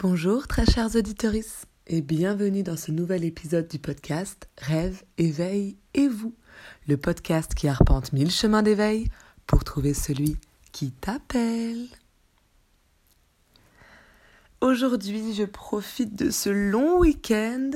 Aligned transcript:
Bonjour 0.00 0.46
très 0.46 0.64
chers 0.64 0.94
auditeurs 0.94 1.34
et 1.88 2.02
bienvenue 2.02 2.62
dans 2.62 2.76
ce 2.76 2.92
nouvel 2.92 3.24
épisode 3.24 3.66
du 3.66 3.80
podcast 3.80 4.48
Rêve, 4.56 5.02
éveil 5.18 5.76
et 5.92 6.06
vous, 6.06 6.36
le 6.86 6.96
podcast 6.96 7.52
qui 7.52 7.66
arpente 7.66 8.12
mille 8.12 8.30
chemins 8.30 8.62
d'éveil 8.62 9.08
pour 9.48 9.64
trouver 9.64 9.94
celui 9.94 10.36
qui 10.70 10.92
t'appelle. 10.92 11.88
Aujourd'hui, 14.60 15.34
je 15.34 15.42
profite 15.42 16.14
de 16.14 16.30
ce 16.30 16.50
long 16.50 17.00
week-end, 17.00 17.72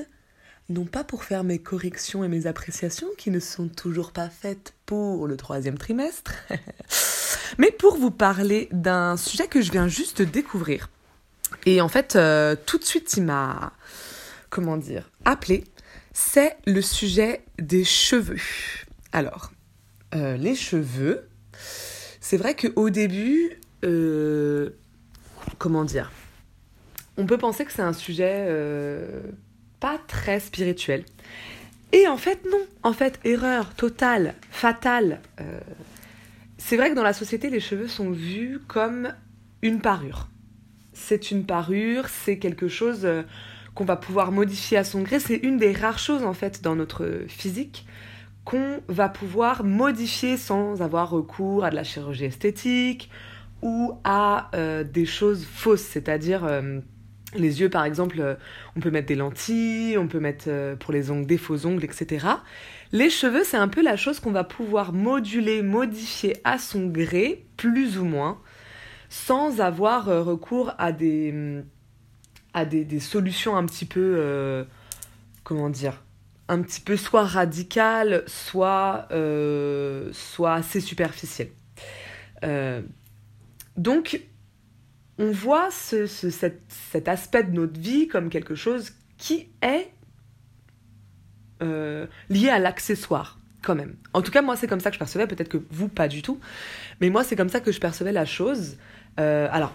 non 0.68 0.84
pas 0.84 1.02
pour 1.02 1.24
faire 1.24 1.42
mes 1.42 1.58
corrections 1.58 2.22
et 2.22 2.28
mes 2.28 2.46
appréciations 2.46 3.08
qui 3.18 3.32
ne 3.32 3.40
sont 3.40 3.66
toujours 3.66 4.12
pas 4.12 4.28
faites 4.28 4.74
pour 4.86 5.26
le 5.26 5.36
troisième 5.36 5.76
trimestre, 5.76 6.34
mais 7.58 7.72
pour 7.72 7.96
vous 7.96 8.12
parler 8.12 8.68
d'un 8.70 9.16
sujet 9.16 9.48
que 9.48 9.60
je 9.60 9.72
viens 9.72 9.88
juste 9.88 10.20
de 10.20 10.24
découvrir 10.24 10.88
et 11.66 11.80
en 11.80 11.88
fait, 11.88 12.16
euh, 12.16 12.56
tout 12.66 12.78
de 12.78 12.84
suite, 12.84 13.14
il 13.16 13.24
m'a, 13.24 13.72
comment 14.50 14.76
dire, 14.76 15.10
appelé. 15.24 15.64
C'est 16.12 16.56
le 16.66 16.82
sujet 16.82 17.42
des 17.58 17.84
cheveux. 17.84 18.40
Alors, 19.12 19.52
euh, 20.14 20.36
les 20.36 20.54
cheveux, 20.54 21.28
c'est 22.20 22.36
vrai 22.36 22.54
qu'au 22.54 22.90
début, 22.90 23.58
euh, 23.84 24.70
comment 25.58 25.84
dire, 25.84 26.10
on 27.16 27.26
peut 27.26 27.38
penser 27.38 27.64
que 27.64 27.72
c'est 27.72 27.82
un 27.82 27.92
sujet 27.92 28.48
pas 29.80 29.98
très 30.06 30.40
spirituel. 30.40 31.04
Et 31.92 32.08
en 32.08 32.16
fait, 32.16 32.44
non. 32.50 32.64
En 32.82 32.92
fait, 32.92 33.20
erreur 33.24 33.74
totale, 33.74 34.34
fatale. 34.50 35.20
c'est 36.56 36.76
vrai 36.76 36.90
que 36.90 36.94
dans 36.94 37.02
la 37.02 37.12
société, 37.12 37.50
les 37.50 37.60
cheveux 37.60 37.88
sont 37.88 38.10
vus 38.10 38.60
comme 38.66 39.12
une 39.60 39.80
parure 39.80 40.28
c'est 41.02 41.30
une 41.30 41.44
parure, 41.44 42.08
c'est 42.08 42.38
quelque 42.38 42.68
chose 42.68 43.00
euh, 43.04 43.22
qu'on 43.74 43.84
va 43.84 43.96
pouvoir 43.96 44.32
modifier 44.32 44.78
à 44.78 44.84
son 44.84 45.02
gré. 45.02 45.20
C'est 45.20 45.36
une 45.36 45.58
des 45.58 45.72
rares 45.72 45.98
choses 45.98 46.24
en 46.24 46.32
fait 46.32 46.62
dans 46.62 46.76
notre 46.76 47.22
physique 47.28 47.86
qu'on 48.44 48.80
va 48.88 49.08
pouvoir 49.08 49.64
modifier 49.64 50.36
sans 50.36 50.82
avoir 50.82 51.10
recours 51.10 51.64
à 51.64 51.70
de 51.70 51.76
la 51.76 51.84
chirurgie 51.84 52.24
esthétique 52.24 53.10
ou 53.62 53.92
à 54.02 54.50
euh, 54.54 54.82
des 54.82 55.06
choses 55.06 55.44
fausses, 55.44 55.82
c'est-à-dire 55.82 56.44
euh, 56.44 56.80
les 57.36 57.60
yeux 57.60 57.70
par 57.70 57.84
exemple, 57.84 58.36
on 58.76 58.80
peut 58.80 58.90
mettre 58.90 59.06
des 59.06 59.14
lentilles, 59.14 59.96
on 59.96 60.08
peut 60.08 60.18
mettre 60.18 60.74
pour 60.80 60.92
les 60.92 61.10
ongles 61.10 61.26
des 61.26 61.38
faux 61.38 61.64
ongles, 61.66 61.84
etc. 61.84 62.26
Les 62.90 63.08
cheveux, 63.08 63.44
c'est 63.44 63.56
un 63.56 63.68
peu 63.68 63.82
la 63.82 63.96
chose 63.96 64.20
qu'on 64.20 64.32
va 64.32 64.44
pouvoir 64.44 64.92
moduler, 64.92 65.62
modifier 65.62 66.36
à 66.44 66.58
son 66.58 66.88
gré, 66.88 67.46
plus 67.56 67.96
ou 67.98 68.04
moins, 68.04 68.38
sans 69.12 69.60
avoir 69.60 70.08
euh, 70.08 70.22
recours 70.22 70.72
à 70.78 70.90
des, 70.90 71.32
mm, 71.32 71.64
à 72.54 72.64
des, 72.64 72.98
solutions 72.98 73.58
un 73.58 73.66
petit 73.66 73.84
peu, 73.84 74.14
euh, 74.18 74.64
comment 75.44 75.68
dire, 75.68 76.02
un 76.48 76.62
petit 76.62 76.80
peu 76.80 76.96
soit 76.96 77.24
radicales, 77.24 78.24
soit, 78.26 79.06
euh, 79.10 80.08
soit 80.14 80.54
assez 80.54 80.80
superficielles. 80.80 81.52
donc, 83.76 84.22
on 85.18 85.30
voit 85.30 85.70
ce, 85.70 86.06
cet, 86.06 86.62
cet, 86.68 87.06
aspect 87.06 87.44
de 87.44 87.52
notre 87.52 87.78
vie 87.78 88.08
comme 88.08 88.30
quelque 88.30 88.54
chose 88.54 88.92
qui 89.18 89.50
est 89.60 89.92
lié 92.28 92.48
à 92.48 92.58
l'accessoire 92.58 93.38
quand 93.62 93.74
même. 93.74 93.94
En 94.12 94.22
tout 94.22 94.32
cas, 94.32 94.42
moi, 94.42 94.56
c'est 94.56 94.66
comme 94.66 94.80
ça 94.80 94.90
que 94.90 94.94
je 94.94 94.98
percevais, 94.98 95.26
peut-être 95.26 95.48
que 95.48 95.58
vous, 95.70 95.88
pas 95.88 96.08
du 96.08 96.22
tout. 96.22 96.40
Mais 97.00 97.08
moi, 97.08 97.24
c'est 97.24 97.36
comme 97.36 97.48
ça 97.48 97.60
que 97.60 97.70
je 97.72 97.78
percevais 97.78 98.12
la 98.12 98.24
chose. 98.24 98.76
Euh, 99.20 99.48
alors, 99.50 99.72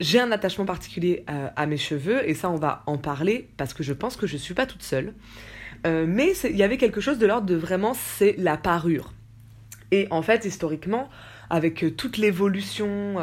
j'ai 0.00 0.20
un 0.20 0.32
attachement 0.32 0.64
particulier 0.64 1.24
euh, 1.30 1.48
à 1.56 1.66
mes 1.66 1.76
cheveux 1.76 2.28
et 2.28 2.34
ça, 2.34 2.50
on 2.50 2.56
va 2.56 2.82
en 2.86 2.98
parler 2.98 3.48
parce 3.56 3.74
que 3.74 3.82
je 3.82 3.92
pense 3.92 4.16
que 4.16 4.26
je 4.26 4.34
ne 4.34 4.38
suis 4.38 4.54
pas 4.54 4.66
toute 4.66 4.82
seule. 4.82 5.14
Euh, 5.86 6.06
mais 6.08 6.32
il 6.44 6.56
y 6.56 6.62
avait 6.62 6.78
quelque 6.78 7.00
chose 7.00 7.18
de 7.18 7.26
l'ordre 7.26 7.46
de 7.46 7.54
vraiment, 7.54 7.94
c'est 7.94 8.34
la 8.38 8.56
parure. 8.56 9.12
Et 9.90 10.08
en 10.10 10.22
fait, 10.22 10.44
historiquement, 10.44 11.08
avec 11.50 11.96
toute 11.96 12.16
l'évolution 12.16 13.16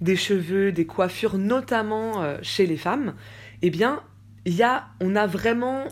des 0.00 0.16
cheveux, 0.16 0.72
des 0.72 0.86
coiffures, 0.86 1.36
notamment 1.36 2.24
chez 2.42 2.66
les 2.66 2.78
femmes, 2.78 3.14
eh 3.62 3.70
bien, 3.70 4.02
y 4.46 4.62
a, 4.62 4.86
on 5.00 5.14
a 5.14 5.26
vraiment 5.26 5.84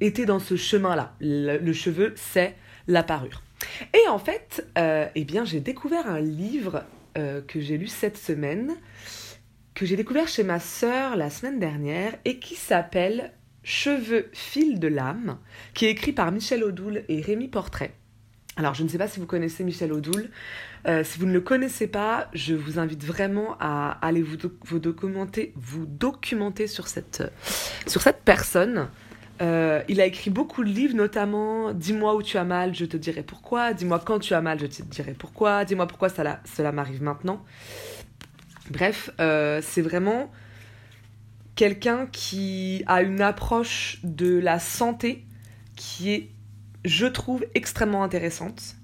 été 0.00 0.24
dans 0.24 0.38
ce 0.40 0.56
chemin-là. 0.56 1.14
Le, 1.20 1.58
le, 1.58 1.72
cheveu, 1.72 2.14
c'est 2.16 2.56
la 2.88 3.02
parure. 3.04 3.42
Et 3.92 4.08
en 4.08 4.18
fait, 4.18 4.66
eh 4.76 5.24
bien, 5.24 5.44
j'ai 5.44 5.60
découvert 5.60 6.08
un 6.08 6.20
livre 6.20 6.84
euh, 7.16 7.40
que 7.42 7.60
j'ai 7.60 7.78
lu 7.78 7.86
cette 7.86 8.16
semaine, 8.16 8.74
que 9.74 9.86
j'ai 9.86 9.96
découvert 9.96 10.28
chez 10.28 10.44
ma 10.44 10.60
sœur 10.60 11.16
la 11.16 11.30
semaine 11.30 11.58
dernière 11.58 12.14
et 12.24 12.38
qui 12.38 12.54
s'appelle 12.54 13.32
Cheveux 13.62 14.28
fil 14.32 14.78
de 14.78 14.88
l'âme, 14.88 15.38
qui 15.72 15.86
est 15.86 15.90
écrit 15.90 16.12
par 16.12 16.30
Michel 16.32 16.62
Odoul 16.62 17.04
et 17.08 17.20
Rémi 17.20 17.48
Portrait. 17.48 17.94
Alors, 18.56 18.74
je 18.74 18.84
ne 18.84 18.88
sais 18.88 18.98
pas 18.98 19.08
si 19.08 19.18
vous 19.18 19.26
connaissez 19.26 19.64
Michel 19.64 19.92
Odoul. 19.92 20.30
Euh, 20.86 21.02
si 21.02 21.18
vous 21.18 21.26
ne 21.26 21.32
le 21.32 21.40
connaissez 21.40 21.88
pas, 21.88 22.28
je 22.34 22.54
vous 22.54 22.78
invite 22.78 23.02
vraiment 23.04 23.56
à 23.58 23.98
aller 24.00 24.22
vous, 24.22 24.78
documenter, 24.78 25.52
vous 25.56 25.86
documenter 25.86 26.68
sur 26.68 26.86
cette, 26.86 27.24
sur 27.86 28.00
cette 28.00 28.22
personne. 28.24 28.88
Euh, 29.42 29.82
il 29.88 30.00
a 30.00 30.06
écrit 30.06 30.30
beaucoup 30.30 30.62
de 30.62 30.70
livres, 30.70 30.94
notamment 30.94 31.72
Dis-moi 31.72 32.14
où 32.14 32.22
tu 32.22 32.38
as 32.38 32.44
mal, 32.44 32.74
je 32.74 32.84
te 32.84 32.96
dirai 32.96 33.22
pourquoi. 33.22 33.74
Dis-moi 33.74 34.00
quand 34.04 34.18
tu 34.18 34.34
as 34.34 34.40
mal, 34.40 34.60
je 34.60 34.66
te 34.66 34.82
dirai 34.82 35.12
pourquoi. 35.12 35.64
Dis-moi 35.64 35.86
pourquoi 35.86 36.08
cela 36.08 36.72
m'arrive 36.72 37.02
maintenant. 37.02 37.44
Bref, 38.70 39.10
euh, 39.20 39.60
c'est 39.62 39.82
vraiment 39.82 40.30
quelqu'un 41.56 42.06
qui 42.06 42.82
a 42.86 43.02
une 43.02 43.20
approche 43.20 43.98
de 44.04 44.38
la 44.38 44.58
santé 44.58 45.24
qui 45.76 46.12
est, 46.12 46.30
je 46.84 47.06
trouve, 47.06 47.44
extrêmement 47.54 48.04
intéressante. 48.04 48.76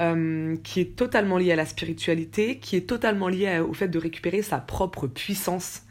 Euh, 0.00 0.56
qui 0.64 0.80
est 0.80 0.96
totalement 0.96 1.38
liée 1.38 1.52
à 1.52 1.56
la 1.56 1.66
spiritualité, 1.66 2.58
qui 2.58 2.74
est 2.74 2.88
totalement 2.88 3.28
liée 3.28 3.60
au 3.60 3.72
fait 3.72 3.86
de 3.86 3.98
récupérer 3.98 4.42
sa 4.42 4.58
propre 4.58 5.06
puissance. 5.06 5.82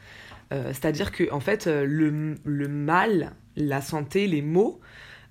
C'est-à-dire 0.49 1.13
que, 1.13 1.31
en 1.31 1.39
fait, 1.39 1.65
le, 1.67 2.35
le 2.43 2.67
mal, 2.67 3.31
la 3.55 3.81
santé, 3.81 4.27
les 4.27 4.41
mots, 4.41 4.79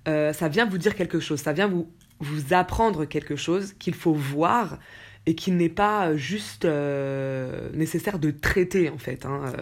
euh, 0.07 0.33
ça 0.33 0.47
vient 0.47 0.65
vous 0.65 0.77
dire 0.77 0.95
quelque 0.95 1.19
chose, 1.19 1.39
ça 1.39 1.53
vient 1.53 1.67
vous, 1.67 1.87
vous 2.19 2.53
apprendre 2.53 3.05
quelque 3.05 3.35
chose 3.35 3.73
qu'il 3.73 3.93
faut 3.93 4.13
voir 4.13 4.79
et 5.25 5.35
qui 5.35 5.51
n'est 5.51 5.69
pas 5.69 6.15
juste 6.15 6.65
euh, 6.65 7.69
nécessaire 7.73 8.17
de 8.17 8.31
traiter 8.31 8.89
en 8.89 8.97
fait. 8.97 9.25
Hein. 9.25 9.53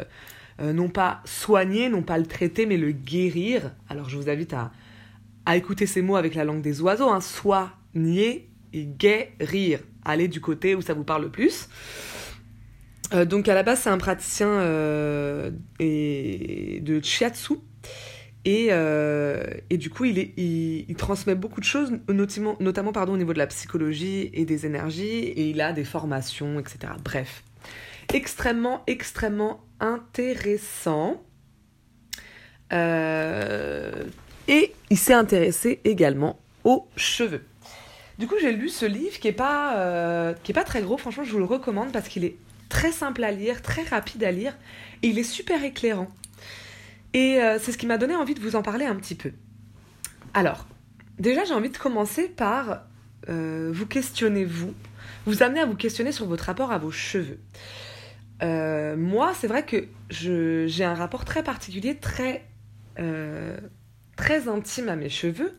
Euh, 0.61 0.73
non 0.73 0.89
pas 0.89 1.21
soigner, 1.25 1.89
non 1.89 2.03
pas 2.03 2.17
le 2.17 2.25
traiter, 2.25 2.65
mais 2.65 2.77
le 2.77 2.91
guérir. 2.91 3.73
Alors 3.89 4.09
je 4.09 4.17
vous 4.17 4.29
invite 4.29 4.53
à, 4.53 4.71
à 5.45 5.57
écouter 5.57 5.85
ces 5.85 6.01
mots 6.01 6.15
avec 6.15 6.35
la 6.35 6.45
langue 6.45 6.61
des 6.61 6.81
oiseaux, 6.81 7.09
hein. 7.09 7.21
soigner 7.21 8.49
et 8.71 8.85
guérir. 8.85 9.79
Allez 10.05 10.29
du 10.29 10.39
côté 10.39 10.75
où 10.75 10.81
ça 10.81 10.93
vous 10.93 11.03
parle 11.03 11.23
le 11.23 11.29
plus. 11.29 11.67
donc 13.25 13.49
à 13.49 13.55
la 13.55 13.63
base 13.63 13.81
c'est 13.81 13.89
un 13.89 13.97
praticien 13.97 14.47
de 15.79 16.99
euh, 18.71 19.43
et, 19.69 19.77
du 19.77 19.89
coup, 19.89 20.05
il, 20.05 20.17
est, 20.19 20.33
il, 20.37 20.95
transmet 20.95 21.35
beaucoup 21.35 21.59
de 21.59 21.65
choses, 21.65 21.91
notamment, 22.07 22.55
notamment 22.59 22.91
pardon, 22.91 23.13
au 23.13 23.17
niveau 23.17 23.33
de 23.33 23.37
la 23.37 23.47
psychologie 23.47 24.29
et 24.33 24.45
des 24.45 24.65
énergies, 24.65 25.25
et 25.25 25.49
il 25.49 25.61
a 25.61 25.73
des 25.73 25.83
formations, 25.83 26.59
etc. 26.59 26.93
Bref, 27.03 27.43
extrêmement, 28.13 28.83
extrêmement 28.87 29.61
intéressant. 29.79 31.21
Euh, 32.71 34.03
et 34.47 34.73
il 34.89 34.97
s'est 34.97 35.13
intéressé 35.13 35.81
également 35.83 36.39
aux 36.63 36.87
cheveux. 36.95 37.43
Du 38.19 38.27
coup, 38.27 38.35
j'ai 38.41 38.51
lu 38.51 38.69
ce 38.69 38.85
livre 38.85 39.17
qui 39.19 39.27
est 39.27 39.33
pas, 39.33 39.77
euh, 39.77 40.33
pas 40.53 40.63
très 40.63 40.81
gros. 40.81 40.97
Franchement, 40.97 41.23
je 41.23 41.31
vous 41.31 41.39
le 41.39 41.45
recommande 41.45 41.91
parce 41.91 42.07
qu'il 42.07 42.25
est 42.25 42.35
très 42.67 42.91
simple 42.91 43.23
à 43.23 43.31
lire, 43.31 43.61
très 43.61 43.83
rapide 43.83 44.23
à 44.23 44.31
lire, 44.31 44.57
et 45.03 45.07
il 45.07 45.19
est 45.19 45.23
super 45.23 45.63
éclairant. 45.63 46.07
Et 47.13 47.41
euh, 47.41 47.57
c'est 47.59 47.71
ce 47.71 47.77
qui 47.77 47.87
m'a 47.87 47.97
donné 47.97 48.15
envie 48.15 48.35
de 48.35 48.39
vous 48.39 48.55
en 48.55 48.61
parler 48.61 48.85
un 48.85 48.95
petit 48.95 49.15
peu. 49.15 49.31
Alors, 50.33 50.67
déjà 51.17 51.43
j'ai 51.43 51.53
envie 51.53 51.69
de 51.69 51.77
commencer 51.77 52.27
par 52.29 52.83
euh, 53.29 53.71
vous 53.73 53.87
questionner 53.87 54.45
vous, 54.45 54.73
vous 55.25 55.41
amener 55.43 55.59
à 55.59 55.65
vous 55.65 55.75
questionner 55.75 56.11
sur 56.11 56.27
votre 56.27 56.45
rapport 56.45 56.71
à 56.71 56.77
vos 56.77 56.91
cheveux. 56.91 57.39
Euh, 58.41 58.95
moi, 58.95 59.33
c'est 59.33 59.47
vrai 59.47 59.65
que 59.65 59.87
j'ai 60.09 60.83
un 60.85 60.93
rapport 60.93 61.25
très 61.25 61.43
particulier, 61.43 61.97
très, 61.97 62.45
intime 64.47 64.89
à 64.89 64.95
mes 64.95 65.09
cheveux. 65.09 65.57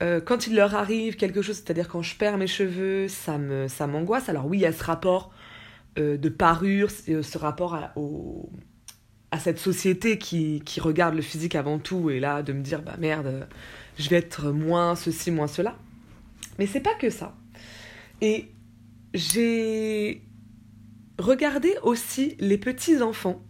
quand 0.00 0.46
il 0.46 0.56
leur 0.56 0.74
arrive 0.74 1.16
quelque 1.16 1.42
chose, 1.42 1.56
c'est-à-dire 1.56 1.88
quand 1.88 2.02
je 2.02 2.16
perds 2.16 2.38
mes 2.38 2.48
cheveux, 2.48 3.06
ça 3.08 3.38
m'angoisse. 3.86 4.28
Alors 4.28 4.46
oui, 4.46 4.58
il 4.58 4.62
y 4.62 4.66
a 4.66 4.72
ce 4.72 4.82
rapport 4.82 5.32
de 5.96 6.28
parure, 6.28 6.90
ce 6.90 7.38
rapport 7.38 7.78
au, 7.96 8.50
à 9.30 9.38
cette 9.38 9.58
société 9.58 10.18
qui, 10.18 10.62
qui, 10.64 10.80
regarde 10.80 11.14
le 11.14 11.22
physique 11.22 11.54
avant 11.54 11.78
tout 11.78 12.10
et 12.10 12.20
là 12.20 12.42
de 12.42 12.52
me 12.52 12.62
dire 12.62 12.82
bah 12.82 12.96
merde 12.98 13.46
je 13.98 14.08
vais 14.08 14.16
être 14.16 14.50
moins 14.50 14.96
ceci 14.96 15.30
moins 15.30 15.46
cela 15.46 15.76
mais 16.58 16.66
c'est 16.66 16.80
pas 16.80 16.94
que 16.94 17.10
ça 17.10 17.36
et 18.20 18.48
j'ai 19.14 20.22
regardez 21.18 21.74
aussi 21.82 22.36
les 22.40 22.58
petits 22.58 23.02
enfants 23.02 23.42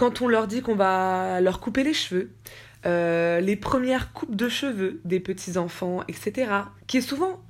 quand 0.00 0.22
on 0.22 0.28
leur 0.28 0.46
dit 0.46 0.62
qu'on 0.62 0.76
va 0.76 1.42
leur 1.42 1.60
couper 1.60 1.84
les 1.84 1.92
cheveux, 1.92 2.30
euh, 2.86 3.38
les 3.40 3.54
premières 3.54 4.14
coupes 4.14 4.34
de 4.34 4.48
cheveux 4.48 5.02
des 5.04 5.20
petits 5.20 5.58
enfants, 5.58 6.04
etc. 6.08 6.52
Qui 6.86 6.96
est 6.96 7.02
souvent 7.02 7.42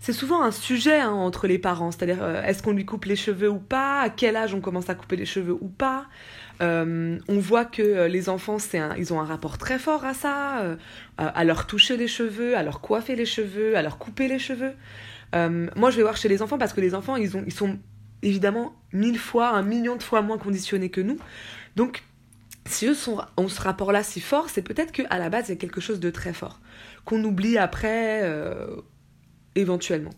c'est 0.00 0.12
souvent 0.12 0.42
un 0.42 0.50
sujet 0.50 0.98
hein, 0.98 1.12
entre 1.12 1.46
les 1.46 1.58
parents, 1.58 1.90
c'est-à-dire 1.92 2.22
euh, 2.22 2.42
est-ce 2.42 2.62
qu'on 2.62 2.72
lui 2.72 2.84
coupe 2.84 3.04
les 3.04 3.16
cheveux 3.16 3.48
ou 3.48 3.58
pas, 3.58 4.00
à 4.00 4.08
quel 4.08 4.36
âge 4.36 4.54
on 4.54 4.60
commence 4.60 4.90
à 4.90 4.94
couper 4.94 5.16
les 5.16 5.26
cheveux 5.26 5.56
ou 5.60 5.68
pas? 5.68 6.06
Euh, 6.60 7.18
on 7.28 7.38
voit 7.38 7.64
que 7.64 8.06
les 8.06 8.28
enfants, 8.28 8.58
ils 8.98 9.12
ont 9.12 9.20
un 9.20 9.24
rapport 9.24 9.56
très 9.56 9.78
fort 9.78 10.04
à 10.04 10.12
ça, 10.12 10.76
à 11.16 11.44
leur 11.44 11.66
toucher 11.66 11.96
les 11.96 12.08
cheveux, 12.08 12.56
à 12.56 12.62
leur 12.62 12.80
coiffer 12.80 13.16
les 13.16 13.24
cheveux, 13.24 13.76
à 13.76 13.82
leur 13.82 13.96
couper 13.96 14.28
les 14.28 14.38
cheveux. 14.38 14.72
moi, 15.32 15.90
je 15.90 15.96
vais 15.96 16.02
voir 16.02 16.18
chez 16.18 16.28
les 16.28 16.42
enfants 16.42 16.58
parce 16.58 16.74
que 16.74 16.82
les 16.82 16.94
enfants, 16.94 17.16
ils, 17.16 17.36
ont, 17.36 17.44
ils 17.46 17.52
sont 17.52 17.78
évidemment 18.22 18.74
mille 18.92 19.18
fois, 19.18 19.50
un 19.50 19.62
million 19.62 19.96
de 19.96 20.02
fois 20.02 20.22
moins 20.22 20.38
conditionnés 20.38 20.90
que 20.90 21.00
nous. 21.00 21.18
Donc, 21.76 22.02
si 22.66 22.86
eux 22.86 22.94
sont, 22.94 23.20
ont 23.36 23.48
ce 23.48 23.60
rapport-là 23.60 24.02
si 24.02 24.20
fort, 24.20 24.48
c'est 24.48 24.62
peut-être 24.62 24.92
qu'à 24.92 25.18
la 25.18 25.28
base, 25.28 25.48
il 25.48 25.52
y 25.52 25.54
a 25.54 25.58
quelque 25.58 25.80
chose 25.80 26.00
de 26.00 26.10
très 26.10 26.32
fort, 26.32 26.60
qu'on 27.04 27.22
oublie 27.24 27.58
après, 27.58 28.20
euh, 28.22 28.76
éventuellement. 29.54 30.12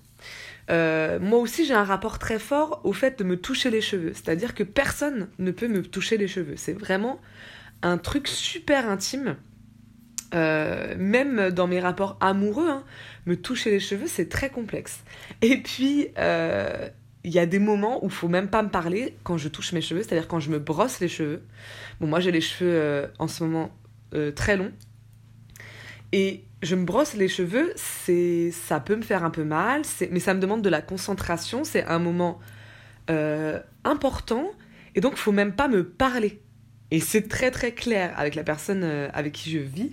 Euh, 0.71 1.19
moi 1.19 1.39
aussi, 1.41 1.65
j'ai 1.65 1.75
un 1.75 1.85
rapport 1.85 2.19
très 2.19 2.39
fort 2.39 2.81
au 2.85 2.93
fait 2.93 3.19
de 3.19 3.25
me 3.25 3.37
toucher 3.37 3.71
les 3.71 3.81
cheveux. 3.81 4.13
C'est-à-dire 4.15 4.55
que 4.55 4.63
personne 4.63 5.29
ne 5.39 5.51
peut 5.51 5.69
me 5.69 5.83
toucher 5.83 6.17
les 6.17 6.29
cheveux. 6.29 6.55
C'est 6.57 6.73
vraiment 6.73 7.21
un 7.83 7.99
truc 7.99 8.29
super 8.29 8.89
intime. 8.89 9.37
Euh, 10.35 10.95
même 10.97 11.51
dans 11.51 11.67
mes 11.67 11.81
rapports 11.81 12.17
amoureux, 12.21 12.69
hein, 12.69 12.85
me 13.27 13.37
toucher 13.37 13.71
les 13.71 13.81
cheveux, 13.81 14.07
c'est 14.07 14.29
très 14.29 14.49
complexe. 14.49 15.01
Et 15.43 15.59
puis, 15.59 16.09
il 17.25 17.33
y 17.33 17.39
a 17.39 17.47
des 17.47 17.59
moments 17.59 18.03
où 18.05 18.09
il 18.09 18.13
faut 18.13 18.29
même 18.29 18.49
pas 18.49 18.63
me 18.63 18.69
parler 18.69 19.17
quand 19.23 19.39
je 19.39 19.49
touche 19.49 19.73
mes 19.73 19.81
cheveux, 19.81 20.03
c'est-à-dire 20.03 20.29
quand 20.29 20.41
je 20.41 20.51
me 20.51 20.59
brosse 20.59 21.01
les 21.01 21.09
cheveux. 21.09 21.43
Bon, 22.01 22.07
moi 22.07 22.21
j'ai 22.21 22.33
les 22.33 22.41
cheveux 22.41 22.73
euh, 22.73 23.07
en 23.19 23.29
ce 23.29 23.45
moment 23.45 23.71
euh, 24.15 24.33
très 24.33 24.57
longs. 24.57 24.73
Et 26.13 26.45
je 26.63 26.75
me 26.77 26.85
brosse 26.85 27.15
les 27.15 27.29
cheveux, 27.29 27.73
c'est 27.77 28.51
ça 28.51 28.81
peut 28.81 28.97
me 28.97 29.03
faire 29.03 29.25
un 29.25 29.31
peu 29.31 29.45
mal, 29.45 29.83
mais 30.11 30.21
ça 30.21 30.35
me 30.35 30.41
demande 30.41 30.63
de 30.63 30.69
la 30.69 30.83
concentration, 30.83 31.65
c'est 31.65 31.85
un 31.85 31.99
moment 31.99 32.39
euh, 33.11 33.59
important, 33.85 34.51
et 34.95 35.01
donc 35.01 35.15
il 35.15 35.19
faut 35.19 35.33
même 35.33 35.55
pas 35.55 35.69
me 35.69 35.85
parler. 35.85 36.41
Et 36.91 37.01
c'est 37.01 37.29
très 37.29 37.51
très 37.51 37.73
clair 37.73 38.13
avec 38.19 38.35
la 38.35 38.45
personne 38.45 38.85
avec 38.85 39.33
qui 39.33 39.51
je 39.51 39.59
vis 39.59 39.93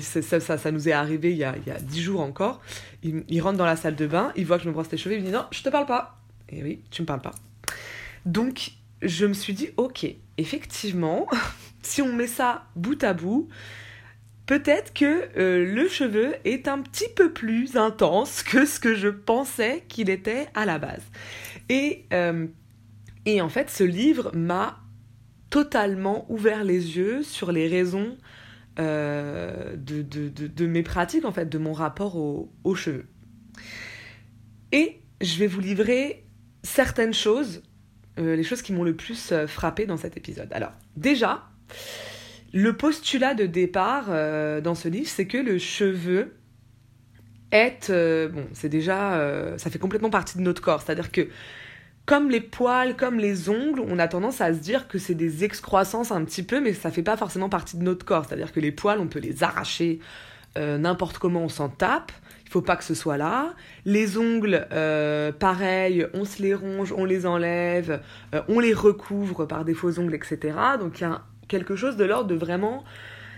ça, 0.00 0.40
ça, 0.40 0.58
ça, 0.58 0.70
nous 0.70 0.88
est 0.88 0.92
arrivé 0.92 1.30
il 1.32 1.36
y 1.36 1.44
a, 1.44 1.54
il 1.56 2.00
jours 2.00 2.20
encore. 2.20 2.60
Il, 3.02 3.40
rentre 3.40 3.58
dans 3.58 3.66
la 3.66 3.76
salle 3.76 3.96
de 3.96 4.06
bain, 4.06 4.32
il 4.36 4.46
voit 4.46 4.58
que 4.58 4.64
je 4.64 4.68
me 4.68 4.72
brosse 4.72 4.90
les 4.90 4.98
cheveux, 4.98 5.16
il 5.16 5.20
me 5.20 5.26
dit 5.26 5.32
non, 5.32 5.44
je 5.50 5.62
te 5.62 5.68
parle 5.68 5.86
pas. 5.86 6.18
Et 6.48 6.62
oui, 6.62 6.82
tu 6.90 7.02
me 7.02 7.06
parles 7.06 7.20
pas. 7.20 7.34
Donc, 8.26 8.72
je 9.00 9.26
me 9.26 9.32
suis 9.32 9.52
dit, 9.52 9.70
ok, 9.76 10.06
effectivement, 10.38 11.26
si 11.82 12.02
on 12.02 12.12
met 12.12 12.26
ça 12.26 12.66
bout 12.76 13.02
à 13.02 13.14
bout, 13.14 13.48
peut-être 14.52 14.92
que 14.92 15.30
euh, 15.38 15.64
le 15.64 15.88
cheveu 15.88 16.34
est 16.44 16.68
un 16.68 16.82
petit 16.82 17.08
peu 17.16 17.32
plus 17.32 17.78
intense 17.78 18.42
que 18.42 18.66
ce 18.66 18.78
que 18.78 18.94
je 18.94 19.08
pensais 19.08 19.82
qu'il 19.88 20.10
était 20.10 20.46
à 20.54 20.66
la 20.66 20.78
base. 20.78 21.00
Et, 21.70 22.04
euh, 22.12 22.48
en 23.26 23.48
fait, 23.48 23.70
ce 23.70 23.82
livre 23.82 24.30
m'a 24.34 24.78
totalement 25.48 26.30
ouvert 26.30 26.64
les 26.64 26.98
yeux 26.98 27.22
sur 27.22 27.50
les 27.50 27.66
raisons 27.66 28.18
euh, 28.78 29.74
de, 29.74 30.66
mes 30.66 30.82
pratiques, 30.82 31.24
en 31.24 31.32
fait, 31.32 31.48
de 31.48 31.56
mon 31.56 31.72
rapport 31.72 32.16
aux 32.16 32.74
cheveux. 32.74 33.06
Et 34.70 35.00
je 35.22 35.38
vais 35.38 35.46
vous 35.46 35.60
livrer 35.60 36.26
certaines 36.62 37.14
choses, 37.14 37.62
les 38.18 38.42
choses 38.42 38.60
qui 38.60 38.74
m'ont 38.74 38.84
le 38.84 38.96
plus 38.96 39.32
frappé 39.46 39.86
dans 39.86 39.96
cet 39.96 40.18
épisode. 40.18 40.52
Alors, 40.52 40.72
déjà, 40.98 41.48
le 42.52 42.76
postulat 42.76 43.34
de 43.34 43.46
départ 43.46 44.06
dans 44.62 44.74
ce 44.74 44.88
livre, 44.88 45.08
c'est 45.08 45.26
que 45.26 45.38
le 45.38 45.58
cheveu 45.58 46.34
est, 47.50 47.90
bon, 48.28 48.46
c'est 48.52 48.68
déjà, 48.68 49.56
ça 49.56 49.70
fait 49.70 49.78
complètement 49.78 50.10
partie 50.10 50.36
de 50.36 50.42
notre 50.42 50.60
corps. 50.60 50.82
C'est-à-dire 50.82 51.10
que 51.10 51.28
comme 52.04 52.30
les 52.30 52.40
poils, 52.40 52.96
comme 52.96 53.18
les 53.18 53.48
ongles, 53.48 53.80
on 53.80 53.98
a 53.98 54.08
tendance 54.08 54.40
à 54.40 54.52
se 54.52 54.58
dire 54.58 54.88
que 54.88 54.98
c'est 54.98 55.14
des 55.14 55.44
excroissances 55.44 56.10
un 56.10 56.24
petit 56.24 56.42
peu, 56.42 56.60
mais 56.60 56.72
ça 56.72 56.90
fait 56.90 57.02
pas 57.02 57.16
forcément 57.16 57.48
partie 57.48 57.76
de 57.76 57.82
notre 57.82 58.04
corps. 58.04 58.24
C'est-à-dire 58.26 58.52
que 58.52 58.60
les 58.60 58.72
poils, 58.72 58.98
on 58.98 59.06
peut 59.06 59.20
les 59.20 59.42
arracher 59.42 60.00
euh, 60.58 60.78
n'importe 60.78 61.18
comment, 61.18 61.42
on 61.42 61.48
s'en 61.48 61.68
tape. 61.68 62.12
Il 62.44 62.50
faut 62.50 62.60
pas 62.60 62.76
que 62.76 62.84
ce 62.84 62.94
soit 62.94 63.16
là. 63.16 63.54
Les 63.84 64.18
ongles, 64.18 64.66
euh, 64.72 65.32
pareil, 65.32 66.06
on 66.12 66.24
se 66.24 66.42
les 66.42 66.54
ronge, 66.54 66.92
on 66.92 67.04
les 67.04 67.24
enlève, 67.24 68.02
euh, 68.34 68.42
on 68.48 68.58
les 68.58 68.74
recouvre 68.74 69.46
par 69.46 69.64
des 69.64 69.72
faux 69.72 69.98
ongles, 69.98 70.14
etc. 70.14 70.54
Donc 70.78 71.00
il 71.00 71.04
y 71.04 71.06
a 71.06 71.22
quelque 71.48 71.76
chose 71.76 71.96
de 71.96 72.04
l'ordre 72.04 72.28
de 72.28 72.34
vraiment 72.34 72.84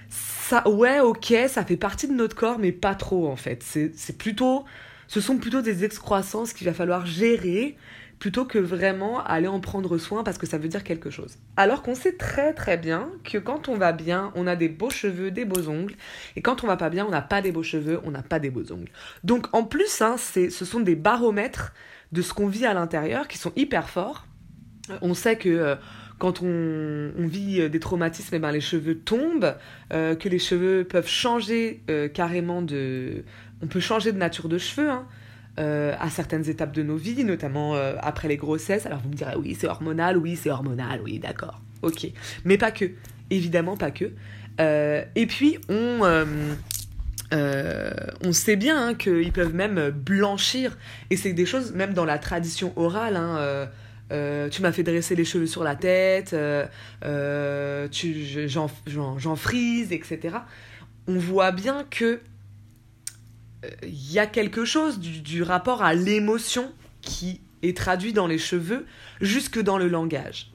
ça, 0.08 0.68
ouais, 0.68 1.00
ok, 1.00 1.34
ça 1.48 1.64
fait 1.64 1.76
partie 1.76 2.06
de 2.06 2.12
notre 2.12 2.36
corps, 2.36 2.58
mais 2.58 2.72
pas 2.72 2.94
trop 2.94 3.28
en 3.28 3.36
fait. 3.36 3.62
C'est 3.62 4.18
plutôt, 4.18 4.64
ce 5.08 5.20
sont 5.20 5.38
plutôt 5.38 5.62
des 5.62 5.84
excroissances 5.84 6.52
qu'il 6.52 6.66
va 6.66 6.74
falloir 6.74 7.06
gérer 7.06 7.76
plutôt 8.18 8.44
que 8.44 8.58
vraiment 8.58 9.22
aller 9.24 9.48
en 9.48 9.60
prendre 9.60 9.98
soin 9.98 10.22
parce 10.22 10.38
que 10.38 10.46
ça 10.46 10.56
veut 10.58 10.68
dire 10.68 10.84
quelque 10.84 11.10
chose. 11.10 11.36
Alors 11.56 11.82
qu'on 11.82 11.94
sait 11.94 12.16
très 12.16 12.54
très 12.54 12.76
bien 12.76 13.10
que 13.24 13.38
quand 13.38 13.68
on 13.68 13.76
va 13.76 13.92
bien, 13.92 14.32
on 14.34 14.46
a 14.46 14.56
des 14.56 14.68
beaux 14.68 14.90
cheveux, 14.90 15.30
des 15.30 15.44
beaux 15.44 15.68
ongles, 15.68 15.94
et 16.36 16.42
quand 16.42 16.62
on 16.62 16.66
va 16.66 16.76
pas 16.76 16.90
bien, 16.90 17.04
on 17.06 17.10
n'a 17.10 17.22
pas 17.22 17.42
des 17.42 17.52
beaux 17.52 17.62
cheveux, 17.62 18.00
on 18.04 18.10
n'a 18.10 18.22
pas 18.22 18.38
des 18.38 18.50
beaux 18.50 18.70
ongles. 18.72 18.90
Donc 19.24 19.46
en 19.52 19.64
plus, 19.64 20.00
hein, 20.00 20.16
ce 20.18 20.50
sont 20.50 20.80
des 20.80 20.94
baromètres 20.94 21.72
de 22.12 22.22
ce 22.22 22.32
qu'on 22.32 22.46
vit 22.48 22.66
à 22.66 22.74
l'intérieur 22.74 23.28
qui 23.28 23.38
sont 23.38 23.52
hyper 23.56 23.88
forts. 23.88 24.26
On 25.00 25.14
sait 25.14 25.36
que 25.36 25.48
euh, 25.48 25.76
quand 26.18 26.42
on, 26.42 27.10
vit 27.18 27.68
des 27.68 27.80
traumatismes, 27.80 28.34
eh 28.34 28.38
ben, 28.38 28.52
les 28.52 28.60
cheveux 28.60 28.96
tombent, 28.96 29.56
euh, 29.92 30.14
que 30.14 30.28
les 30.28 30.38
cheveux 30.38 30.84
peuvent 30.84 31.08
changer 31.08 31.80
euh, 31.90 32.08
carrément 32.08 32.62
de... 32.62 33.24
On 33.62 33.66
peut 33.66 33.80
changer 33.80 34.12
de 34.12 34.18
nature 34.18 34.48
de 34.48 34.58
cheveux. 34.58 34.90
Hein. 34.90 35.06
Euh, 35.60 35.94
à 36.00 36.10
certaines 36.10 36.48
étapes 36.50 36.72
de 36.72 36.82
nos 36.82 36.96
vies, 36.96 37.22
notamment 37.22 37.76
euh, 37.76 37.94
après 38.00 38.26
les 38.26 38.36
grossesses. 38.36 38.86
Alors 38.86 38.98
vous 38.98 39.08
me 39.08 39.14
direz, 39.14 39.36
oui, 39.36 39.56
c'est 39.56 39.68
hormonal, 39.68 40.16
oui, 40.16 40.34
c'est 40.34 40.50
hormonal, 40.50 41.00
oui, 41.00 41.20
d'accord, 41.20 41.60
ok. 41.82 42.08
Mais 42.44 42.58
pas 42.58 42.72
que, 42.72 42.86
évidemment 43.30 43.76
pas 43.76 43.92
que. 43.92 44.10
Euh, 44.60 45.04
et 45.14 45.26
puis, 45.26 45.58
on, 45.68 46.00
on 47.30 48.32
sait 48.32 48.56
bien 48.56 48.88
hein, 48.88 48.94
qu'ils 48.94 49.30
peuvent 49.30 49.54
même 49.54 49.90
blanchir, 49.90 50.76
et 51.10 51.16
c'est 51.16 51.32
des 51.32 51.46
choses, 51.46 51.72
même 51.72 51.94
dans 51.94 52.04
la 52.04 52.18
tradition 52.18 52.72
orale, 52.74 53.14
hein, 53.14 53.68
tu 54.10 54.62
m'as 54.62 54.72
fait 54.72 54.82
dresser 54.82 55.16
les 55.16 55.24
cheveux 55.24 55.46
sur 55.46 55.64
la 55.64 55.76
tête, 55.76 56.36
j'en 57.02 57.88
frise, 59.36 59.92
etc. 59.92 60.36
On 61.06 61.18
voit 61.18 61.52
bien 61.52 61.84
que 61.90 62.20
il 63.82 64.12
y 64.12 64.18
a 64.18 64.26
quelque 64.26 64.64
chose 64.64 64.98
du, 64.98 65.42
rapport 65.42 65.82
à 65.82 65.94
l'émotion 65.94 66.72
qui 67.00 67.40
est 67.62 67.76
traduit 67.76 68.12
dans 68.12 68.26
les 68.26 68.38
cheveux 68.38 68.86
jusque 69.20 69.60
dans 69.60 69.78
le 69.78 69.88
langage. 69.88 70.50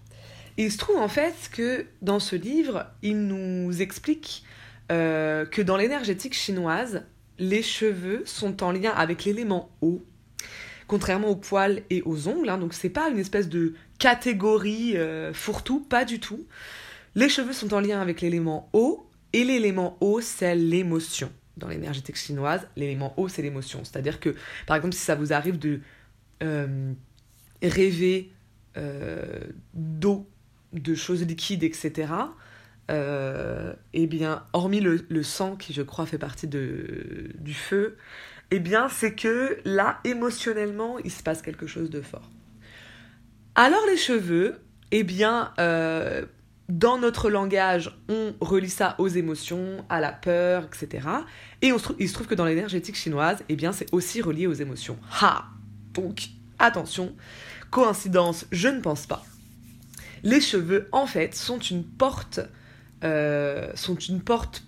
Il 0.57 0.71
se 0.71 0.77
trouve 0.77 0.97
en 0.97 1.07
fait 1.07 1.49
que 1.51 1.85
dans 2.01 2.19
ce 2.19 2.35
livre, 2.35 2.85
il 3.01 3.27
nous 3.27 3.81
explique 3.81 4.43
euh, 4.91 5.45
que 5.45 5.61
dans 5.61 5.77
l'énergétique 5.77 6.33
chinoise, 6.33 7.03
les 7.37 7.63
cheveux 7.63 8.23
sont 8.25 8.63
en 8.63 8.71
lien 8.71 8.91
avec 8.91 9.23
l'élément 9.23 9.71
eau, 9.81 10.05
contrairement 10.89 11.29
aux 11.29 11.35
poils 11.35 11.83
et 11.89 12.01
aux 12.01 12.27
ongles. 12.27 12.49
Hein, 12.49 12.57
donc 12.57 12.73
c'est 12.73 12.89
pas 12.89 13.09
une 13.09 13.19
espèce 13.19 13.47
de 13.47 13.75
catégorie 13.99 14.97
euh, 14.97 15.31
fourre-tout, 15.33 15.79
pas 15.81 16.03
du 16.03 16.19
tout. 16.19 16.45
Les 17.15 17.29
cheveux 17.29 17.53
sont 17.53 17.73
en 17.73 17.79
lien 17.79 18.01
avec 18.01 18.19
l'élément 18.21 18.69
eau, 18.73 19.07
et 19.31 19.43
l'élément 19.43 19.97
eau, 20.01 20.19
c'est 20.19 20.55
l'émotion 20.55 21.31
dans 21.57 21.67
l'énergétique 21.67 22.15
chinoise, 22.15 22.67
l'élément 22.75 23.13
eau, 23.17 23.27
c'est 23.27 23.41
l'émotion. 23.41 23.83
C'est-à-dire 23.83 24.19
que, 24.19 24.33
par 24.65 24.77
exemple, 24.77 24.95
si 24.95 25.01
ça 25.01 25.15
vous 25.15 25.33
arrive 25.33 25.59
de 25.59 25.81
euh, 26.41 26.93
rêver 27.61 28.31
euh, 28.77 29.41
d'eau, 29.73 30.27
de 30.73 30.95
choses 30.95 31.23
liquides, 31.25 31.63
etc., 31.63 32.13
eh 33.93 34.07
bien, 34.07 34.43
hormis 34.53 34.79
le, 34.79 35.21
sang, 35.21 35.55
qui 35.55 35.73
je 35.73 35.83
crois 35.83 36.07
fait 36.07 36.17
partie 36.17 36.47
du 36.47 37.53
feu, 37.53 37.97
eh 38.51 38.59
bien, 38.59 38.89
c'est 38.89 39.13
que 39.13 39.59
là, 39.65 39.99
émotionnellement, 40.03 40.97
il 40.99 41.11
se 41.11 41.23
passe 41.23 41.41
quelque 41.41 41.67
chose 41.67 41.89
de 41.89 42.01
fort. 42.01 42.29
Alors 43.55 43.81
les 43.87 43.97
cheveux, 43.97 44.59
eh 44.91 45.03
bien, 45.03 45.51
dans 46.69 46.99
notre 46.99 47.31
langage, 47.31 47.91
on 48.09 48.33
relie 48.39 48.69
ça 48.69 48.95
aux 48.99 49.07
émotions, 49.07 49.83
à 49.89 49.99
la 49.99 50.11
peur, 50.11 50.65
etc. 50.65 51.07
Et 51.63 51.71
il 51.99 52.07
se 52.07 52.13
trouve 52.13 52.27
que 52.27 52.35
dans 52.35 52.45
l'énergétique 52.45 52.95
chinoise, 52.95 53.43
eh 53.49 53.55
bien, 53.55 53.71
c'est 53.71 53.91
aussi 53.91 54.21
relié 54.21 54.45
aux 54.45 54.53
émotions. 54.53 54.97
Ha 55.19 55.45
Donc, 55.93 56.29
attention, 56.59 57.15
coïncidence, 57.71 58.45
je 58.51 58.67
ne 58.67 58.81
pense 58.81 59.07
pas. 59.07 59.25
Les 60.21 60.39
cheveux, 60.39 60.87
en 60.91 61.07
fait, 61.07 61.33
sont 61.33 61.57
une 61.57 61.83
porte, 61.83 62.39
euh, 63.03 63.71
sont 63.73 63.95
une 63.95 64.21
porte 64.21 64.63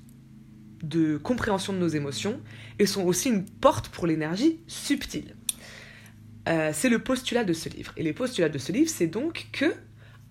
de 0.83 1.17
compréhension 1.17 1.73
de 1.73 1.77
nos 1.77 1.87
émotions 1.87 2.39
et 2.79 2.85
sont 2.85 3.03
aussi 3.03 3.29
une 3.29 3.45
porte 3.45 3.89
pour 3.89 4.07
l'énergie 4.07 4.59
subtile. 4.67 5.35
euh, 6.49 6.71
c'est 6.73 6.89
le 6.89 6.99
postulat 6.99 7.43
de 7.43 7.53
ce 7.53 7.69
livre. 7.69 7.93
Et 7.97 8.03
les 8.03 8.13
postulats 8.13 8.49
de 8.49 8.57
ce 8.57 8.71
livre, 8.71 8.89
c'est 8.89 9.07
donc 9.07 9.47
que 9.51 9.73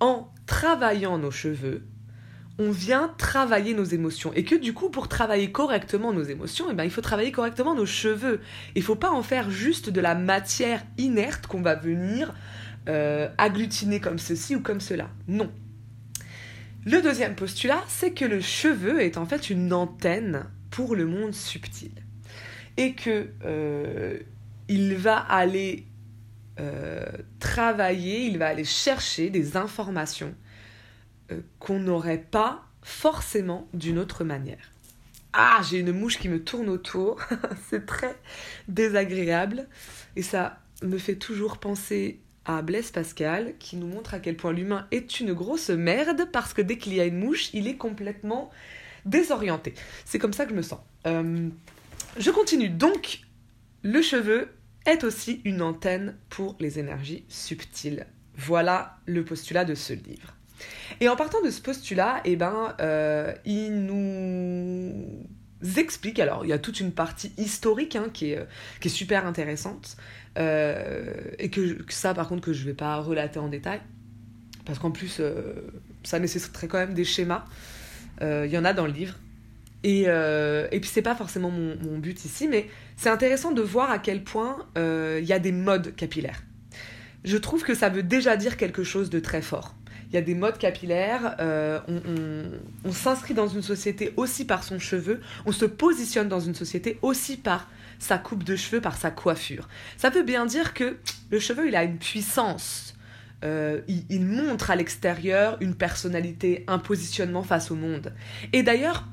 en 0.00 0.32
travaillant 0.46 1.18
nos 1.18 1.30
cheveux, 1.30 1.82
on 2.58 2.70
vient 2.70 3.14
travailler 3.16 3.74
nos 3.74 3.84
émotions. 3.84 4.32
Et 4.34 4.44
que 4.44 4.54
du 4.54 4.74
coup, 4.74 4.90
pour 4.90 5.08
travailler 5.08 5.50
correctement 5.52 6.12
nos 6.12 6.22
émotions, 6.22 6.66
eh 6.70 6.74
ben, 6.74 6.84
il 6.84 6.90
faut 6.90 7.00
travailler 7.00 7.32
correctement 7.32 7.74
nos 7.74 7.86
cheveux. 7.86 8.40
Il 8.74 8.80
ne 8.80 8.84
faut 8.84 8.96
pas 8.96 9.10
en 9.10 9.22
faire 9.22 9.50
juste 9.50 9.88
de 9.88 10.00
la 10.00 10.14
matière 10.14 10.82
inerte 10.98 11.46
qu'on 11.46 11.62
va 11.62 11.74
venir 11.74 12.34
euh, 12.88 13.28
agglutiner 13.38 14.00
comme 14.00 14.18
ceci 14.18 14.56
ou 14.56 14.60
comme 14.60 14.80
cela. 14.80 15.08
Non. 15.28 15.50
Le 16.86 17.02
deuxième 17.02 17.34
postulat, 17.34 17.84
c'est 17.88 18.12
que 18.12 18.24
le 18.24 18.40
cheveu 18.40 19.02
est 19.02 19.18
en 19.18 19.26
fait 19.26 19.50
une 19.50 19.72
antenne 19.72 20.46
pour 20.70 20.96
le 20.96 21.06
monde 21.06 21.34
subtil. 21.34 21.92
Et 22.78 22.94
que 22.94 23.28
euh, 23.44 24.18
il 24.68 24.94
va 24.94 25.18
aller 25.18 25.84
euh, 26.58 27.04
travailler, 27.38 28.24
il 28.24 28.38
va 28.38 28.46
aller 28.46 28.64
chercher 28.64 29.28
des 29.28 29.58
informations 29.58 30.34
euh, 31.30 31.40
qu'on 31.58 31.78
n'aurait 31.78 32.24
pas 32.30 32.64
forcément 32.82 33.68
d'une 33.74 33.98
autre 33.98 34.24
manière. 34.24 34.70
Ah, 35.34 35.60
j'ai 35.68 35.80
une 35.80 35.92
mouche 35.92 36.18
qui 36.18 36.28
me 36.28 36.42
tourne 36.42 36.68
autour, 36.68 37.20
c'est 37.68 37.84
très 37.84 38.16
désagréable 38.68 39.68
et 40.16 40.22
ça 40.22 40.60
me 40.82 40.96
fait 40.98 41.16
toujours 41.16 41.58
penser 41.58 42.20
à 42.44 42.62
Blaise 42.62 42.90
Pascal 42.90 43.54
qui 43.58 43.76
nous 43.76 43.86
montre 43.86 44.14
à 44.14 44.18
quel 44.18 44.36
point 44.36 44.52
l'humain 44.52 44.86
est 44.90 45.20
une 45.20 45.32
grosse 45.32 45.70
merde 45.70 46.28
parce 46.32 46.54
que 46.54 46.62
dès 46.62 46.78
qu'il 46.78 46.94
y 46.94 47.00
a 47.00 47.04
une 47.04 47.18
mouche, 47.18 47.50
il 47.52 47.68
est 47.68 47.76
complètement 47.76 48.50
désorienté. 49.04 49.74
C'est 50.04 50.18
comme 50.18 50.32
ça 50.32 50.44
que 50.44 50.50
je 50.50 50.56
me 50.56 50.62
sens. 50.62 50.80
Euh, 51.06 51.48
je 52.18 52.30
continue 52.30 52.68
donc. 52.68 53.20
Le 53.82 54.02
cheveu 54.02 54.48
est 54.86 55.04
aussi 55.04 55.40
une 55.44 55.62
antenne 55.62 56.16
pour 56.28 56.56
les 56.60 56.78
énergies 56.78 57.24
subtiles. 57.28 58.06
Voilà 58.36 58.98
le 59.06 59.24
postulat 59.24 59.64
de 59.64 59.74
ce 59.74 59.92
livre. 59.92 60.34
Et 61.00 61.08
en 61.08 61.16
partant 61.16 61.40
de 61.42 61.50
ce 61.50 61.60
postulat, 61.60 62.20
eh 62.24 62.36
ben, 62.36 62.74
euh, 62.80 63.32
il 63.44 63.84
nous 63.86 65.26
explique, 65.76 66.18
alors 66.18 66.44
il 66.44 66.48
y 66.48 66.52
a 66.52 66.58
toute 66.58 66.80
une 66.80 66.92
partie 66.92 67.32
historique 67.36 67.96
hein, 67.96 68.08
qui, 68.12 68.32
est, 68.32 68.38
euh, 68.38 68.44
qui, 68.80 68.88
est, 68.88 68.90
super 68.90 69.26
intéressante, 69.26 69.96
et 70.36 71.50
que, 71.50 71.78
ça 71.88 72.14
par 72.14 72.28
contre 72.28 72.42
que 72.42 72.52
je 72.52 72.64
vais 72.64 72.74
pas 72.74 72.96
relater 72.96 73.38
en 73.38 73.48
détail, 73.48 73.80
parce 74.64 74.78
qu'en 74.78 74.90
plus 74.90 75.20
ça 76.02 76.18
nécessiterait 76.18 76.68
quand 76.68 76.78
même 76.78 76.94
des 76.94 77.04
schémas, 77.04 77.44
il 78.20 78.50
y 78.50 78.58
en 78.58 78.64
a 78.64 78.72
dans 78.72 78.86
le 78.86 78.92
livre, 78.92 79.16
et, 79.82 80.02
et 80.02 80.80
puis 80.80 80.90
c'est 80.90 81.02
pas 81.02 81.14
forcément 81.14 81.50
mon, 81.50 81.98
but 81.98 82.24
ici, 82.24 82.48
mais 82.48 82.68
c'est 82.96 83.10
intéressant 83.10 83.52
de 83.52 83.62
voir 83.62 83.90
à 83.90 83.98
quel 83.98 84.22
point 84.24 84.66
il 84.76 85.24
y 85.24 85.32
a 85.32 85.38
des 85.38 85.52
modes 85.52 85.94
capillaires. 85.96 86.42
Je 87.24 87.36
trouve 87.36 87.62
que 87.62 87.74
ça 87.74 87.88
veut 87.88 88.02
déjà 88.02 88.36
dire 88.36 88.56
quelque 88.56 88.82
chose 88.82 89.10
de 89.10 89.20
très 89.20 89.42
fort. 89.42 89.74
Il 90.10 90.14
y 90.14 90.18
a 90.18 90.22
des 90.22 90.34
modes 90.34 90.58
capillaires, 90.58 91.36
euh, 91.38 91.78
on, 92.84 92.90
s'inscrit 92.92 93.34
dans 93.34 93.46
une 93.46 93.62
société 93.62 94.12
aussi 94.16 94.44
par 94.44 94.64
son 94.64 94.80
cheveu, 94.80 95.20
on 95.46 95.52
se 95.52 95.64
positionne 95.64 96.28
dans 96.28 96.40
une 96.40 96.54
société 96.54 96.98
aussi 97.00 97.36
par 97.36 97.68
sa 98.00 98.18
coupe 98.18 98.42
de 98.42 98.56
cheveux, 98.56 98.80
par 98.80 98.96
sa 98.96 99.12
coiffure. 99.12 99.68
Ça 99.96 100.10
veut 100.10 100.24
bien 100.24 100.46
dire 100.46 100.74
que 100.74 100.96
le 101.30 101.38
cheveu, 101.38 101.68
il 101.68 101.76
a 101.76 101.84
une 101.84 101.98
puissance. 101.98 102.96
Euh, 103.44 103.80
il, 103.86 104.26
montre 104.26 104.70
à 104.70 104.76
l'extérieur 104.76 105.56
une 105.60 105.74
personnalité, 105.74 106.64
un 106.66 106.78
positionnement 106.78 107.44
face 107.44 107.70
au 107.70 107.76
monde. 107.76 108.12
Et 108.52 108.64
d'ailleurs, 108.64 109.06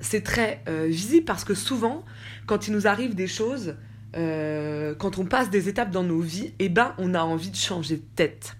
c'est 0.00 0.22
très 0.22 0.62
euh, 0.68 0.86
visible 0.86 1.24
parce 1.24 1.44
que 1.44 1.54
souvent, 1.54 2.04
quand 2.46 2.68
il 2.68 2.74
nous 2.74 2.86
arrive 2.86 3.14
des 3.14 3.26
choses, 3.26 3.76
quand 4.14 5.18
on 5.18 5.26
passe 5.26 5.48
des 5.48 5.68
étapes 5.68 5.92
dans 5.92 6.02
nos 6.02 6.20
vies, 6.20 6.52
eh 6.58 6.68
ben, 6.68 6.92
on 6.98 7.14
a 7.14 7.20
envie 7.20 7.50
de 7.50 7.56
changer 7.56 7.96
de 7.96 8.02
tête 8.16 8.56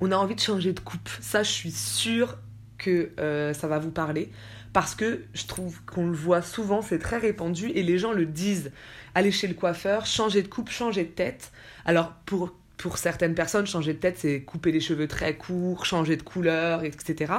on 0.00 0.12
a 0.12 0.16
envie 0.16 0.34
de 0.34 0.40
changer 0.40 0.72
de 0.72 0.80
coupe. 0.80 1.08
Ça, 1.20 1.42
je 1.42 1.50
suis 1.50 1.70
sûre 1.70 2.38
que 2.78 3.10
euh, 3.20 3.52
ça 3.52 3.68
va 3.68 3.78
vous 3.78 3.90
parler 3.90 4.30
parce 4.72 4.94
que 4.94 5.24
je 5.34 5.46
trouve 5.46 5.82
qu'on 5.84 6.06
le 6.06 6.16
voit 6.16 6.42
souvent, 6.42 6.82
c'est 6.82 6.98
très 6.98 7.18
répandu 7.18 7.70
et 7.70 7.82
les 7.82 7.98
gens 7.98 8.12
le 8.12 8.26
disent. 8.26 8.70
Aller 9.14 9.32
chez 9.32 9.48
le 9.48 9.54
coiffeur, 9.54 10.06
changer 10.06 10.42
de 10.42 10.48
coupe, 10.48 10.70
changer 10.70 11.02
de 11.02 11.10
tête. 11.10 11.50
Alors 11.84 12.12
pour, 12.26 12.54
pour 12.76 12.96
certaines 12.98 13.34
personnes, 13.34 13.66
changer 13.66 13.92
de 13.92 13.98
tête, 13.98 14.18
c'est 14.18 14.42
couper 14.42 14.70
les 14.70 14.80
cheveux 14.80 15.08
très 15.08 15.36
courts, 15.36 15.84
changer 15.84 16.16
de 16.16 16.22
couleur, 16.22 16.84
etc. 16.84 17.32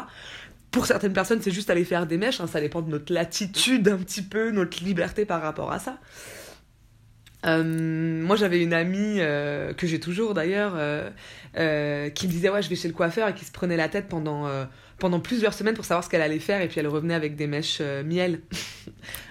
Pour 0.72 0.86
certaines 0.86 1.14
personnes, 1.14 1.42
c'est 1.42 1.52
juste 1.52 1.70
aller 1.70 1.86
faire 1.86 2.08
des 2.08 2.18
mèches, 2.18 2.42
hein. 2.42 2.48
ça 2.48 2.60
dépend 2.60 2.82
de 2.82 2.90
notre 2.90 3.14
latitude 3.14 3.88
un 3.88 3.98
petit 3.98 4.22
peu, 4.22 4.52
notre 4.52 4.84
liberté 4.84 5.26
par 5.26 5.42
rapport 5.42 5.72
à 5.72 5.80
ça. 5.80 5.98
Euh, 7.46 7.64
moi, 8.24 8.36
j'avais 8.36 8.62
une 8.62 8.74
amie 8.74 9.18
euh, 9.20 9.74
que 9.74 9.88
j'ai 9.88 10.00
toujours 10.00 10.34
d'ailleurs, 10.34 10.74
euh, 10.76 12.10
qui 12.10 12.28
disait 12.28 12.50
ouais, 12.50 12.62
je 12.62 12.70
vais 12.70 12.76
chez 12.76 12.88
le 12.88 12.94
coiffeur 12.94 13.28
et 13.28 13.34
qui 13.34 13.46
se 13.46 13.52
prenait 13.52 13.78
la 13.78 13.90
tête 13.90 14.08
pendant 14.08 14.48
pendant 15.02 15.20
plusieurs 15.20 15.54
semaines 15.54 15.76
pour 15.76 15.84
savoir 15.84 16.06
ce 16.06 16.10
qu'elle 16.10 16.22
allait 16.22 16.40
faire 16.40 16.62
et 16.62 16.70
puis 16.70 16.80
elle 16.80 16.88
revenait 16.88 17.14
avec 17.14 17.36
des 17.36 17.48
mèches 17.48 17.82
miel, 18.06 18.40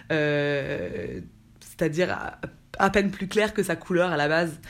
c'est-à-dire 1.60 2.38
à, 2.78 2.90
peine 2.90 3.10
plus 3.10 3.28
clair 3.28 3.54
que 3.54 3.62
sa 3.62 3.76
couleur 3.76 4.10
à 4.10 4.18
la 4.18 4.28
base. 4.28 4.60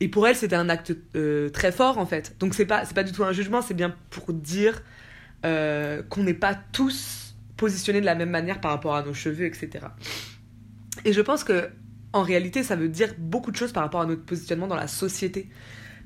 Et 0.00 0.08
pour 0.08 0.28
elle, 0.28 0.36
c'était 0.36 0.56
un 0.56 0.68
acte 0.68 0.94
très 1.52 1.72
fort 1.72 1.98
en 1.98 2.06
fait. 2.06 2.36
Donc 2.40 2.54
c'est 2.54 2.66
pas 2.66 2.84
pas 2.84 3.04
du 3.04 3.12
tout 3.12 3.24
un 3.24 3.32
jugement, 3.32 3.62
c'est 3.62 3.74
bien 3.74 3.94
pour 4.10 4.32
dire 4.32 4.82
qu'on 5.42 6.22
n'est 6.22 6.34
pas 6.34 6.58
tous 6.72 7.36
positionnés 7.56 8.00
de 8.00 8.06
la 8.06 8.16
même 8.16 8.30
manière 8.30 8.60
par 8.60 8.72
rapport 8.72 8.96
à 8.96 9.02
nos 9.02 9.14
cheveux, 9.14 9.46
etc. 9.46 9.86
Et 11.04 11.12
je 11.12 11.20
pense 11.20 11.44
que 11.44 11.70
en 12.12 12.22
réalité, 12.22 12.62
ça 12.62 12.76
veut 12.76 12.88
dire 12.88 13.14
beaucoup 13.18 13.50
de 13.50 13.56
choses 13.56 13.72
par 13.72 13.82
rapport 13.82 14.00
à 14.00 14.06
notre 14.06 14.24
positionnement 14.24 14.66
dans 14.66 14.76
la 14.76 14.88
société, 14.88 15.48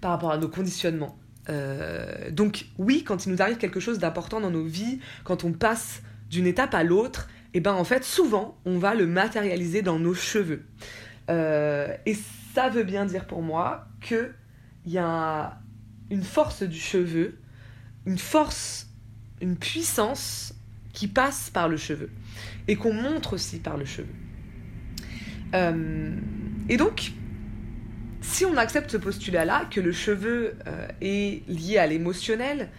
par 0.00 0.10
rapport 0.10 0.32
à 0.32 0.38
nos 0.38 0.48
conditionnements. 0.48 1.18
Euh, 1.48 2.30
donc 2.30 2.66
oui, 2.78 3.04
quand 3.04 3.26
il 3.26 3.32
nous 3.32 3.42
arrive 3.42 3.56
quelque 3.56 3.80
chose 3.80 3.98
d'important 3.98 4.40
dans 4.40 4.50
nos 4.50 4.64
vies, 4.64 5.00
quand 5.24 5.44
on 5.44 5.52
passe 5.52 6.02
d'une 6.30 6.46
étape 6.46 6.74
à 6.74 6.84
l'autre, 6.84 7.28
et 7.54 7.58
eh 7.58 7.60
ben 7.60 7.74
en 7.74 7.84
fait 7.84 8.02
souvent 8.02 8.56
on 8.64 8.78
va 8.78 8.94
le 8.94 9.06
matérialiser 9.06 9.82
dans 9.82 9.98
nos 9.98 10.14
cheveux. 10.14 10.62
Euh, 11.30 11.94
et 12.06 12.16
ça 12.54 12.68
veut 12.68 12.84
bien 12.84 13.04
dire 13.04 13.26
pour 13.26 13.42
moi 13.42 13.86
que 14.00 14.32
il 14.86 14.92
y 14.92 14.98
a 14.98 15.60
une 16.10 16.22
force 16.22 16.62
du 16.62 16.78
cheveu, 16.78 17.38
une 18.06 18.18
force, 18.18 18.88
une 19.40 19.56
puissance 19.56 20.54
qui 20.92 21.08
passe 21.08 21.50
par 21.50 21.68
le 21.68 21.76
cheveu 21.76 22.10
et 22.68 22.76
qu'on 22.76 22.92
montre 22.92 23.34
aussi 23.34 23.58
par 23.58 23.76
le 23.76 23.84
cheveu. 23.84 24.14
Euh, 25.54 26.16
et 26.68 26.76
donc, 26.76 27.12
si 28.22 28.44
on 28.44 28.56
accepte 28.56 28.90
ce 28.90 28.96
postulat-là, 28.96 29.66
que 29.70 29.80
le 29.80 29.92
cheveu 29.92 30.54
euh, 30.66 30.88
est 31.00 31.46
lié 31.48 31.78
à 31.78 31.86
l'émotionnel 31.86 32.70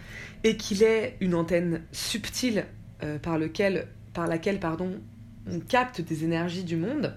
et 0.42 0.56
qu'il 0.56 0.82
est 0.82 1.16
une 1.20 1.34
antenne 1.34 1.82
subtile 1.92 2.66
euh, 3.02 3.18
par, 3.18 3.38
laquelle 3.38 3.86
on 4.16 5.60
capte 5.60 6.00
des 6.00 6.24
énergies 6.24 6.64
du 6.64 6.76
monde, 6.76 7.16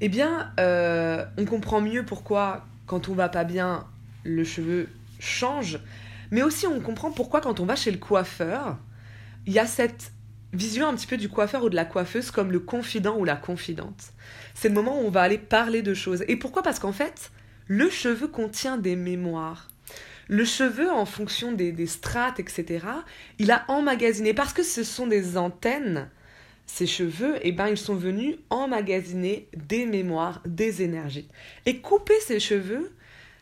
eh 0.00 0.08
bien, 0.08 0.52
on 0.58 1.44
comprend 1.44 1.80
mieux 1.80 2.04
pourquoi, 2.04 2.66
quand 2.86 3.08
on 3.08 3.14
va 3.14 3.28
pas 3.28 3.44
bien, 3.44 3.86
le 4.24 4.42
cheveu 4.42 4.88
change, 5.20 5.78
mais 6.32 6.42
aussi 6.42 6.66
on 6.66 6.80
comprend 6.80 7.12
pourquoi, 7.12 7.40
quand 7.40 7.60
on 7.60 7.66
va 7.66 7.76
chez 7.76 7.90
le 7.90 7.98
coiffeur, 7.98 8.78
il 9.46 9.52
y 9.52 9.58
a 9.58 9.66
cette 9.66 10.12
vision 10.52 10.88
un 10.88 10.94
petit 10.94 11.06
peu 11.06 11.16
du 11.16 11.28
coiffeur 11.28 11.64
ou 11.64 11.70
de 11.70 11.76
la 11.76 11.84
coiffeuse 11.84 12.30
comme 12.30 12.52
le 12.52 12.60
confident 12.60 13.16
ou 13.16 13.24
la 13.24 13.36
confidente. 13.36 14.12
C'est 14.54 14.68
le 14.68 14.74
moment 14.74 15.00
où 15.00 15.06
on 15.06 15.10
va 15.10 15.22
aller 15.22 15.38
parler 15.38 15.82
de 15.82 15.94
choses. 15.94 16.24
Et 16.28 16.36
pourquoi? 16.36 16.62
Parce 16.62 16.78
qu'en 16.78 16.92
fait, 16.92 17.30
le 17.66 17.90
cheveu 17.90 18.28
contient 18.28 18.76
des 18.78 18.96
mémoires. 18.96 19.68
Le 20.28 20.44
cheveu, 20.44 20.90
en 20.90 21.04
fonction 21.04 21.52
des, 21.52 21.86
strates, 21.86 22.40
etc., 22.40 22.86
il 23.38 23.50
a 23.50 23.64
emmagasiné. 23.68 24.34
Parce 24.34 24.52
que 24.52 24.62
ce 24.62 24.84
sont 24.84 25.06
des 25.06 25.36
antennes, 25.36 26.08
ces 26.66 26.86
cheveux, 26.86 27.36
eh 27.42 27.52
ben, 27.52 27.68
ils 27.68 27.76
sont 27.76 27.94
venus 27.94 28.36
emmagasiner 28.50 29.48
des 29.56 29.84
mémoires, 29.84 30.40
des 30.46 30.82
énergies. 30.82 31.28
Et 31.66 31.78
couper 31.78 32.18
ces 32.20 32.40
cheveux, 32.40 32.92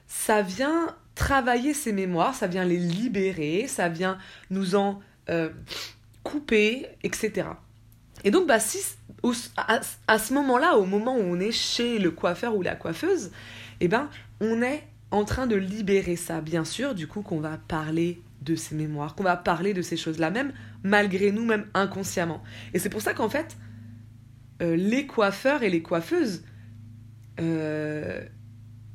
ça 0.07 0.43
vient 0.43 0.97
travailler 1.15 1.75
ces 1.75 1.93
mémoires, 1.93 2.35
ça 2.35 2.47
vient 2.47 2.65
les 2.65 2.79
libérer, 2.79 3.67
ça 3.69 3.89
vient 3.89 4.19
nous 4.51 4.75
en 4.75 5.01
euh, 5.29 5.51
couper, 6.25 6.87
etc. 7.03 7.47
Et 8.25 8.31
donc, 8.31 8.47
bah, 8.47 8.59
à, 8.59 10.19
ce 10.19 10.35
moment-là, 10.35 10.77
au 10.77 10.85
moment 10.85 11.17
où 11.17 11.21
on 11.21 11.41
est 11.41 11.53
chez 11.53 11.99
le 11.99 12.11
coiffeur 12.11 12.55
ou 12.55 12.63
la 12.63 12.75
coiffeuse, 12.75 13.31
eh 13.81 13.89
ben, 13.89 14.09
on 14.41 14.63
est 14.63 14.85
en 15.11 15.25
train 15.25 15.47
de 15.47 15.57
libérer 15.57 16.17
ça, 16.17 16.41
bien 16.41 16.65
sûr, 16.65 16.95
du 16.95 17.07
coup, 17.07 17.23
qu'on 17.23 17.41
va 17.41 17.59
parler 17.69 18.21
de 18.43 18.55
ces 18.55 18.75
mémoires, 18.75 19.15
qu'on 19.15 19.25
va 19.25 19.37
parler 19.37 19.75
de 19.75 19.83
ces 19.83 19.97
choses-là, 19.97 20.31
même 20.31 20.53
malgré 20.83 21.33
nous, 21.33 21.45
même 21.45 21.67
inconsciemment. 21.75 22.43
Et 22.73 22.79
c'est 22.79 22.89
pour 22.89 23.03
ça 23.03 23.13
qu'en 23.13 23.29
fait, 23.29 23.57
euh, 24.63 24.77
les 24.77 25.07
coiffeurs 25.07 25.63
et 25.63 25.71
les 25.71 25.83
coiffeuses 25.83 26.45
euh, 27.41 28.25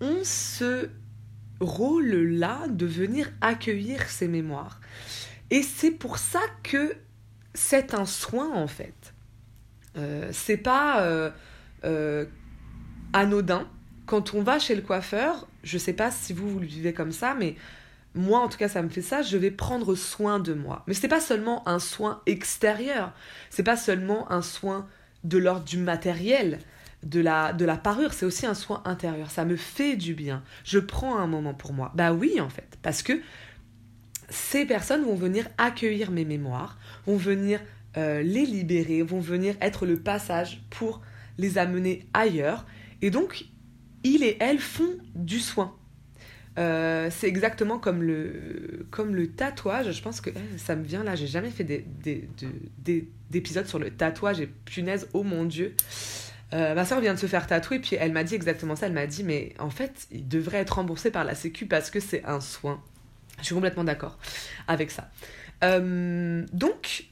ont 0.01 0.23
ce 0.23 0.89
rôle-là 1.59 2.67
de 2.69 2.85
venir 2.85 3.31
accueillir 3.41 4.09
ces 4.09 4.27
mémoires. 4.27 4.79
Et 5.51 5.61
c'est 5.61 5.91
pour 5.91 6.17
ça 6.17 6.41
que 6.63 6.95
c'est 7.53 7.93
un 7.93 8.05
soin 8.05 8.51
en 8.53 8.67
fait. 8.67 9.14
Euh, 9.97 10.29
c'est 10.31 10.57
pas 10.57 11.01
euh, 11.01 11.29
euh, 11.83 12.25
anodin 13.13 13.67
quand 14.05 14.33
on 14.33 14.43
va 14.43 14.59
chez 14.59 14.75
le 14.75 14.81
coiffeur, 14.81 15.47
je 15.63 15.77
sais 15.77 15.93
pas 15.93 16.11
si 16.11 16.33
vous, 16.33 16.49
vous 16.49 16.59
le 16.59 16.65
vivez 16.65 16.93
comme 16.93 17.11
ça, 17.11 17.33
mais 17.33 17.55
moi 18.13 18.39
en 18.39 18.47
tout 18.47 18.57
cas 18.57 18.69
ça 18.69 18.81
me 18.81 18.89
fait 18.89 19.01
ça, 19.01 19.21
je 19.21 19.37
vais 19.37 19.51
prendre 19.51 19.95
soin 19.95 20.39
de 20.39 20.53
moi. 20.53 20.83
Mais 20.87 20.93
c'est 20.93 21.07
pas 21.07 21.19
seulement 21.19 21.67
un 21.67 21.79
soin 21.79 22.21
extérieur, 22.25 23.13
c'est 23.49 23.63
pas 23.63 23.77
seulement 23.77 24.31
un 24.31 24.41
soin 24.41 24.87
de 25.23 25.37
l'ordre 25.37 25.65
du 25.65 25.77
matériel, 25.77 26.59
de 27.03 27.19
la, 27.19 27.53
de 27.53 27.65
la 27.65 27.77
parure, 27.77 28.13
c'est 28.13 28.25
aussi 28.25 28.45
un 28.45 28.53
soin 28.53 28.81
intérieur. 28.85 29.31
Ça 29.31 29.45
me 29.45 29.55
fait 29.55 29.95
du 29.95 30.13
bien. 30.13 30.43
Je 30.63 30.79
prends 30.79 31.17
un 31.17 31.27
moment 31.27 31.53
pour 31.53 31.73
moi. 31.73 31.91
Bah 31.95 32.13
oui, 32.13 32.39
en 32.41 32.49
fait, 32.49 32.77
parce 32.81 33.03
que 33.03 33.13
ces 34.29 34.65
personnes 34.65 35.03
vont 35.03 35.15
venir 35.15 35.47
accueillir 35.57 36.11
mes 36.11 36.25
mémoires, 36.25 36.77
vont 37.05 37.17
venir 37.17 37.59
euh, 37.97 38.21
les 38.21 38.45
libérer, 38.45 39.01
vont 39.03 39.19
venir 39.19 39.55
être 39.61 39.85
le 39.85 39.97
passage 39.97 40.61
pour 40.69 41.01
les 41.37 41.57
amener 41.57 42.05
ailleurs. 42.13 42.65
Et 43.01 43.09
donc, 43.09 43.45
ils 44.03 44.23
et 44.23 44.37
elles 44.39 44.59
font 44.59 44.97
du 45.15 45.39
soin. 45.39 45.75
Euh, 46.57 47.09
c'est 47.11 47.27
exactement 47.27 47.79
comme 47.79 48.03
le, 48.03 48.85
comme 48.91 49.15
le 49.15 49.27
tatouage. 49.27 49.91
Je 49.91 50.01
pense 50.01 50.21
que 50.21 50.29
eh, 50.29 50.57
ça 50.57 50.75
me 50.75 50.83
vient 50.83 51.03
là. 51.03 51.15
J'ai 51.15 51.27
jamais 51.27 51.51
fait 51.51 51.63
d'épisodes 53.29 53.67
sur 53.67 53.79
le 53.79 53.91
tatouage 53.91 54.41
et 54.41 54.47
punaise, 54.47 55.07
oh 55.13 55.23
mon 55.23 55.45
dieu. 55.45 55.73
Euh, 56.53 56.75
ma 56.75 56.85
soeur 56.85 57.01
vient 57.01 57.13
de 57.13 57.19
se 57.19 57.25
faire 57.25 57.47
tatouer, 57.47 57.79
puis 57.79 57.95
elle 57.97 58.11
m'a 58.11 58.23
dit 58.23 58.35
exactement 58.35 58.75
ça. 58.75 58.87
Elle 58.87 58.93
m'a 58.93 59.07
dit, 59.07 59.23
mais 59.23 59.53
en 59.59 59.69
fait, 59.69 60.07
il 60.11 60.27
devrait 60.27 60.59
être 60.59 60.75
remboursé 60.75 61.11
par 61.11 61.23
la 61.23 61.35
Sécu 61.35 61.65
parce 61.65 61.89
que 61.89 61.99
c'est 61.99 62.23
un 62.25 62.39
soin. 62.39 62.81
Je 63.39 63.45
suis 63.45 63.55
complètement 63.55 63.83
d'accord 63.83 64.17
avec 64.67 64.91
ça. 64.91 65.09
Donc, 65.61 67.05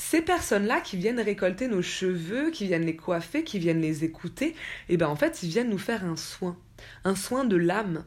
ces 0.00 0.22
personnes-là 0.22 0.80
qui 0.80 0.96
viennent 0.96 1.20
récolter 1.20 1.68
nos 1.68 1.82
cheveux, 1.82 2.50
qui 2.50 2.66
viennent 2.66 2.86
les 2.86 2.96
coiffer, 2.96 3.44
qui 3.44 3.58
viennent 3.58 3.82
les 3.82 4.02
écouter, 4.02 4.46
et 4.46 4.54
eh 4.94 4.96
ben 4.96 5.06
en 5.06 5.14
fait, 5.14 5.42
ils 5.42 5.50
viennent 5.50 5.68
nous 5.68 5.78
faire 5.78 6.06
un 6.06 6.16
soin, 6.16 6.56
un 7.04 7.14
soin 7.14 7.44
de 7.44 7.56
l'âme. 7.56 8.04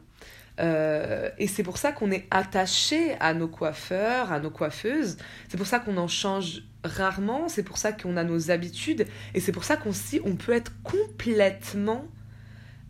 Euh, 0.58 1.30
et 1.38 1.46
c'est 1.46 1.62
pour 1.62 1.78
ça 1.78 1.92
qu'on 1.92 2.10
est 2.10 2.26
attaché 2.32 3.14
à 3.20 3.32
nos 3.32 3.46
coiffeurs, 3.46 4.32
à 4.32 4.40
nos 4.40 4.50
coiffeuses. 4.50 5.18
C'est 5.48 5.56
pour 5.56 5.68
ça 5.68 5.78
qu'on 5.78 5.96
en 5.96 6.08
change 6.08 6.64
rarement. 6.82 7.48
C'est 7.48 7.62
pour 7.62 7.78
ça 7.78 7.92
qu'on 7.92 8.16
a 8.16 8.24
nos 8.24 8.50
habitudes. 8.50 9.06
Et 9.32 9.38
c'est 9.38 9.52
pour 9.52 9.62
ça 9.62 9.76
qu'on 9.76 9.92
on 10.24 10.34
peut 10.34 10.52
être 10.52 10.72
complètement 10.82 12.08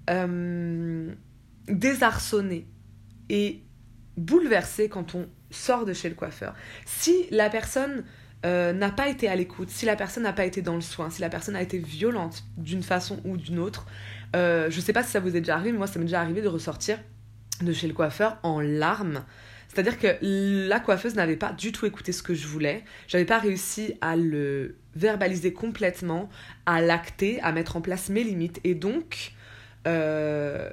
euh, 0.09 1.13
désarçonné 1.69 2.67
et 3.29 3.63
bouleversé 4.17 4.89
quand 4.89 5.15
on 5.15 5.29
sort 5.51 5.85
de 5.85 5.93
chez 5.93 6.09
le 6.09 6.15
coiffeur. 6.15 6.55
Si 6.87 7.27
la 7.31 7.51
personne 7.51 8.05
euh, 8.45 8.73
n'a 8.73 8.91
pas 8.91 9.09
été 9.09 9.29
à 9.29 9.37
l'écoute, 9.37 9.71
si 9.71 9.87
la 9.87 9.97
personne 9.97 10.25
n'a 10.25 10.33
pas 10.33 10.45
été 10.45 10.63
dans 10.63 10.75
le 10.75 10.81
soin, 10.81 11.11
si 11.11 11.21
la 11.21 11.29
personne 11.29 11.57
a 11.57 11.63
été 11.63 11.79
violente 11.79 12.45
d'une 12.57 12.83
façon 12.83 13.21
ou 13.25 13.37
d'une 13.37 13.59
autre, 13.59 13.87
je 14.35 14.75
ne 14.75 14.81
sais 14.81 14.93
pas 14.93 15.05
si 15.05 15.11
ça 15.11 15.21
vous 15.21 15.37
est 15.37 15.41
déjà 15.41 15.55
arrivé, 15.55 15.73
mais 15.73 15.79
moi 15.79 15.87
ça 15.87 15.99
m'est 15.99 16.07
déjà 16.07 16.21
arrivé 16.21 16.43
de 16.43 16.49
ressortir 16.49 16.99
de 17.63 17.73
chez 17.73 17.87
le 17.87 17.95
coiffeur 17.95 18.39
en 18.43 18.61
larmes. 18.61 19.25
C'est-à-dire 19.69 19.99
que 19.99 20.19
la 20.69 20.79
coiffeuse 20.79 21.15
n'avait 21.17 21.37
pas 21.37 21.53
du 21.53 21.73
tout 21.73 21.87
écouté 21.87 22.13
ce 22.13 22.23
que 22.23 22.35
je 22.35 22.47
voulais. 22.47 22.85
J'avais 23.09 23.25
pas 23.25 23.39
réussi 23.39 23.95
à 24.01 24.17
le 24.17 24.77
verbaliser 24.95 25.53
complètement, 25.53 26.29
à 26.65 26.81
l'acter, 26.81 27.41
à 27.41 27.51
mettre 27.51 27.77
en 27.77 27.81
place 27.81 28.09
mes 28.09 28.23
limites. 28.23 28.61
Et 28.63 28.75
donc, 28.75 29.33
euh, 29.89 30.71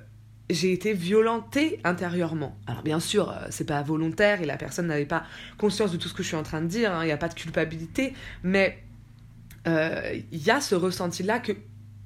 j'ai 0.53 0.73
été 0.73 0.93
violentée 0.93 1.79
intérieurement. 1.83 2.57
Alors 2.67 2.83
bien 2.83 2.99
sûr, 2.99 3.29
euh, 3.29 3.47
c'est 3.49 3.65
pas 3.65 3.81
volontaire 3.81 4.41
et 4.41 4.45
la 4.45 4.57
personne 4.57 4.87
n'avait 4.87 5.05
pas 5.05 5.23
conscience 5.57 5.91
de 5.91 5.97
tout 5.97 6.07
ce 6.07 6.13
que 6.13 6.23
je 6.23 6.29
suis 6.29 6.37
en 6.37 6.43
train 6.43 6.61
de 6.61 6.67
dire. 6.67 6.93
Hein. 6.93 7.03
Il 7.03 7.07
n'y 7.07 7.11
a 7.11 7.17
pas 7.17 7.29
de 7.29 7.33
culpabilité, 7.33 8.13
mais 8.43 8.81
euh, 9.67 10.19
il 10.31 10.43
y 10.43 10.49
a 10.49 10.61
ce 10.61 10.75
ressenti-là 10.75 11.39
que, 11.39 11.53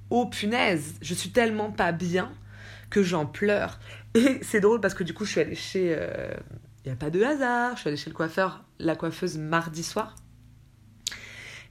oh 0.09 0.25
punaise, 0.25 0.95
je 1.01 1.13
suis 1.13 1.29
tellement 1.29 1.71
pas 1.71 1.91
bien 1.91 2.31
que 2.89 3.03
j'en 3.03 3.25
pleure. 3.25 3.79
Et 4.13 4.39
c'est 4.41 4.59
drôle 4.59 4.81
parce 4.81 4.93
que 4.93 5.03
du 5.03 5.13
coup, 5.13 5.25
je 5.25 5.31
suis 5.31 5.41
allée 5.41 5.55
chez. 5.55 5.87
Il 5.87 5.97
euh, 5.97 6.33
n'y 6.85 6.91
a 6.91 6.95
pas 6.95 7.09
de 7.09 7.21
hasard. 7.23 7.75
Je 7.75 7.81
suis 7.81 7.87
allée 7.89 7.97
chez 7.97 8.09
le 8.09 8.15
coiffeur, 8.15 8.63
la 8.79 8.95
coiffeuse 8.95 9.37
mardi 9.37 9.83
soir. 9.83 10.15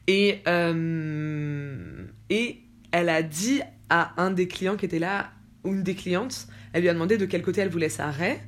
Et, 0.06 0.42
euh, 0.46 2.06
et 2.28 2.60
elle 2.92 3.08
a 3.08 3.22
dit 3.22 3.62
à 3.88 4.20
un 4.22 4.30
des 4.30 4.48
clients 4.48 4.76
qui 4.76 4.84
était 4.84 4.98
là, 4.98 5.30
ou 5.64 5.72
une 5.72 5.82
des 5.82 5.94
clientes, 5.94 6.46
elle 6.74 6.82
lui 6.82 6.88
a 6.90 6.92
demandé 6.92 7.16
de 7.16 7.24
quel 7.24 7.40
côté 7.40 7.62
elle 7.62 7.70
voulait 7.70 7.88
sa 7.88 8.10
raie. 8.10 8.40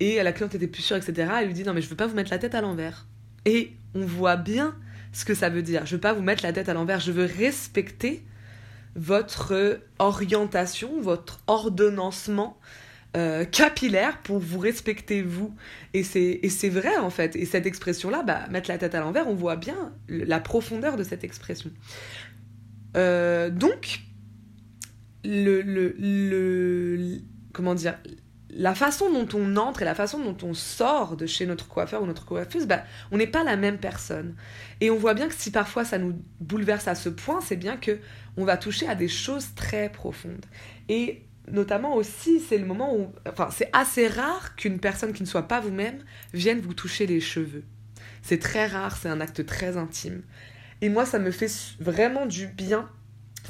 Et 0.00 0.22
la 0.22 0.32
cliente 0.32 0.54
était 0.54 0.68
plus 0.68 0.82
sûre, 0.82 0.96
etc. 0.96 1.28
Elle 1.40 1.48
lui 1.48 1.54
dit 1.54 1.64
Non, 1.64 1.74
mais 1.74 1.82
je 1.82 1.88
veux 1.88 1.96
pas 1.96 2.06
vous 2.06 2.14
mettre 2.14 2.30
la 2.30 2.38
tête 2.38 2.54
à 2.54 2.60
l'envers. 2.60 3.06
Et 3.44 3.72
on 3.94 4.06
voit 4.06 4.36
bien 4.36 4.76
ce 5.12 5.24
que 5.24 5.34
ça 5.34 5.50
veut 5.50 5.62
dire. 5.62 5.84
Je 5.84 5.96
veux 5.96 6.00
pas 6.00 6.12
vous 6.12 6.22
mettre 6.22 6.44
la 6.44 6.52
tête 6.52 6.68
à 6.68 6.74
l'envers. 6.74 7.00
Je 7.00 7.10
veux 7.10 7.24
respecter 7.24 8.22
votre 8.94 9.80
orientation, 9.98 11.00
votre 11.00 11.40
ordonnancement 11.48 12.58
euh, 13.16 13.44
capillaire 13.44 14.18
pour 14.18 14.38
vous 14.38 14.60
respecter 14.60 15.22
vous. 15.22 15.52
Et 15.94 16.04
c'est 16.04 16.68
vrai 16.68 16.96
en 16.98 17.10
fait. 17.10 17.34
Et 17.34 17.44
cette 17.44 17.66
expression-là, 17.66 18.22
bah, 18.22 18.46
mettre 18.50 18.70
la 18.70 18.78
tête 18.78 18.94
à 18.94 19.00
l'envers, 19.00 19.26
on 19.26 19.34
voit 19.34 19.56
bien 19.56 19.92
la 20.08 20.38
profondeur 20.38 20.96
de 20.96 21.02
cette 21.02 21.24
expression. 21.24 21.72
Euh, 22.96 23.50
donc, 23.50 24.00
le, 25.24 25.62
le, 25.62 25.96
le, 25.98 27.18
comment 27.58 27.74
dire, 27.74 27.98
la 28.50 28.72
façon 28.72 29.12
dont 29.12 29.26
on 29.36 29.56
entre 29.56 29.82
et 29.82 29.84
la 29.84 29.96
façon 29.96 30.20
dont 30.20 30.36
on 30.46 30.54
sort 30.54 31.16
de 31.16 31.26
chez 31.26 31.44
notre 31.44 31.66
coiffeur 31.66 32.04
ou 32.04 32.06
notre 32.06 32.24
coiffeuse, 32.24 32.68
bah, 32.68 32.84
on 33.10 33.16
n'est 33.16 33.26
pas 33.26 33.42
la 33.42 33.56
même 33.56 33.78
personne. 33.78 34.36
Et 34.80 34.90
on 34.90 34.96
voit 34.96 35.14
bien 35.14 35.26
que 35.26 35.34
si 35.34 35.50
parfois 35.50 35.84
ça 35.84 35.98
nous 35.98 36.14
bouleverse 36.38 36.86
à 36.86 36.94
ce 36.94 37.08
point, 37.08 37.40
c'est 37.40 37.56
bien 37.56 37.76
que 37.76 37.98
on 38.36 38.44
va 38.44 38.56
toucher 38.56 38.86
à 38.86 38.94
des 38.94 39.08
choses 39.08 39.56
très 39.56 39.88
profondes. 39.88 40.46
Et 40.88 41.24
notamment 41.50 41.96
aussi, 41.96 42.38
c'est 42.38 42.58
le 42.58 42.64
moment 42.64 42.94
où, 42.94 43.12
enfin, 43.28 43.48
c'est 43.50 43.70
assez 43.72 44.06
rare 44.06 44.54
qu'une 44.54 44.78
personne 44.78 45.12
qui 45.12 45.24
ne 45.24 45.28
soit 45.28 45.48
pas 45.48 45.58
vous-même 45.58 45.98
vienne 46.32 46.60
vous 46.60 46.74
toucher 46.74 47.08
les 47.08 47.20
cheveux. 47.20 47.64
C'est 48.22 48.38
très 48.38 48.68
rare, 48.68 48.96
c'est 48.96 49.08
un 49.08 49.20
acte 49.20 49.44
très 49.44 49.76
intime. 49.76 50.22
Et 50.80 50.90
moi, 50.90 51.04
ça 51.04 51.18
me 51.18 51.32
fait 51.32 51.50
vraiment 51.80 52.24
du 52.24 52.46
bien 52.46 52.88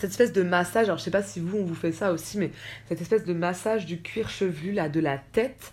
cette 0.00 0.10
espèce 0.10 0.32
de 0.32 0.42
massage, 0.42 0.86
alors 0.86 0.98
je 0.98 1.02
sais 1.02 1.10
pas 1.10 1.22
si 1.22 1.40
vous 1.40 1.58
on 1.58 1.64
vous 1.64 1.74
fait 1.74 1.92
ça 1.92 2.12
aussi, 2.12 2.38
mais 2.38 2.52
cette 2.88 3.00
espèce 3.00 3.24
de 3.24 3.32
massage 3.32 3.84
du 3.84 4.00
cuir 4.00 4.28
chevelu 4.28 4.72
là 4.72 4.88
de 4.88 5.00
la 5.00 5.18
tête, 5.18 5.72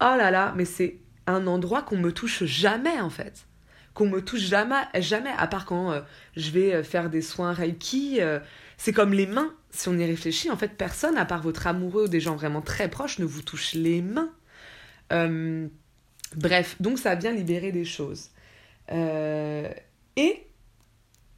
oh 0.00 0.14
là 0.16 0.30
là, 0.30 0.54
mais 0.56 0.64
c'est 0.64 0.96
un 1.26 1.46
endroit 1.46 1.82
qu'on 1.82 1.98
me 1.98 2.12
touche 2.12 2.44
jamais 2.44 2.98
en 3.00 3.10
fait, 3.10 3.46
qu'on 3.92 4.08
me 4.08 4.22
touche 4.22 4.40
jamais, 4.40 4.74
jamais, 4.94 5.30
à 5.36 5.46
part 5.46 5.66
quand 5.66 5.92
euh, 5.92 6.00
je 6.36 6.50
vais 6.50 6.74
euh, 6.74 6.82
faire 6.82 7.10
des 7.10 7.20
soins 7.20 7.52
reiki, 7.52 8.20
euh, 8.20 8.38
c'est 8.78 8.92
comme 8.92 9.12
les 9.12 9.26
mains, 9.26 9.52
si 9.70 9.88
on 9.88 9.98
y 9.98 10.04
réfléchit, 10.06 10.50
en 10.50 10.56
fait 10.56 10.68
personne, 10.68 11.18
à 11.18 11.26
part 11.26 11.42
votre 11.42 11.66
amoureux 11.66 12.04
ou 12.04 12.08
des 12.08 12.20
gens 12.20 12.36
vraiment 12.36 12.62
très 12.62 12.88
proches, 12.88 13.18
ne 13.18 13.26
vous 13.26 13.42
touche 13.42 13.74
les 13.74 14.00
mains. 14.00 14.30
bref, 16.34 16.76
donc 16.80 16.98
ça 16.98 17.14
vient 17.14 17.32
libérer 17.32 17.72
des 17.72 17.84
choses. 17.84 18.30
et 18.90 20.46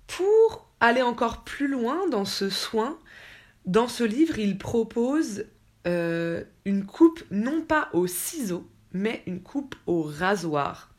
pour 0.07 0.68
aller 0.81 1.03
encore 1.03 1.45
plus 1.45 1.69
loin 1.69 2.09
dans 2.09 2.25
ce 2.25 2.51
soin, 2.51 2.99
dans 3.67 3.89
ce 3.89 4.05
livre, 4.05 4.39
il 4.39 4.59
propose 4.59 5.45
euh, 5.87 6.43
une 6.65 6.87
coupe 6.87 7.23
non 7.31 7.63
pas 7.63 7.89
au 7.93 8.07
ciseau, 8.07 8.69
mais 8.93 9.23
une 9.27 9.41
coupe 9.41 9.75
au 9.87 10.03
rasoir. 10.03 10.91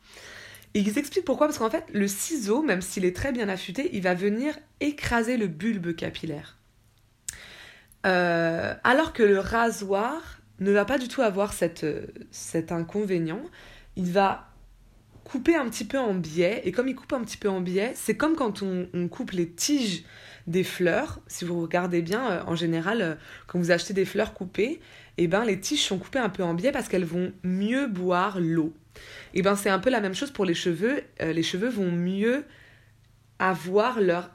Et 0.74 0.80
ils 0.80 0.98
expliquent 0.98 1.24
pourquoi, 1.24 1.48
parce 1.48 1.58
qu'en 1.58 1.70
fait, 1.70 1.84
le 1.92 2.06
ciseau, 2.06 2.62
même 2.62 2.80
s'il 2.80 3.04
est 3.04 3.16
très 3.16 3.32
bien 3.32 3.48
affûté, 3.48 3.90
il 3.92 4.02
va 4.02 4.14
venir 4.14 4.56
écraser 4.80 5.36
le 5.36 5.48
bulbe 5.48 5.94
capillaire. 5.96 6.56
Euh, 8.06 8.74
alors 8.84 9.12
que 9.12 9.22
le 9.22 9.40
rasoir 9.40 10.40
ne 10.60 10.70
va 10.70 10.84
pas 10.84 10.98
du 10.98 11.08
tout 11.08 11.22
avoir 11.22 11.52
cette, 11.52 11.86
cet 12.30 12.70
inconvénient, 12.70 13.42
il 13.96 14.12
va 14.12 14.49
couper 15.30 15.54
un 15.54 15.68
petit 15.68 15.84
peu 15.84 15.98
en 15.98 16.14
biais. 16.14 16.60
Et 16.64 16.72
comme 16.72 16.88
il 16.88 16.96
coupe 16.96 17.12
un 17.12 17.20
petit 17.20 17.36
peu 17.36 17.48
en 17.48 17.60
biais, 17.60 17.92
c'est 17.94 18.16
comme 18.16 18.34
quand 18.34 18.62
on, 18.62 19.08
coupe 19.08 19.30
les 19.30 19.48
tiges 19.48 20.02
des 20.48 20.64
fleurs. 20.64 21.20
Si 21.28 21.44
vous 21.44 21.60
regardez 21.60 22.02
bien, 22.02 22.30
euh, 22.30 22.42
en 22.46 22.56
général, 22.56 23.00
euh, 23.00 23.14
quand 23.46 23.58
vous 23.58 23.70
achetez 23.70 23.94
des 23.94 24.04
fleurs 24.04 24.34
coupées, 24.34 24.80
eh 25.18 25.28
ben, 25.28 25.44
les 25.44 25.60
tiges 25.60 25.84
sont 25.84 25.98
coupées 25.98 26.18
un 26.18 26.30
peu 26.30 26.42
en 26.42 26.54
biais 26.54 26.72
parce 26.72 26.88
qu'elles 26.88 27.04
vont 27.04 27.32
mieux 27.44 27.86
boire 27.86 28.40
l'eau. 28.40 28.74
Et 29.32 29.38
eh 29.38 29.42
ben, 29.42 29.54
c'est 29.54 29.70
un 29.70 29.78
peu 29.78 29.88
la 29.88 30.00
même 30.00 30.14
chose 30.14 30.32
pour 30.32 30.44
les 30.44 30.54
cheveux. 30.54 31.02
Euh, 31.22 31.32
les 31.32 31.44
cheveux 31.44 31.68
vont 31.68 31.92
mieux 31.92 32.44
avoir 33.38 34.00
leur, 34.00 34.30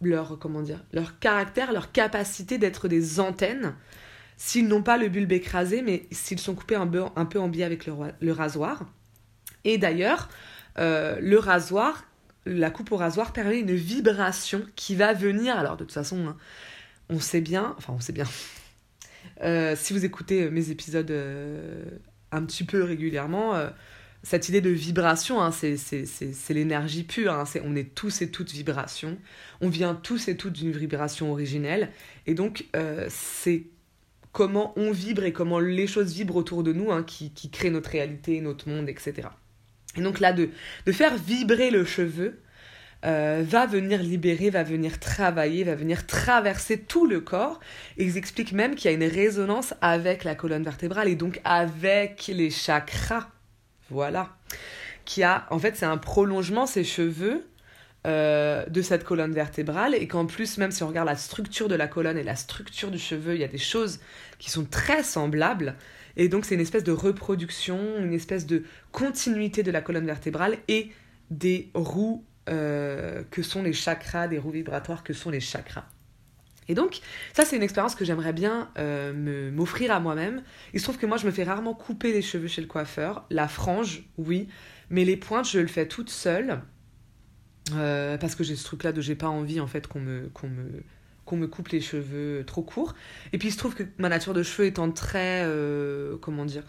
leur, 0.00 0.38
comment 0.40 0.60
dire, 0.60 0.84
leur 0.92 1.20
caractère, 1.20 1.72
leur 1.72 1.92
capacité 1.92 2.58
d'être 2.58 2.88
des 2.88 3.20
antennes 3.20 3.76
s'ils 4.36 4.66
n'ont 4.66 4.82
pas 4.82 4.98
le 4.98 5.08
bulbe 5.08 5.30
écrasé, 5.30 5.82
mais 5.82 6.08
s'ils 6.10 6.40
sont 6.40 6.54
coupés 6.56 6.74
un 6.74 6.86
peu 6.86 7.38
en 7.38 7.48
biais 7.48 7.64
avec 7.64 7.86
le 7.86 8.32
rasoir. 8.32 8.86
Et 9.64 9.78
d'ailleurs, 9.78 10.28
euh, 10.78 11.18
le 11.20 11.38
rasoir, 11.38 12.04
la 12.46 12.70
coupe 12.70 12.92
au 12.92 12.96
rasoir 12.96 13.32
permet 13.32 13.60
une 13.60 13.74
vibration 13.74 14.64
qui 14.76 14.94
va 14.94 15.12
venir. 15.12 15.56
Alors 15.56 15.76
de 15.76 15.84
toute 15.84 15.92
façon, 15.92 16.28
hein, 16.28 16.36
on 17.08 17.20
sait 17.20 17.40
bien, 17.40 17.74
enfin 17.78 17.92
on 17.96 18.00
sait 18.00 18.12
bien. 18.12 18.26
Euh, 19.40 19.74
si 19.76 19.92
vous 19.92 20.04
écoutez 20.04 20.50
mes 20.50 20.70
épisodes 20.70 21.10
euh, 21.10 21.84
un 22.30 22.44
petit 22.44 22.62
peu 22.64 22.82
régulièrement, 22.84 23.54
cette 24.22 24.48
idée 24.48 24.60
de 24.60 24.70
vibration, 24.70 25.40
hein, 25.42 25.50
c'est 25.50 26.50
l'énergie 26.50 27.02
pure. 27.02 27.32
Hein, 27.32 27.44
on 27.64 27.74
est 27.74 27.94
tous 27.94 28.22
et 28.22 28.30
toutes 28.30 28.52
vibrations. 28.52 29.18
On 29.60 29.68
vient 29.68 29.94
tous 29.94 30.28
et 30.28 30.36
toutes 30.36 30.52
d'une 30.52 30.72
vibration 30.72 31.32
originelle. 31.32 31.90
Et 32.26 32.34
donc, 32.34 32.66
c'est 33.08 33.64
comment 34.32 34.72
on 34.76 34.92
vibre 34.92 35.24
et 35.24 35.32
comment 35.32 35.58
les 35.58 35.86
choses 35.86 36.12
vibrent 36.12 36.36
autour 36.36 36.62
de 36.62 36.72
nous, 36.72 36.90
qui 37.04 37.50
créent 37.50 37.70
notre 37.70 37.90
réalité, 37.90 38.40
notre 38.40 38.68
monde, 38.68 38.88
etc. 38.88 39.28
Et 39.96 40.00
donc 40.00 40.20
là, 40.20 40.32
de, 40.32 40.48
faire 40.90 41.16
vibrer 41.16 41.70
le 41.70 41.84
cheveu, 41.84 42.40
euh, 43.04 43.42
va 43.44 43.66
venir 43.66 44.02
libérer, 44.02 44.50
va 44.50 44.62
venir 44.62 45.00
travailler, 45.00 45.64
va 45.64 45.74
venir 45.74 46.06
traverser 46.06 46.78
tout 46.78 47.06
le 47.06 47.20
corps. 47.20 47.60
Ils 47.96 48.16
expliquent 48.16 48.52
même 48.52 48.74
qu'il 48.74 48.90
y 48.90 48.94
a 48.94 48.96
une 48.96 49.10
résonance 49.10 49.74
avec 49.80 50.24
la 50.24 50.34
colonne 50.34 50.62
vertébrale 50.62 51.08
et 51.08 51.16
donc 51.16 51.40
avec 51.44 52.28
les 52.28 52.50
chakras. 52.50 53.28
Voilà. 53.90 54.36
Qui 55.04 55.22
a, 55.24 55.46
en 55.50 55.58
fait, 55.58 55.76
c'est 55.76 55.86
un 55.86 55.98
prolongement, 55.98 56.66
ces 56.66 56.84
cheveux, 56.84 57.44
euh, 58.04 58.66
de 58.66 58.82
cette 58.82 59.04
colonne 59.04 59.32
vertébrale 59.32 59.94
et 59.94 60.08
qu'en 60.08 60.26
plus, 60.26 60.58
même 60.58 60.72
si 60.72 60.82
on 60.82 60.88
regarde 60.88 61.06
la 61.06 61.14
structure 61.14 61.68
de 61.68 61.76
la 61.76 61.86
colonne 61.86 62.18
et 62.18 62.24
la 62.24 62.34
structure 62.34 62.90
du 62.90 62.98
cheveu, 62.98 63.36
il 63.36 63.40
y 63.40 63.44
a 63.44 63.48
des 63.48 63.58
choses 63.58 64.00
qui 64.40 64.50
sont 64.50 64.64
très 64.64 65.04
semblables. 65.04 65.76
Et 66.16 66.28
donc, 66.28 66.44
c'est 66.44 66.54
une 66.54 66.60
espèce 66.60 66.84
de 66.84 66.92
reproduction, 66.92 67.78
une 67.98 68.12
espèce 68.12 68.46
de 68.46 68.64
continuité 68.90 69.62
de 69.62 69.70
la 69.70 69.80
colonne 69.80 70.06
vertébrale 70.06 70.58
et 70.68 70.90
des 71.30 71.70
roues 71.74 72.24
euh, 72.48 73.22
que 73.30 73.42
sont 73.42 73.62
les 73.62 73.72
chakras, 73.72 74.28
des 74.28 74.38
roues 74.38 74.50
vibratoires 74.50 75.04
que 75.04 75.12
sont 75.12 75.30
les 75.30 75.40
chakras. 75.40 75.84
Et 76.68 76.74
donc, 76.74 77.00
ça, 77.32 77.44
c'est 77.44 77.56
une 77.56 77.62
expérience 77.62 77.94
que 77.94 78.04
j'aimerais 78.04 78.32
bien 78.32 78.70
euh, 78.78 79.50
m'offrir 79.50 79.90
à 79.90 80.00
moi-même. 80.00 80.42
Il 80.74 80.80
se 80.80 80.84
trouve 80.84 80.98
que 80.98 81.06
moi, 81.06 81.16
je 81.16 81.26
me 81.26 81.30
fais 81.30 81.44
rarement 81.44 81.74
couper 81.74 82.12
les 82.12 82.22
cheveux 82.22 82.46
chez 82.46 82.60
le 82.60 82.68
coiffeur. 82.68 83.26
La 83.30 83.48
frange, 83.48 84.04
oui, 84.16 84.48
mais 84.90 85.04
les 85.04 85.16
pointes, 85.16 85.48
je 85.48 85.58
le 85.58 85.66
fais 85.66 85.86
toute 85.86 86.10
seule. 86.10 86.62
Euh, 87.74 88.18
parce 88.18 88.34
que 88.34 88.42
j'ai 88.44 88.56
ce 88.56 88.64
truc-là 88.64 88.92
de 88.92 89.00
j'ai 89.00 89.14
pas 89.14 89.28
envie, 89.28 89.60
en 89.60 89.66
fait, 89.66 89.86
qu'on 89.86 90.00
me, 90.00 90.28
qu'on 90.32 90.48
me, 90.48 90.82
qu'on 91.24 91.36
me 91.36 91.46
coupe 91.46 91.68
les 91.68 91.80
cheveux 91.80 92.44
trop 92.46 92.62
courts. 92.62 92.94
Et 93.32 93.38
puis, 93.38 93.48
il 93.48 93.52
se 93.52 93.58
trouve 93.58 93.74
que 93.74 93.84
ma 93.98 94.08
nature 94.08 94.34
de 94.34 94.42
cheveux 94.42 94.66
étant 94.66 94.90
très. 94.90 95.46
comment 96.20 96.44
dire 96.44 96.64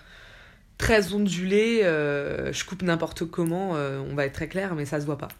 très 0.77 1.13
ondulé, 1.13 1.81
euh, 1.83 2.51
je 2.51 2.65
coupe 2.65 2.81
n'importe 2.81 3.25
comment, 3.25 3.75
euh, 3.75 3.99
on 3.99 4.15
va 4.15 4.25
être 4.25 4.33
très 4.33 4.47
clair, 4.47 4.75
mais 4.75 4.85
ça 4.85 4.99
se 4.99 5.05
voit 5.05 5.17
pas. 5.17 5.29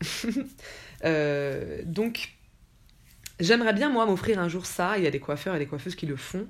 Euh, 1.05 1.81
donc, 1.83 2.29
j'aimerais 3.41 3.73
bien, 3.73 3.89
moi, 3.89 4.05
m'offrir 4.05 4.39
un 4.39 4.47
jour 4.47 4.65
ça. 4.65 4.97
Il 4.97 5.03
y 5.03 5.07
a 5.07 5.11
des 5.11 5.19
coiffeurs 5.19 5.53
et 5.53 5.59
des 5.59 5.65
coiffeuses 5.65 5.95
qui 5.95 6.05
le 6.05 6.15
font. 6.15 6.47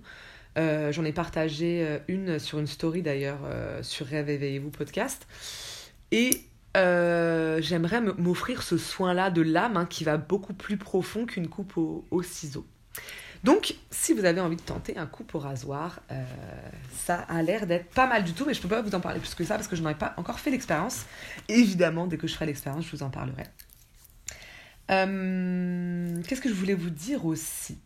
J'en 0.55 1.03
ai 1.03 1.11
partagé 1.11 1.97
une 2.07 2.37
sur 2.37 2.59
une 2.59 2.67
story 2.67 3.01
d'ailleurs 3.01 3.39
sur 3.81 4.05
Rêve 4.05 4.29
Éveillez-vous 4.29 4.69
podcast. 4.69 5.25
Et 6.11 6.43
j'aimerais 6.75 8.01
m'offrir 8.01 8.63
ce 8.63 8.77
soin-là 8.77 9.29
de 9.29 9.41
l'âme 9.41 9.77
hein, 9.77 9.85
qui 9.85 10.03
va 10.03 10.17
beaucoup 10.17 10.53
plus 10.53 10.77
profond 10.77 11.25
qu'une 11.25 11.47
coupe 11.47 11.77
au, 11.77 12.05
au 12.11 12.23
ciseau. 12.23 12.65
Donc, 13.43 13.75
si 13.91 14.13
vous 14.13 14.23
avez 14.23 14.39
envie 14.39 14.55
de 14.55 14.61
tenter 14.61 14.97
un 14.97 15.05
coup 15.05 15.25
au 15.33 15.39
rasoir, 15.39 15.99
euh, 16.11 16.23
ça 16.93 17.15
a 17.15 17.41
l'air 17.41 17.67
d'être 17.67 17.89
pas 17.89 18.07
mal 18.07 18.23
du 18.23 18.31
tout, 18.31 18.45
mais 18.45 18.53
je 18.53 18.61
peux 18.61 18.69
pas 18.69 18.81
vous 18.81 18.95
en 18.95 19.01
parler 19.01 19.19
plus 19.19 19.35
que 19.35 19.43
ça 19.43 19.55
parce 19.55 19.67
que 19.67 19.75
je 19.75 19.81
n'en 19.81 19.89
ai 19.89 19.95
pas 19.95 20.13
encore 20.15 20.39
fait 20.39 20.49
l'expérience. 20.49 21.05
Évidemment, 21.49 22.07
dès 22.07 22.17
que 22.17 22.25
je 22.25 22.33
ferai 22.33 22.45
l'expérience, 22.45 22.85
je 22.85 22.95
vous 22.95 23.03
en 23.03 23.09
parlerai. 23.09 23.43
Euh, 24.91 26.21
qu'est-ce 26.25 26.39
que 26.39 26.47
je 26.47 26.53
voulais 26.53 26.73
vous 26.73 26.89
dire 26.89 27.25
aussi? 27.25 27.77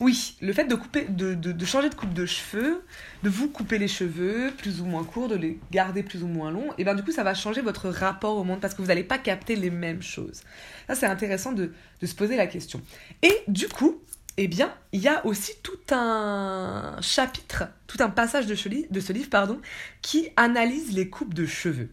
Oui, 0.00 0.36
le 0.42 0.52
fait 0.52 0.64
de, 0.64 1.64
changer 1.64 1.88
de 1.88 1.94
coupe 1.94 2.12
de 2.12 2.26
cheveux, 2.26 2.84
de 3.22 3.30
vous 3.30 3.48
couper 3.48 3.78
les 3.78 3.88
cheveux 3.88 4.52
plus 4.58 4.80
ou 4.80 4.84
moins 4.84 5.04
courts, 5.04 5.28
de 5.28 5.36
les 5.36 5.58
garder 5.70 6.02
plus 6.02 6.22
ou 6.22 6.26
moins 6.26 6.50
longs, 6.50 6.68
et 6.76 6.84
bien 6.84 6.94
du 6.94 7.02
coup 7.02 7.12
ça 7.12 7.24
va 7.24 7.32
changer 7.32 7.62
votre 7.62 7.88
rapport 7.88 8.36
au 8.36 8.44
monde 8.44 8.60
parce 8.60 8.74
que 8.74 8.82
vous 8.82 8.88
n'allez 8.88 9.04
pas 9.04 9.18
capter 9.18 9.56
les 9.56 9.70
mêmes 9.70 10.02
choses. 10.02 10.42
Ça 10.86 10.94
c'est 10.94 11.06
intéressant 11.06 11.52
de, 11.52 11.72
de, 12.00 12.06
se 12.06 12.14
poser 12.14 12.36
la 12.36 12.46
question. 12.46 12.82
Et 13.22 13.42
du 13.48 13.68
coup, 13.68 14.02
eh 14.36 14.48
bien, 14.48 14.72
il 14.92 15.00
y 15.00 15.08
a 15.08 15.24
aussi 15.24 15.52
tout 15.62 15.94
un 15.94 16.98
chapitre, 17.00 17.64
tout 17.86 17.96
un 18.00 18.10
passage 18.10 18.46
de 18.46 18.54
ce, 18.54 18.68
livre, 18.68 19.30
pardon, 19.30 19.60
qui 20.02 20.28
analyse 20.36 20.92
les 20.92 21.08
coupes 21.08 21.32
de 21.32 21.46
cheveux. 21.46 21.88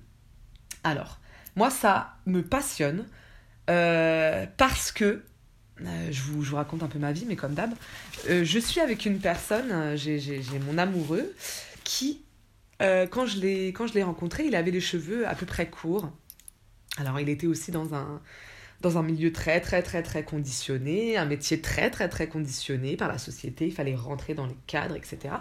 Alors, 0.83 1.19
moi, 1.55 1.69
ça 1.69 2.17
me 2.25 2.41
passionne 2.41 3.05
euh, 3.69 4.45
parce 4.57 4.91
que, 4.91 5.23
euh, 5.81 6.12
je, 6.12 6.21
vous, 6.21 6.55
raconte 6.55 6.83
un 6.83 6.88
peu 6.88 6.99
ma 6.99 7.12
vie, 7.12 7.25
mais 7.27 7.36
comme 7.36 7.53
d'hab, 7.53 7.73
euh, 8.29 8.43
je 8.43 8.59
suis 8.59 8.79
avec 8.79 9.05
une 9.05 9.19
personne, 9.19 9.95
j'ai 9.95 10.43
mon 10.67 10.77
amoureux, 10.77 11.33
qui, 11.83 12.21
quand 12.79 13.25
je 13.25 13.39
l'ai 13.39 14.03
rencontré, 14.03 14.45
il 14.45 14.55
avait 14.55 14.71
les 14.71 14.81
cheveux 14.81 15.27
à 15.27 15.36
peu 15.36 15.45
près 15.45 15.69
courts. 15.69 16.12
Alors, 16.97 17.19
il 17.19 17.29
était 17.29 17.47
aussi 17.47 17.71
dans 17.71 17.93
un 17.93 18.21
dans 18.83 18.97
un 18.97 19.01
milieu 19.01 19.31
très 19.31 19.62
très 19.62 19.81
très 19.81 20.03
très 20.03 20.23
conditionné, 20.23 21.17
un 21.17 21.25
métier 21.25 21.62
très 21.62 21.89
très 21.89 22.09
très 22.09 22.27
conditionné 22.27 22.97
par 22.97 23.07
la 23.07 23.17
société, 23.17 23.67
il 23.67 23.73
fallait 23.73 23.95
rentrer 23.95 24.33
dans 24.36 24.45
les 24.45 24.57
cadres, 24.67 24.95
etc. 24.95 25.36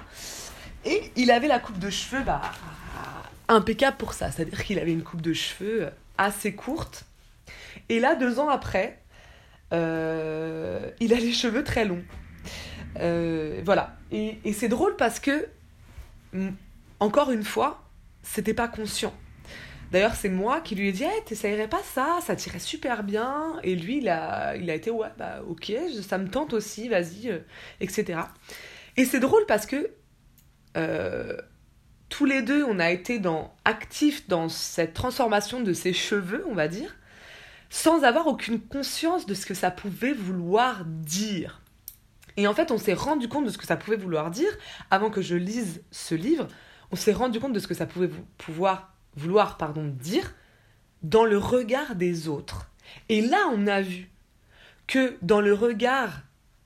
Et 0.84 1.10
il 1.16 1.30
avait 1.30 1.48
la 1.48 1.58
coupe 1.58 1.78
de 1.78 1.90
cheveux 1.90 2.22
bah, 2.22 2.40
impeccable 3.48 3.96
pour 3.96 4.14
ça, 4.14 4.30
c'est-à-dire 4.30 4.64
qu'il 4.64 4.78
avait 4.78 4.92
une 4.92 5.02
coupe 5.02 5.20
de 5.20 5.32
cheveux 5.32 5.90
assez 6.18 6.54
courte. 6.54 7.04
Et 7.88 8.00
là, 8.00 8.14
deux 8.14 8.38
ans 8.38 8.48
après, 8.48 9.01
euh, 9.72 10.90
il 11.00 11.12
a 11.14 11.16
les 11.18 11.32
cheveux 11.32 11.64
très 11.64 11.84
longs. 11.84 12.04
Euh, 13.00 13.60
voilà. 13.64 13.96
Et, 14.10 14.38
c'est 14.52 14.68
drôle 14.68 14.96
parce 14.96 15.20
que, 15.20 15.48
encore 17.00 17.30
une 17.30 17.44
fois, 17.44 17.82
c'était 18.22 18.54
pas 18.54 18.68
conscient. 18.68 19.14
D'ailleurs, 19.90 20.14
c'est 20.14 20.30
moi 20.30 20.60
qui 20.60 20.74
lui 20.74 20.88
ai 20.88 20.92
dit 20.92 21.04
hey, 21.04 21.24
t'essayerais 21.26 21.68
pas 21.68 21.82
ça? 21.82 22.18
Ça 22.22 22.34
tirait 22.34 22.58
super 22.58 23.02
bien. 23.02 23.58
Et 23.62 23.76
lui, 23.76 23.98
il 23.98 24.08
a, 24.08 24.56
il 24.56 24.70
a 24.70 24.74
été 24.74 24.90
Ouais, 24.90 25.08
bah 25.18 25.42
ok, 25.46 25.72
ça 26.06 26.16
me 26.18 26.28
tente 26.28 26.54
aussi, 26.54 26.88
vas-y, 26.88 27.28
euh, 27.28 27.40
etc. 27.80 28.20
Et 28.96 29.04
c'est 29.04 29.20
drôle 29.20 29.44
parce 29.46 29.66
que 29.66 29.90
tous 32.08 32.24
les 32.26 32.42
deux, 32.42 32.64
on 32.64 32.78
a 32.78 32.90
été 32.90 33.18
dans, 33.18 33.54
actifs 33.64 34.28
dans 34.28 34.48
cette 34.48 34.92
transformation 34.92 35.60
de 35.60 35.72
ses 35.72 35.94
cheveux, 35.94 36.44
on 36.48 36.54
va 36.54 36.68
dire, 36.68 36.94
sans 37.72 38.04
avoir 38.04 38.26
aucune 38.26 38.60
conscience 38.60 39.24
de 39.24 39.32
ce 39.32 39.46
que 39.46 39.54
ça 39.54 39.70
pouvait 39.70 40.12
vouloir 40.12 40.84
dire. 40.84 41.62
Et 42.36 42.46
en 42.46 42.52
fait, 42.52 42.70
on 42.70 42.76
s'est 42.76 42.92
rendu 42.92 43.28
compte 43.28 43.46
de 43.46 43.50
ce 43.50 43.56
que 43.56 43.64
ça 43.64 43.78
pouvait 43.78 43.96
vouloir 43.96 44.30
dire 44.30 44.50
avant 44.90 45.08
que 45.08 45.22
je 45.22 45.36
lise 45.36 45.82
ce 45.90 46.14
livre. 46.14 46.48
On 46.90 46.96
s'est 46.96 47.14
rendu 47.14 47.40
compte 47.40 47.54
de 47.54 47.58
ce 47.58 47.66
que 47.66 47.72
ça 47.72 47.86
pouvait 47.86 48.10
vouloir 49.16 49.56
pardon, 49.56 49.86
dire 49.86 50.34
dans 51.02 51.24
le 51.24 51.38
regard 51.38 51.96
des 51.96 52.28
autres. 52.28 52.70
Et 53.08 53.22
là, 53.22 53.38
on 53.54 53.66
a 53.66 53.80
vu 53.80 54.10
que 54.86 55.16
dans 55.22 55.40
le 55.40 55.54
regard 55.54 56.20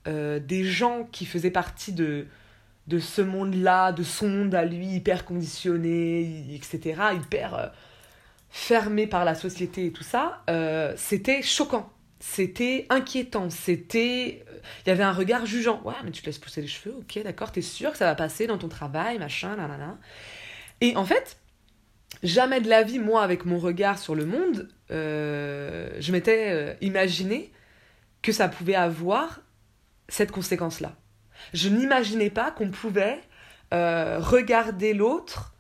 euh, 0.09 0.41
des 0.41 0.65
gens 0.65 1.05
qui 1.13 1.25
faisaient 1.25 1.53
partie 1.53 1.93
de, 1.93 2.27
de 2.89 2.99
ce 2.99 3.23
monde-là, 3.23 3.93
de 3.93 4.03
son 4.03 4.29
monde 4.29 4.57
à 4.57 4.65
lui, 4.65 4.89
hyper 4.89 5.25
conditionné, 5.25 6.53
etc., 6.53 7.01
hyper 7.15 7.55
euh, 7.55 7.67
fermé 8.57 9.07
par 9.07 9.27
la 9.27 9.35
société 9.35 9.85
et 9.85 9.93
tout 9.93 10.03
ça, 10.03 10.43
euh, 10.49 10.95
c'était 10.97 11.43
choquant, 11.43 11.93
c'était 12.21 12.87
inquiétant, 12.89 13.51
c'était... 13.51 14.43
Il 14.85 14.89
y 14.89 14.91
avait 14.91 15.05
un 15.05 15.13
regard 15.13 15.45
jugeant. 15.45 15.83
Ouais, 15.85 15.95
mais 16.03 16.11
tu 16.11 16.23
te 16.23 16.27
laisses 16.27 16.39
pousser 16.39 16.63
les 16.63 16.67
cheveux, 16.67 16.97
ok, 16.99 17.23
d'accord, 17.23 17.53
t'es 17.53 17.61
sûr 17.61 17.93
que 17.93 17.99
ça 17.99 18.07
va 18.07 18.15
passer 18.15 18.47
dans 18.47 18.57
ton 18.57 18.69
travail, 18.69 19.19
machin, 19.19 19.57
nanana. 19.57 19.99
Et 20.81 20.97
en 20.97 21.05
fait, 21.05 21.37
jamais 22.23 22.63
de 22.63 22.69
la 22.71 22.83
vie, 22.83 22.99
moi, 22.99 23.23
avec 23.23 23.45
mon 23.45 23.59
regard 23.59 23.99
sur 23.99 24.15
le 24.15 24.25
monde, 24.25 24.71
euh, 24.91 25.91
je 26.01 26.11
m'étais 26.13 26.51
euh, 26.51 26.75
imaginé 26.81 27.53
que 28.23 28.33
ça 28.33 28.49
pouvait 28.49 28.75
avoir 28.75 29.43
cette 30.09 30.33
conséquence-là. 30.33 30.97
Je 31.53 31.69
n'imaginais 31.69 32.31
pas 32.31 32.51
qu'on 32.53 32.71
pouvait 32.71 33.21
euh, 33.75 34.19
regarder 34.19 34.95
l'autre, 34.95 35.53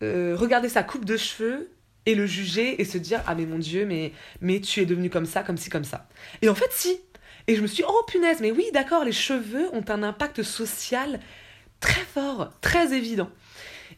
regarder 0.00 0.70
sa 0.70 0.82
coupe 0.82 1.04
de 1.04 1.18
cheveux 1.18 1.70
et 2.08 2.14
le 2.14 2.26
juger 2.26 2.80
et 2.80 2.84
se 2.84 2.98
dire 2.98 3.22
ah 3.26 3.34
mais 3.34 3.46
mon 3.46 3.58
dieu 3.58 3.86
mais 3.86 4.12
mais 4.40 4.60
tu 4.60 4.80
es 4.80 4.86
devenu 4.86 5.10
comme 5.10 5.26
ça 5.26 5.42
comme 5.42 5.58
ci 5.58 5.70
comme 5.70 5.84
ça 5.84 6.08
et 6.42 6.48
en 6.48 6.54
fait 6.54 6.70
si 6.72 7.00
et 7.46 7.54
je 7.54 7.62
me 7.62 7.66
suis 7.66 7.84
oh 7.86 8.02
punaise 8.08 8.38
mais 8.40 8.50
oui 8.50 8.64
d'accord 8.72 9.04
les 9.04 9.12
cheveux 9.12 9.68
ont 9.74 9.84
un 9.88 10.02
impact 10.02 10.42
social 10.42 11.20
très 11.80 12.00
fort 12.00 12.50
très 12.60 12.94
évident 12.94 13.30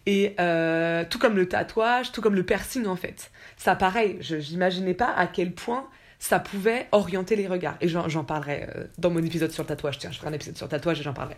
et 0.06 0.34
euh, 0.40 1.04
tout 1.08 1.18
comme 1.18 1.36
le 1.36 1.48
tatouage, 1.48 2.12
tout 2.12 2.20
comme 2.20 2.34
le 2.34 2.42
piercing 2.42 2.86
en 2.86 2.96
fait. 2.96 3.30
Ça 3.56 3.76
pareil, 3.76 4.16
je 4.20 4.36
n'imaginais 4.36 4.94
pas 4.94 5.12
à 5.12 5.26
quel 5.26 5.52
point 5.52 5.86
ça 6.18 6.38
pouvait 6.38 6.88
orienter 6.92 7.36
les 7.36 7.46
regards. 7.46 7.76
Et 7.80 7.88
j'en 7.88 8.24
parlerai 8.24 8.66
euh, 8.74 8.84
dans 8.98 9.10
mon 9.10 9.22
épisode 9.22 9.50
sur 9.50 9.62
le 9.62 9.68
tatouage. 9.68 9.98
Tiens, 9.98 10.10
je 10.10 10.18
ferai 10.18 10.28
un 10.28 10.32
épisode 10.32 10.56
sur 10.56 10.66
le 10.66 10.70
tatouage 10.70 11.00
et 11.00 11.02
j'en 11.02 11.14
parlerai. 11.14 11.36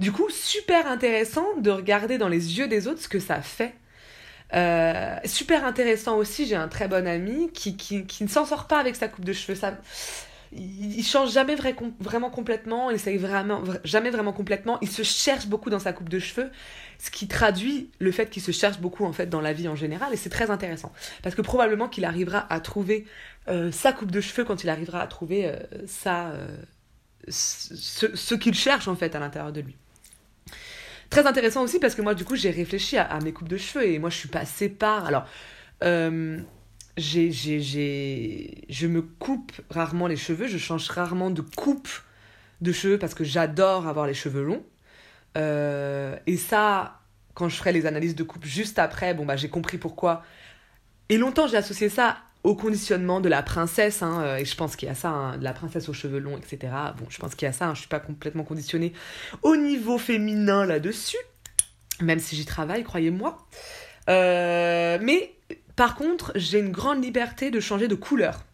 Du 0.00 0.12
coup, 0.12 0.28
super 0.30 0.86
intéressant 0.86 1.46
de 1.58 1.70
regarder 1.70 2.18
dans 2.18 2.28
les 2.28 2.58
yeux 2.58 2.68
des 2.68 2.86
autres 2.86 3.00
ce 3.00 3.08
que 3.08 3.20
ça 3.20 3.40
fait. 3.40 3.74
Euh, 4.54 5.16
super 5.24 5.64
intéressant 5.64 6.16
aussi, 6.16 6.46
j'ai 6.46 6.56
un 6.56 6.68
très 6.68 6.88
bon 6.88 7.06
ami 7.06 7.50
qui, 7.52 7.76
qui, 7.76 8.06
qui 8.06 8.22
ne 8.22 8.28
s'en 8.28 8.44
sort 8.44 8.66
pas 8.66 8.78
avec 8.78 8.96
sa 8.96 9.08
coupe 9.08 9.24
de 9.24 9.32
cheveux. 9.32 9.56
Ça, 9.56 9.74
il, 10.52 11.02
change 11.04 11.32
jamais 11.32 11.56
vraiment 12.00 12.30
complètement, 12.30 12.90
il 12.90 12.96
essaye 12.96 13.16
vraiment, 13.16 13.62
jamais 13.84 14.10
vraiment 14.10 14.32
complètement, 14.32 14.78
il 14.80 14.90
se 14.90 15.02
cherche 15.02 15.46
beaucoup 15.46 15.70
dans 15.70 15.78
sa 15.78 15.92
coupe 15.92 16.08
de 16.08 16.18
cheveux, 16.18 16.50
ce 16.98 17.10
qui 17.10 17.28
traduit 17.28 17.90
le 17.98 18.12
fait 18.12 18.30
qu'il 18.30 18.42
se 18.42 18.52
cherche 18.52 18.78
beaucoup 18.78 19.04
en 19.04 19.12
fait 19.12 19.26
dans 19.26 19.40
la 19.40 19.52
vie 19.52 19.68
en 19.68 19.76
général, 19.76 20.12
et 20.12 20.16
c'est 20.16 20.30
très 20.30 20.50
intéressant, 20.50 20.92
parce 21.22 21.34
que 21.34 21.42
probablement 21.42 21.88
qu'il 21.88 22.04
arrivera 22.04 22.46
à 22.50 22.60
trouver 22.60 23.06
euh, 23.48 23.70
sa 23.72 23.92
coupe 23.92 24.10
de 24.10 24.20
cheveux 24.20 24.44
quand 24.44 24.64
il 24.64 24.70
arrivera 24.70 25.00
à 25.00 25.06
trouver 25.06 25.46
euh, 25.46 25.56
euh, 26.06 26.46
ce, 27.28 28.34
qu'il 28.34 28.54
cherche 28.54 28.88
en 28.88 28.96
fait 28.96 29.14
à 29.14 29.18
l'intérieur 29.18 29.52
de 29.52 29.60
lui. 29.60 29.76
Très 31.10 31.26
intéressant 31.26 31.62
aussi 31.62 31.78
parce 31.78 31.94
que 31.94 32.02
moi, 32.02 32.14
du 32.14 32.24
coup, 32.24 32.36
j'ai 32.36 32.50
réfléchi 32.50 32.96
à, 32.98 33.18
mes 33.20 33.32
coupes 33.32 33.48
de 33.48 33.56
cheveux 33.56 33.86
et 33.86 33.98
moi, 33.98 34.10
je 34.10 34.16
suis 34.16 34.28
passée 34.28 34.68
par. 34.68 35.06
Alors, 35.06 35.26
euh, 35.84 36.38
je 36.98 38.86
me 38.86 39.02
coupe 39.02 39.52
rarement 39.70 40.06
les 40.06 40.16
cheveux, 40.16 40.46
je 40.46 40.58
change 40.58 40.88
rarement 40.88 41.30
de 41.30 41.42
coupe 41.42 41.88
de 42.60 42.72
cheveux 42.72 42.98
parce 42.98 43.14
que 43.14 43.24
j'adore 43.24 43.86
avoir 43.86 44.06
les 44.06 44.14
cheveux 44.14 44.42
longs. 44.42 44.64
Euh, 45.36 46.16
et 46.26 46.36
ça, 46.36 47.00
quand 47.34 47.48
je 47.48 47.56
ferai 47.56 47.72
les 47.72 47.86
analyses 47.86 48.14
de 48.14 48.22
coupe 48.22 48.44
juste 48.44 48.78
après, 48.78 49.14
bon, 49.14 49.26
bah, 49.26 49.36
j'ai 49.36 49.48
compris 49.48 49.78
pourquoi. 49.78 50.24
Et 51.08 51.18
longtemps, 51.18 51.46
j'ai 51.46 51.56
associé 51.56 51.88
ça 51.88 52.18
au 52.46 52.54
conditionnement 52.54 53.20
de 53.20 53.28
la 53.28 53.42
princesse, 53.42 54.04
hein, 54.04 54.22
euh, 54.22 54.36
et 54.36 54.44
je 54.44 54.54
pense 54.54 54.76
qu'il 54.76 54.86
y 54.86 54.90
a 54.90 54.94
ça, 54.94 55.08
hein, 55.08 55.36
de 55.36 55.42
la 55.42 55.52
princesse 55.52 55.88
aux 55.88 55.92
cheveux 55.92 56.20
longs, 56.20 56.36
etc. 56.36 56.72
Bon, 56.96 57.04
je 57.08 57.18
pense 57.18 57.34
qu'il 57.34 57.44
y 57.44 57.48
a 57.48 57.52
ça, 57.52 57.66
hein, 57.66 57.74
je 57.74 57.80
suis 57.80 57.88
pas 57.88 57.98
complètement 57.98 58.44
conditionnée 58.44 58.92
au 59.42 59.56
niveau 59.56 59.98
féminin 59.98 60.64
là-dessus, 60.64 61.18
même 62.00 62.20
si 62.20 62.36
j'y 62.36 62.46
travaille, 62.46 62.84
croyez-moi. 62.84 63.44
Euh, 64.08 64.96
mais 65.02 65.34
par 65.74 65.96
contre, 65.96 66.30
j'ai 66.36 66.60
une 66.60 66.70
grande 66.70 67.02
liberté 67.02 67.50
de 67.50 67.58
changer 67.58 67.88
de 67.88 67.96
couleur. 67.96 68.44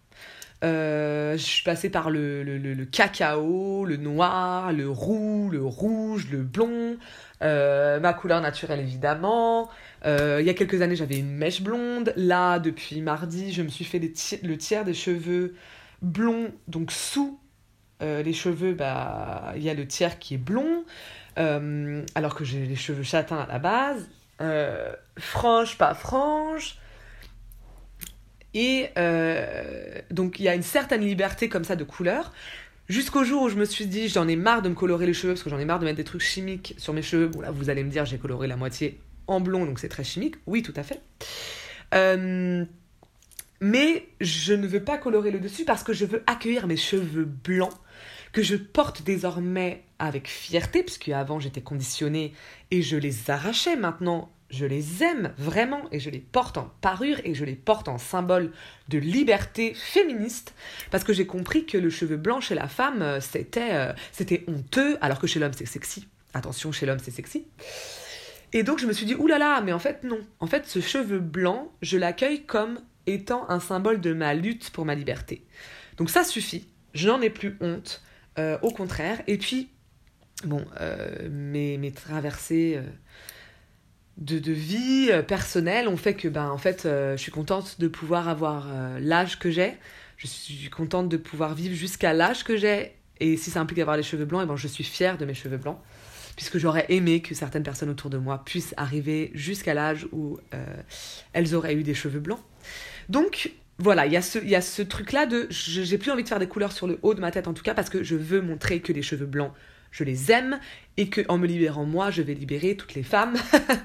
Euh, 0.62 1.33
je 1.33 1.42
suis 1.42 1.64
passée 1.64 1.90
par 1.90 2.11
le, 2.11 2.85
cacao, 2.90 3.85
le 3.85 3.96
noir, 3.96 4.72
le 4.72 4.88
roux, 4.88 5.48
le 5.51 5.64
rouge, 5.64 6.29
le 6.31 6.42
blond, 6.42 6.96
ma 7.40 8.12
couleur 8.12 8.40
naturelle 8.40 8.81
évidemment, 8.81 9.68
euh, 10.05 10.38
il 10.40 10.46
y 10.46 10.51
a 10.51 10.55
quelques 10.55 10.83
années, 10.83 10.96
j'avais 10.96 11.18
une 11.18 11.35
mèche 11.35 11.62
blonde. 11.62 12.12
Là, 12.16 12.59
depuis 12.59 13.01
mardi, 13.01 13.53
je 13.53 13.62
me 13.62 13.68
suis 13.68 13.85
fait 13.85 14.01
le 14.42 14.57
tiers 14.57 14.85
des 14.85 14.94
cheveux 14.94 15.55
blonds, 16.01 16.53
donc 16.68 16.90
sous 16.90 17.38
euh, 18.03 18.22
les 18.22 18.33
cheveux, 18.33 18.75
bah, 18.75 19.53
il 19.57 19.62
y 19.62 19.70
a 19.70 19.75
le 19.75 19.87
tiers 19.87 20.18
qui 20.18 20.35
est 20.35 20.38
blond, 20.38 20.85
euh, 21.38 22.05
alors 22.14 22.35
que 22.35 22.44
j'ai 22.44 22.66
les 22.66 22.77
cheveux 22.77 23.05
châtains 23.05 23.38
à 23.38 23.46
la 23.46 23.59
base. 23.59 24.09
frange, 25.18 25.79
pas 25.79 25.94
frange. 25.94 26.79
Et 28.55 28.88
donc, 30.11 30.38
il 30.38 30.45
y 30.45 30.49
a 30.49 30.55
une 30.55 30.62
certaine 30.62 31.03
liberté 31.03 31.49
comme 31.49 31.65
ça 31.65 31.77
de 31.77 31.85
couleur. 31.85 32.33
Jusqu'au 32.88 33.25
jour 33.25 33.43
où 33.43 33.49
je 33.49 33.57
me 33.57 33.65
suis 33.65 33.87
dit, 33.87 34.09
j'en 34.09 34.29
ai 34.29 34.37
marre 34.37 34.61
de 34.61 34.69
me 34.69 34.75
colorer 34.75 35.07
les 35.07 35.15
cheveux 35.15 35.33
parce 35.33 35.43
que 35.43 35.51
j'en 35.51 35.59
ai 35.59 35.65
marre 35.65 35.79
de 35.79 35.85
mettre 35.85 35.97
des 35.97 36.05
trucs 36.05 36.21
chimiques 36.21 36.75
sur 36.79 36.93
mes 36.93 37.03
cheveux. 37.03 37.29
Bon, 37.29 37.41
là, 37.41 37.51
vous 37.51 37.71
allez 37.71 37.85
me 37.85 37.91
dire, 37.91 38.05
j'ai 38.05 38.19
coloré 38.19 38.49
la 38.49 38.57
moitié 38.57 39.01
en 39.29 39.41
blond, 39.41 39.65
donc 39.65 39.79
c'est 39.79 39.88
très 39.88 40.05
chimique. 40.05 40.37
Oui, 40.47 40.62
tout 40.62 40.75
à 40.77 40.83
fait. 40.83 41.01
Euh, 41.95 42.65
mais 43.61 44.09
je 44.21 44.53
ne 44.53 44.67
veux 44.67 44.83
pas 44.83 44.99
colorer 44.99 45.31
le 45.31 45.38
dessus 45.38 45.65
parce 45.65 45.85
que 45.85 45.93
je 45.93 46.05
veux 46.05 46.23
accueillir 46.27 46.67
mes 46.67 46.77
cheveux 46.77 47.25
blancs 47.25 47.73
que 48.33 48.43
je 48.43 48.57
porte 48.57 49.03
désormais 49.03 49.85
avec 49.99 50.27
fierté, 50.29 50.83
puisque 50.83 51.09
avant 51.11 51.38
j'étais 51.38 51.61
conditionnée 51.61 52.33
et 52.71 52.83
je 52.83 52.97
les 52.97 53.31
arrachais. 53.31 53.77
Maintenant, 53.77 54.33
je 54.53 54.67
les 54.67 55.03
aime 55.03 55.33
vraiment 55.38 55.88
et 55.91 55.99
je 55.99 56.11
les 56.11 56.21
porte 56.21 56.59
en 56.59 56.71
parure 56.83 57.19
et 57.25 57.35
je 57.35 57.45
les 57.45 57.55
porte 57.55 57.88
en 57.88 57.97
symbole 57.97 58.53
de 58.88 58.99
liberté 58.99 59.73
féministe 59.75 60.55
parce 60.91 61.05
que 61.05 61.15
j'ai 61.15 61.27
compris 61.27 61.65
que 61.65 61.79
le 61.79 61.88
cheveu 61.88 62.19
blanc 62.19 62.41
chez 62.41 62.55
la 62.55 62.69
femme 62.69 63.01
euh, 63.01 63.21
c'était 63.21 63.73
euh, 63.73 63.93
c'était 64.12 64.45
honteux 64.47 64.99
alors 65.01 65.19
que 65.19 65.27
chez 65.27 65.41
l'homme 65.41 65.55
c'est 65.57 65.67
sexy. 65.67 66.07
Attention, 66.35 66.71
chez 66.71 66.85
l'homme 66.85 66.99
c'est 67.03 67.11
sexy. 67.11 67.47
Et 68.53 68.62
donc 68.62 68.79
je 68.79 68.87
me 68.87 68.93
suis 68.93 69.07
dit, 69.07 69.15
oulala, 69.15 69.62
mais 69.62 69.73
en 69.73 69.79
fait 69.79 70.05
non. 70.05 70.21
En 70.38 70.47
fait, 70.47 70.67
ce 70.67 70.81
cheveu 70.81 71.19
blanc, 71.19 71.73
je 71.81 71.97
l'accueille 71.97 72.45
comme 72.45 72.79
étant 73.07 73.49
un 73.49 73.61
symbole 73.61 74.03
de 74.03 74.12
ma 74.12 74.35
lutte 74.35 74.71
pour 74.71 74.85
ma 74.85 74.95
liberté. 74.95 75.47
Donc 75.97 76.11
ça 76.11 76.25
suffit, 76.25 76.69
je 76.93 77.09
n'en 77.09 77.23
ai 77.23 77.31
plus 77.31 77.57
honte, 77.62 78.03
euh, 78.38 78.59
au 78.61 78.71
contraire. 78.71 79.23
Et 79.27 79.38
puis, 79.38 79.71
bon, 80.45 80.65
mes, 81.31 81.93
traversées 81.95 82.79
de, 84.18 84.38
de, 84.38 84.53
vie 84.53 85.11
personnelle 85.27 85.88
ont 85.88 85.96
fait 85.96 86.14
que, 86.14 86.29
ben, 86.29 86.51
en 86.51 86.59
fait, 86.59 86.83
je 86.85 87.16
suis 87.16 87.33
contente 87.33 87.81
de 87.81 87.88
pouvoir 87.88 88.29
avoir 88.29 88.68
l'âge 89.01 89.38
que 89.38 89.51
j'ai. 89.51 89.75
Je 90.16 90.27
suis 90.27 90.70
contente 90.70 91.09
de 91.09 91.16
pouvoir 91.16 91.55
vivre 91.55 91.75
jusqu'à 91.75 92.12
l'âge 92.12 92.44
que 92.44 92.57
j'ai. 92.57 92.92
Et 93.20 93.37
si 93.37 93.51
ça 93.51 93.61
implique 93.61 93.79
avoir 93.79 93.96
les 93.96 94.03
cheveux 94.03 94.25
blancs, 94.25 94.42
et 94.42 94.44
eh 94.44 94.48
ben, 94.48 94.57
je 94.57 94.68
suis 94.68 94.85
fière 94.85 95.16
de 95.16 95.25
mes 95.25 95.35
cheveux 95.35 95.57
blancs 95.57 95.79
puisque 96.37 96.59
j'aurais 96.59 96.87
aimé 96.88 97.20
que 97.20 97.35
certaines 97.35 97.62
personnes 97.62 97.90
autour 97.90 98.11
de 98.11 98.18
moi 98.18 98.42
puissent 98.44 98.75
arriver 98.77 99.31
jusqu'à 99.35 99.75
l'âge 99.75 100.07
où 100.12 100.38
euh, 100.55 100.64
elles 101.33 101.55
auraient 101.55 101.75
eu 101.75 101.83
des 101.83 101.94
cheveux 101.94 102.20
blancs. 102.20 102.40
Donc 103.09 103.53
voilà, 103.79 104.07
il 104.07 104.12
y 104.12 104.16
a 104.16 104.22
ce, 104.22 104.38
y 104.38 104.55
a 104.55 104.61
ce 104.61 104.83
truc-là 104.83 105.27
de 105.27 105.46
j'ai 105.51 105.98
plus 105.98 106.11
envie 106.11 106.22
de 106.22 106.29
faire 106.29 106.38
des 106.38 106.46
couleurs 106.46 106.72
sur 106.72 106.87
le 106.87 106.98
haut 107.03 107.14
de 107.14 107.20
ma 107.20 107.31
tête 107.31 107.48
en 107.48 107.53
tout 107.53 107.62
cas 107.62 107.75
parce 107.75 107.90
que 107.90 108.03
je 108.03 108.16
veux 108.16 108.40
montrer 108.40 108.81
que 108.81 108.92
les 108.92 109.03
cheveux 109.03 109.27
blancs 109.27 109.53
je 109.92 110.05
les 110.05 110.33
aime 110.33 110.59
et 110.96 111.09
que 111.09 111.20
en 111.28 111.38
me 111.38 111.46
libérant 111.46 111.85
moi, 111.85 112.11
je 112.11 112.22
vais 112.22 112.35
libérer 112.35 112.76
toutes 112.76 112.94
les 112.94 113.02
femmes. 113.02 113.37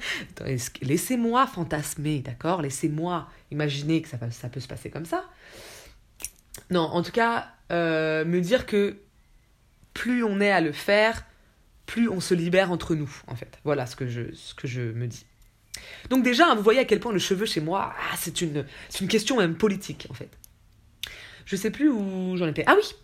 Laissez-moi 0.82 1.46
fantasmer, 1.46 2.20
d'accord? 2.20 2.62
Laissez-moi 2.62 3.30
imaginer 3.52 4.02
que 4.02 4.08
ça, 4.10 4.18
peut 4.18 4.60
se 4.60 4.68
passer 4.68 4.90
comme 4.90 5.06
ça. 5.06 5.30
Non, 6.72 6.82
en 6.82 7.04
tout 7.04 7.12
cas, 7.12 7.50
euh, 7.72 8.26
me 8.26 8.42
dire 8.42 8.66
que 8.66 8.98
plus 9.94 10.24
on 10.24 10.40
est 10.40 10.52
à 10.52 10.62
le 10.62 10.72
faire, 10.72 11.26
plus 11.86 12.10
on 12.10 12.20
se 12.20 12.34
libère 12.34 12.72
entre 12.72 12.96
nous, 12.96 13.14
en 13.28 13.36
fait. 13.36 13.60
Voilà 13.64 13.86
ce 13.86 13.96
que 13.96 14.08
je, 14.08 14.34
ce 14.34 14.56
que 14.56 14.68
je 14.68 14.82
me 14.82 15.08
dis. 15.08 15.26
Donc 16.10 16.24
déjà, 16.24 16.56
vous 16.56 16.64
voyez 16.64 16.80
à 16.80 16.86
quel 16.86 17.00
point 17.00 17.14
le 17.14 17.20
cheveu 17.20 17.46
chez 17.46 17.62
moi, 17.62 17.94
ah, 17.96 18.16
c'est 18.18 18.42
une, 18.42 18.66
une 19.02 19.08
question 19.08 19.38
même 19.38 19.56
politique, 19.56 20.08
en 20.10 20.14
fait. 20.14 20.30
Je 21.46 21.56
sais 21.56 21.72
plus 21.72 21.90
où 21.90 22.36
j'en 22.38 22.48
étais. 22.48 22.64
Ah 22.66 22.76
oui 22.78 22.96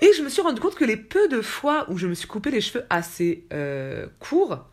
Et 0.00 0.12
je 0.16 0.22
me 0.22 0.28
suis 0.28 0.42
rendu 0.42 0.60
compte 0.60 0.74
que 0.74 0.84
les 0.84 0.96
peu 0.96 1.28
de 1.28 1.42
fois 1.42 1.86
où 1.90 1.98
je 1.98 2.06
me 2.06 2.14
suis 2.14 2.26
coupé 2.26 2.50
les 2.50 2.60
cheveux 2.60 2.84
assez 2.88 3.44
euh, 3.52 4.06
courts, 4.18 4.66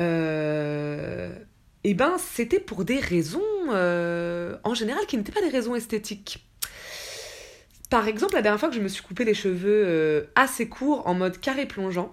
euh, 0.00 1.34
eh 1.84 1.94
ben, 1.94 2.16
c'était 2.18 2.60
pour 2.60 2.84
des 2.84 3.00
raisons, 3.00 3.42
euh, 3.70 4.56
en 4.62 4.74
général, 4.74 5.04
qui 5.06 5.16
n'étaient 5.16 5.32
pas 5.32 5.40
des 5.40 5.48
raisons 5.48 5.74
esthétiques. 5.74 6.46
Par 7.90 8.06
exemple, 8.06 8.34
la 8.34 8.42
dernière 8.42 8.60
fois 8.60 8.68
que 8.68 8.76
je 8.76 8.80
me 8.80 8.88
suis 8.88 9.02
coupé 9.02 9.24
les 9.24 9.34
cheveux 9.34 10.30
assez 10.34 10.68
courts 10.68 11.06
en 11.06 11.14
mode 11.14 11.38
carré 11.38 11.66
plongeant, 11.66 12.10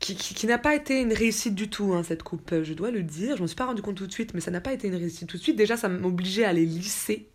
qui, 0.00 0.46
n'a 0.46 0.58
pas 0.58 0.74
été 0.74 1.00
une 1.00 1.12
réussite 1.12 1.54
du 1.54 1.70
tout, 1.70 1.94
hein, 1.94 2.02
cette 2.02 2.22
coupe, 2.22 2.62
je 2.62 2.74
dois 2.74 2.90
le 2.90 3.02
dire. 3.02 3.36
Je 3.36 3.36
ne 3.36 3.42
me 3.42 3.46
suis 3.46 3.56
pas 3.56 3.66
rendu 3.66 3.80
compte 3.82 3.96
tout 3.96 4.06
de 4.06 4.12
suite, 4.12 4.34
mais 4.34 4.40
ça 4.40 4.50
n'a 4.50 4.60
pas 4.60 4.72
été 4.72 4.88
une 4.88 4.96
réussite 4.96 5.28
tout 5.28 5.38
de 5.38 5.42
suite. 5.42 5.56
Déjà, 5.56 5.76
ça 5.76 5.88
m'obligeait 5.88 6.44
à 6.44 6.52
les 6.52 6.66
lisser 6.66 7.30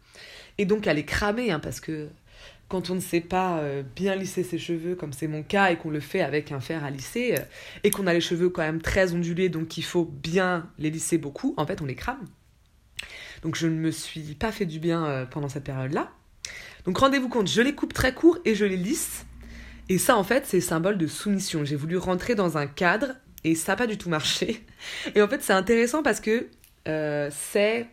et 0.57 0.65
donc 0.65 0.87
à 0.87 0.93
les 0.93 1.05
cramer, 1.05 1.51
hein, 1.51 1.59
parce 1.59 1.79
que 1.79 2.09
quand 2.67 2.89
on 2.89 2.95
ne 2.95 2.99
sait 2.99 3.21
pas 3.21 3.59
euh, 3.59 3.83
bien 3.95 4.15
lisser 4.15 4.43
ses 4.43 4.57
cheveux, 4.57 4.95
comme 4.95 5.13
c'est 5.13 5.27
mon 5.27 5.43
cas, 5.43 5.71
et 5.71 5.77
qu'on 5.77 5.89
le 5.89 5.99
fait 5.99 6.21
avec 6.21 6.51
un 6.51 6.59
fer 6.59 6.83
à 6.83 6.89
lisser, 6.89 7.35
euh, 7.37 7.43
et 7.83 7.91
qu'on 7.91 8.07
a 8.07 8.13
les 8.13 8.21
cheveux 8.21 8.49
quand 8.49 8.63
même 8.63 8.81
très 8.81 9.13
ondulés, 9.13 9.49
donc 9.49 9.77
il 9.77 9.83
faut 9.83 10.05
bien 10.05 10.69
les 10.77 10.89
lisser 10.89 11.17
beaucoup, 11.17 11.53
en 11.57 11.65
fait, 11.65 11.81
on 11.81 11.85
les 11.85 11.95
crame. 11.95 12.25
Donc 13.43 13.55
je 13.55 13.67
ne 13.67 13.75
me 13.75 13.91
suis 13.91 14.35
pas 14.35 14.51
fait 14.51 14.65
du 14.65 14.79
bien 14.79 15.27
pendant 15.29 15.49
cette 15.49 15.65
période-là. 15.65 16.09
Donc 16.85 16.97
rendez-vous 16.97 17.29
compte, 17.29 17.47
je 17.47 17.61
les 17.61 17.75
coupe 17.75 17.93
très 17.93 18.13
court 18.13 18.39
et 18.45 18.55
je 18.55 18.65
les 18.65 18.77
lisse. 18.77 19.25
Et 19.89 19.97
ça, 19.97 20.17
en 20.17 20.23
fait, 20.23 20.45
c'est 20.47 20.61
symbole 20.61 20.97
de 20.97 21.07
soumission. 21.07 21.63
J'ai 21.63 21.75
voulu 21.75 21.97
rentrer 21.97 22.33
dans 22.33 22.57
un 22.57 22.65
cadre 22.65 23.15
et 23.43 23.55
ça 23.55 23.73
n'a 23.73 23.75
pas 23.77 23.87
du 23.87 23.97
tout 23.97 24.09
marché. 24.09 24.65
Et 25.15 25.21
en 25.21 25.27
fait, 25.27 25.41
c'est 25.43 25.53
intéressant 25.53 26.01
parce 26.01 26.19
que 26.19 26.47
euh, 26.87 27.29
c'est, 27.31 27.87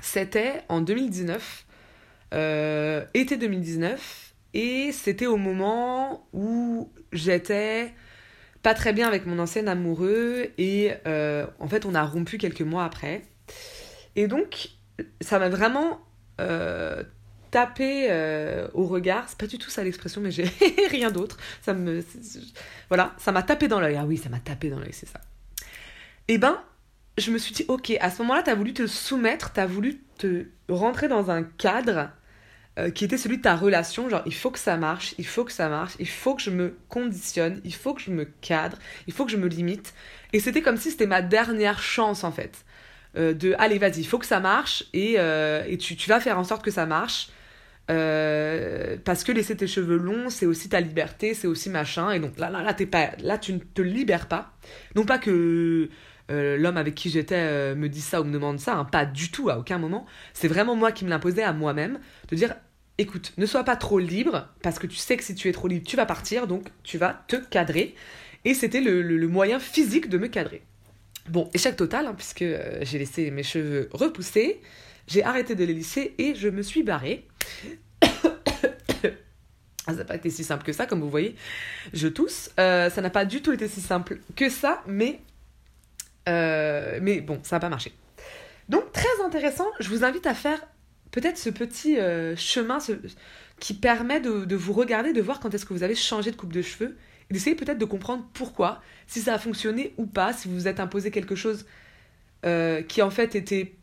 c'était 0.00 0.62
en 0.68 0.80
2019, 0.80 1.66
euh, 2.34 3.04
été 3.14 3.36
2019, 3.36 4.34
et 4.54 4.92
c'était 4.92 5.26
au 5.26 5.36
moment 5.36 6.26
où 6.32 6.90
j'étais 7.12 7.92
pas 8.62 8.74
très 8.74 8.92
bien 8.92 9.06
avec 9.06 9.26
mon 9.26 9.38
ancien 9.38 9.66
amoureux 9.66 10.48
et 10.58 10.92
euh, 11.06 11.46
en 11.60 11.68
fait, 11.68 11.86
on 11.86 11.94
a 11.94 12.02
rompu 12.02 12.38
quelques 12.38 12.62
mois 12.62 12.84
après. 12.84 13.22
Et 14.16 14.26
donc, 14.26 14.70
ça 15.20 15.38
m'a 15.38 15.48
vraiment 15.48 16.00
euh, 17.70 18.68
au 18.74 18.84
regard, 18.86 19.28
c'est 19.28 19.38
pas 19.38 19.46
du 19.46 19.58
tout 19.58 19.70
ça 19.70 19.82
l'expression, 19.82 20.20
mais 20.20 20.30
j'ai 20.30 20.44
rien 20.90 21.10
d'autre. 21.10 21.36
Ça 21.62 21.74
me, 21.74 22.04
voilà, 22.88 23.14
ça 23.18 23.32
m'a 23.32 23.42
tapé 23.42 23.68
dans 23.68 23.80
l'œil. 23.80 23.96
Ah 23.98 24.04
oui, 24.06 24.16
ça 24.16 24.28
m'a 24.28 24.40
tapé 24.40 24.70
dans 24.70 24.78
l'œil, 24.78 24.92
c'est 24.92 25.08
ça. 25.08 25.20
Et 26.28 26.34
eh 26.34 26.38
ben, 26.38 26.60
je 27.16 27.30
me 27.30 27.38
suis 27.38 27.54
dit, 27.54 27.64
ok, 27.68 27.96
à 28.00 28.10
ce 28.10 28.20
moment-là, 28.22 28.42
t'as 28.42 28.54
voulu 28.54 28.74
te 28.74 28.86
soumettre, 28.86 29.52
t'as 29.52 29.66
voulu 29.66 30.00
te 30.18 30.44
rentrer 30.68 31.08
dans 31.08 31.30
un 31.30 31.42
cadre 31.42 32.10
euh, 32.78 32.90
qui 32.90 33.04
était 33.04 33.18
celui 33.18 33.38
de 33.38 33.42
ta 33.42 33.56
relation. 33.56 34.08
Genre, 34.08 34.22
il 34.26 34.34
faut 34.34 34.50
que 34.50 34.58
ça 34.58 34.76
marche, 34.76 35.14
il 35.18 35.26
faut 35.26 35.44
que 35.44 35.52
ça 35.52 35.68
marche, 35.68 35.94
il 35.98 36.08
faut 36.08 36.34
que 36.34 36.42
je 36.42 36.50
me 36.50 36.76
conditionne, 36.88 37.60
il 37.64 37.74
faut 37.74 37.94
que 37.94 38.00
je 38.00 38.10
me 38.10 38.24
cadre, 38.40 38.78
il 39.06 39.12
faut 39.12 39.24
que 39.24 39.32
je 39.32 39.36
me 39.36 39.48
limite. 39.48 39.94
Et 40.32 40.40
c'était 40.40 40.62
comme 40.62 40.76
si 40.76 40.90
c'était 40.90 41.06
ma 41.06 41.22
dernière 41.22 41.80
chance, 41.80 42.24
en 42.24 42.32
fait. 42.32 42.64
Euh, 43.16 43.32
de 43.32 43.54
allez 43.58 43.78
vas-y 43.78 44.00
il 44.00 44.04
faut 44.04 44.18
que 44.18 44.26
ça 44.26 44.38
marche 44.38 44.84
et, 44.92 45.14
et 45.14 45.78
tu, 45.78 45.96
tu, 45.96 46.10
vas 46.10 46.20
faire 46.20 46.38
en 46.38 46.44
sorte 46.44 46.62
que 46.62 46.70
ça 46.70 46.84
marche 46.84 47.30
euh, 47.90 48.98
parce 49.02 49.24
que 49.24 49.32
laisser 49.32 49.56
tes 49.56 49.66
cheveux 49.66 49.96
longs, 49.96 50.28
c'est 50.28 50.46
aussi 50.46 50.68
ta 50.68 50.80
liberté, 50.80 51.34
c'est 51.34 51.46
aussi 51.46 51.70
machin. 51.70 52.10
Et 52.10 52.20
donc 52.20 52.38
là, 52.38 52.50
là, 52.50 52.62
là, 52.62 52.74
pas, 52.74 53.10
là, 53.20 53.38
tu 53.38 53.52
ne 53.52 53.58
te 53.58 53.82
libères 53.82 54.28
pas. 54.28 54.52
Non 54.94 55.04
pas 55.04 55.18
que 55.18 55.88
euh, 56.30 56.56
l'homme 56.58 56.76
avec 56.76 56.94
qui 56.94 57.08
j'étais 57.08 57.36
euh, 57.36 57.74
me 57.74 57.88
dise 57.88 58.04
ça 58.04 58.20
ou 58.20 58.24
me 58.24 58.32
demande 58.32 58.60
ça, 58.60 58.76
hein, 58.76 58.84
pas 58.84 59.06
du 59.06 59.30
tout, 59.30 59.48
à 59.48 59.58
aucun 59.58 59.78
moment. 59.78 60.06
C'est 60.34 60.48
vraiment 60.48 60.76
moi 60.76 60.92
qui 60.92 61.04
me 61.04 61.10
l'imposais 61.10 61.42
à 61.42 61.52
moi-même, 61.52 61.98
de 62.28 62.36
dire, 62.36 62.54
écoute, 62.98 63.32
ne 63.38 63.46
sois 63.46 63.64
pas 63.64 63.76
trop 63.76 63.98
libre, 63.98 64.48
parce 64.62 64.78
que 64.78 64.86
tu 64.86 64.96
sais 64.96 65.16
que 65.16 65.24
si 65.24 65.34
tu 65.34 65.48
es 65.48 65.52
trop 65.52 65.68
libre, 65.68 65.86
tu 65.86 65.96
vas 65.96 66.06
partir, 66.06 66.46
donc 66.46 66.68
tu 66.82 66.98
vas 66.98 67.24
te 67.28 67.36
cadrer. 67.36 67.94
Et 68.44 68.54
c'était 68.54 68.80
le, 68.80 69.28
moyen 69.28 69.58
physique 69.58 70.08
de 70.08 70.18
me 70.18 70.28
cadrer. 70.28 70.62
Bon, 71.28 71.48
échec 71.54 71.76
total, 71.76 72.06
hein, 72.06 72.14
puisque 72.16 72.42
euh, 72.42 72.78
j'ai 72.82 72.98
laissé 72.98 73.30
mes 73.30 73.42
cheveux 73.42 73.88
repousser, 73.92 74.60
j'ai 75.06 75.22
arrêté 75.22 75.54
de 75.54 75.64
les 75.64 75.74
lisser 75.74 76.14
et 76.18 76.34
je 76.34 76.48
me 76.48 76.62
suis 76.62 76.82
barrée. 76.82 77.26
Ah, 79.86 79.92
ça 79.92 80.00
n'a 80.00 80.04
pas 80.04 80.16
été 80.16 80.28
si 80.28 80.44
simple 80.44 80.64
que 80.64 80.72
ça, 80.74 80.84
comme 80.84 81.00
vous 81.00 81.08
voyez. 81.08 81.34
Je 81.94 82.08
tousse. 82.08 82.50
Euh, 82.60 82.90
ça 82.90 83.00
n'a 83.00 83.08
pas 83.08 83.24
du 83.24 83.40
tout 83.40 83.54
été 83.54 83.68
si 83.68 83.80
simple 83.80 84.20
que 84.36 84.50
ça, 84.50 84.82
mais, 84.86 85.18
euh, 86.28 86.98
mais 87.00 87.22
bon, 87.22 87.40
ça 87.42 87.56
n'a 87.56 87.60
pas 87.60 87.70
marché. 87.70 87.94
Donc, 88.68 88.92
très 88.92 89.24
intéressant. 89.24 89.64
Je 89.80 89.88
vous 89.88 90.04
invite 90.04 90.26
à 90.26 90.34
faire 90.34 90.60
peut-être 91.10 91.38
ce 91.38 91.50
petit 91.50 91.98
euh, 91.98 92.36
chemin 92.36 92.78
qui 93.58 93.74
permet 93.74 94.20
de, 94.20 94.54
vous 94.54 94.72
regarder, 94.72 95.12
de 95.12 95.20
voir 95.20 95.40
quand 95.40 95.54
est-ce 95.54 95.66
que 95.66 95.74
vous 95.74 95.82
avez 95.82 95.94
changé 95.94 96.30
de 96.30 96.36
coupe 96.36 96.52
de 96.52 96.62
cheveux, 96.62 96.96
et 97.30 97.34
d'essayer 97.34 97.56
peut-être 97.56 97.78
de 97.78 97.84
comprendre 97.84 98.26
pourquoi, 98.32 98.80
si 99.06 99.20
ça 99.20 99.34
a 99.34 99.38
fonctionné 99.38 99.94
ou 99.98 100.06
pas, 100.06 100.32
si 100.32 100.48
vous 100.48 100.54
vous 100.54 100.68
êtes 100.68 100.80
imposé 100.80 101.10
quelque 101.10 101.34
chose 101.34 101.66
qui 102.42 103.02
en 103.02 103.10
fait 103.10 103.34
était 103.34 103.74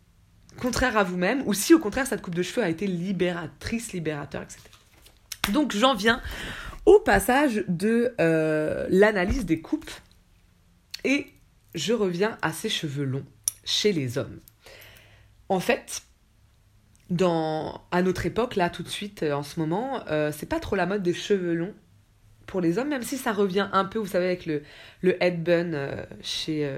contraire 0.57 0.97
à 0.97 1.03
vous-même, 1.03 1.43
ou 1.45 1.53
si 1.53 1.73
au 1.73 1.79
contraire 1.79 2.07
cette 2.07 2.21
coupe 2.21 2.35
de 2.35 2.43
cheveux 2.43 2.63
a 2.63 2.69
été 2.69 2.87
libératrice, 2.87 3.93
libérateur, 3.93 4.41
etc. 4.41 4.61
Donc 5.51 5.75
j'en 5.75 5.93
viens 5.93 6.21
au 6.85 6.99
passage 6.99 7.63
de 7.67 8.13
euh, 8.19 8.87
l'analyse 8.89 9.45
des 9.45 9.61
coupes 9.61 9.91
et 11.03 11.27
je 11.73 11.93
reviens 11.93 12.37
à 12.41 12.51
ces 12.51 12.69
cheveux 12.69 13.05
longs 13.05 13.25
chez 13.63 13.91
les 13.91 14.17
hommes. 14.17 14.39
En 15.49 15.59
fait, 15.59 16.03
dans, 17.09 17.81
à 17.91 18.01
notre 18.01 18.25
époque, 18.25 18.55
là 18.55 18.69
tout 18.69 18.83
de 18.83 18.89
suite, 18.89 19.23
euh, 19.23 19.33
en 19.33 19.43
ce 19.43 19.59
moment, 19.59 20.03
euh, 20.09 20.31
c'est 20.31 20.47
pas 20.47 20.59
trop 20.59 20.75
la 20.75 20.85
mode 20.85 21.03
des 21.03 21.13
cheveux 21.13 21.53
longs 21.53 21.73
pour 22.45 22.61
les 22.61 22.77
hommes, 22.77 22.89
même 22.89 23.03
si 23.03 23.17
ça 23.17 23.33
revient 23.33 23.67
un 23.73 23.85
peu, 23.85 23.99
vous 23.99 24.05
savez, 24.05 24.25
avec 24.25 24.45
le, 24.45 24.61
le 25.01 25.21
head 25.23 25.43
bun 25.43 26.05
chez, 26.21 26.71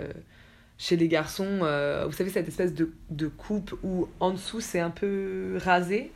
chez 0.78 0.96
les 0.96 1.10
garçons. 1.10 1.58
vous 1.58 2.14
savez, 2.14 2.30
cette 2.30 2.48
espèce 2.48 2.74
de, 2.74 2.94
de 3.10 3.28
coupe 3.28 3.78
où 3.84 4.08
en 4.22 4.32
dessous 4.32 4.62
c'est 4.62 4.80
un 4.80 4.90
peu 4.90 5.58
rasé 5.62 6.14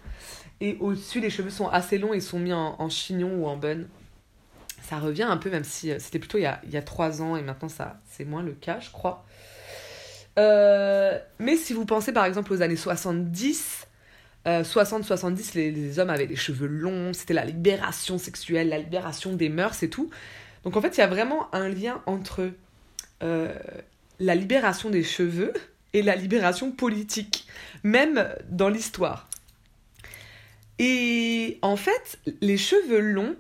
et 0.62 0.78
au-dessus, 0.80 1.20
les 1.20 1.32
cheveux 1.32 1.50
sont 1.50 1.68
assez 1.68 1.98
longs 1.98 2.14
et 2.14 2.22
sont 2.22 2.40
mis 2.40 2.54
en, 2.54 2.88
chignon 2.90 3.34
ou 3.36 3.48
en 3.48 3.58
bun. 3.58 3.86
Ça 4.84 5.00
revient 5.00 5.24
un 5.24 5.38
peu, 5.38 5.50
même 5.50 5.64
si 5.64 5.92
euh, 5.92 5.98
c'était 6.00 6.20
plutôt 6.20 6.38
il 6.38 6.44
y, 6.44 6.46
a, 6.46 6.62
il 6.64 6.70
y 6.72 6.78
a 6.78 6.84
3 6.84 7.22
ans 7.22 7.36
et 7.36 7.42
maintenant 7.42 7.70
ça 7.70 8.00
c'est 8.10 8.26
moins 8.26 8.44
le 8.44 8.52
cas, 8.52 8.80
je 8.80 8.92
crois. 8.92 9.26
Euh, 10.38 11.20
mais 11.40 11.56
si 11.56 11.74
vous 11.74 11.86
pensez 11.86 12.14
par 12.14 12.26
exemple 12.26 12.54
aux 12.54 12.62
années 12.62 12.76
70, 12.76 13.88
60-70, 14.46 15.58
euh, 15.58 15.72
les, 15.72 16.00
hommes 16.00 16.10
avaient 16.10 16.26
les 16.26 16.36
cheveux 16.36 16.68
longs, 16.68 17.14
c'était 17.14 17.34
la 17.34 17.46
libération 17.46 18.18
sexuelle, 18.18 18.70
la 18.70 18.80
libération 18.80 19.34
des 19.34 19.50
mœurs 19.50 19.84
et 19.84 19.90
tout. 19.90 20.10
Donc 20.64 20.78
en 20.78 20.82
fait, 20.82 20.98
il 20.98 21.00
y 21.00 21.04
a 21.04 21.08
vraiment 21.08 21.54
un 21.54 21.70
lien 21.70 22.02
entre 22.06 22.52
la 23.22 24.36
libération 24.36 24.90
des 24.90 25.04
cheveux 25.04 25.54
et 25.94 26.02
la 26.02 26.16
libération 26.16 26.72
politique, 26.72 27.46
même 27.84 28.28
dans 28.50 28.70
l'histoire. 28.70 29.30
Et 30.80 31.60
en 31.62 31.76
fait, 31.76 32.20
les 32.42 32.58
cheveux 32.58 33.00
longs, 33.00 33.36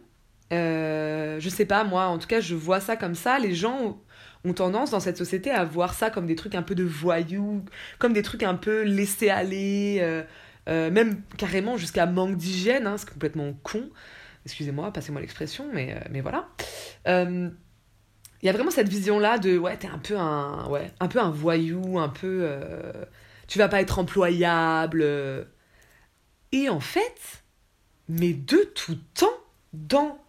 euh, 0.54 1.40
je 1.40 1.50
sais 1.50 1.66
pas, 1.66 1.84
moi, 1.84 2.06
en 2.06 2.20
tout 2.20 2.28
cas, 2.28 2.40
je 2.40 2.54
vois 2.54 2.80
ça 2.80 2.96
comme 2.96 3.16
ça. 3.16 3.40
Les 3.40 3.56
gens 3.56 4.00
ont 4.44 4.54
tendance 4.54 4.92
dans 4.92 5.00
cette 5.00 5.18
société 5.18 5.50
à 5.50 5.64
voir 5.64 5.94
ça 5.94 6.12
comme 6.12 6.28
des 6.28 6.36
trucs 6.36 6.56
un 6.56 6.62
peu 6.62 6.76
de 6.76 6.84
voyous, 6.84 7.64
comme 7.98 8.14
des 8.14 8.22
trucs 8.22 8.44
un 8.44 8.56
peu 8.56 8.84
laissés 8.84 9.30
aller, 9.30 10.00
euh, 10.02 10.22
euh, 10.69 10.91
même 10.91 11.21
carrément 11.38 11.78
jusqu'à 11.78 12.06
manque 12.06 12.38
d'hygiène, 12.38 12.88
hein, 12.88 12.97
c'est 12.97 13.10
complètement 13.10 13.54
con. 13.63 13.89
Excusez-moi, 14.45 14.91
passez-moi 14.91 15.21
l'expression, 15.21 15.69
mais, 15.74 15.95
mais 16.10 16.21
voilà. 16.21 16.50
Il 17.06 18.47
y 18.47 18.50
a 18.50 18.54
vraiment 18.54 18.71
cette 18.71 18.89
vision-là 18.89 19.38
de 19.38 19.56
ouais, 19.58 19.78
t'es 19.78 19.88
un 19.88 20.00
peu 20.00 20.17
un, 20.17 20.67
ouais, 20.67 20.91
un 21.00 21.08
peu 21.08 21.19
un 21.19 21.30
voyou, 21.30 22.00
un 22.00 22.10
peu. 22.10 22.50
tu 23.47 23.60
vas 23.60 23.67
pas 23.67 23.82
être 23.82 24.00
employable 24.00 25.06
et 26.52 26.69
en 26.69 26.80
fait, 26.80 27.43
mais 28.10 28.34
de 28.34 28.58
tout 28.76 28.97
temps, 29.13 29.28
dans 29.74 30.19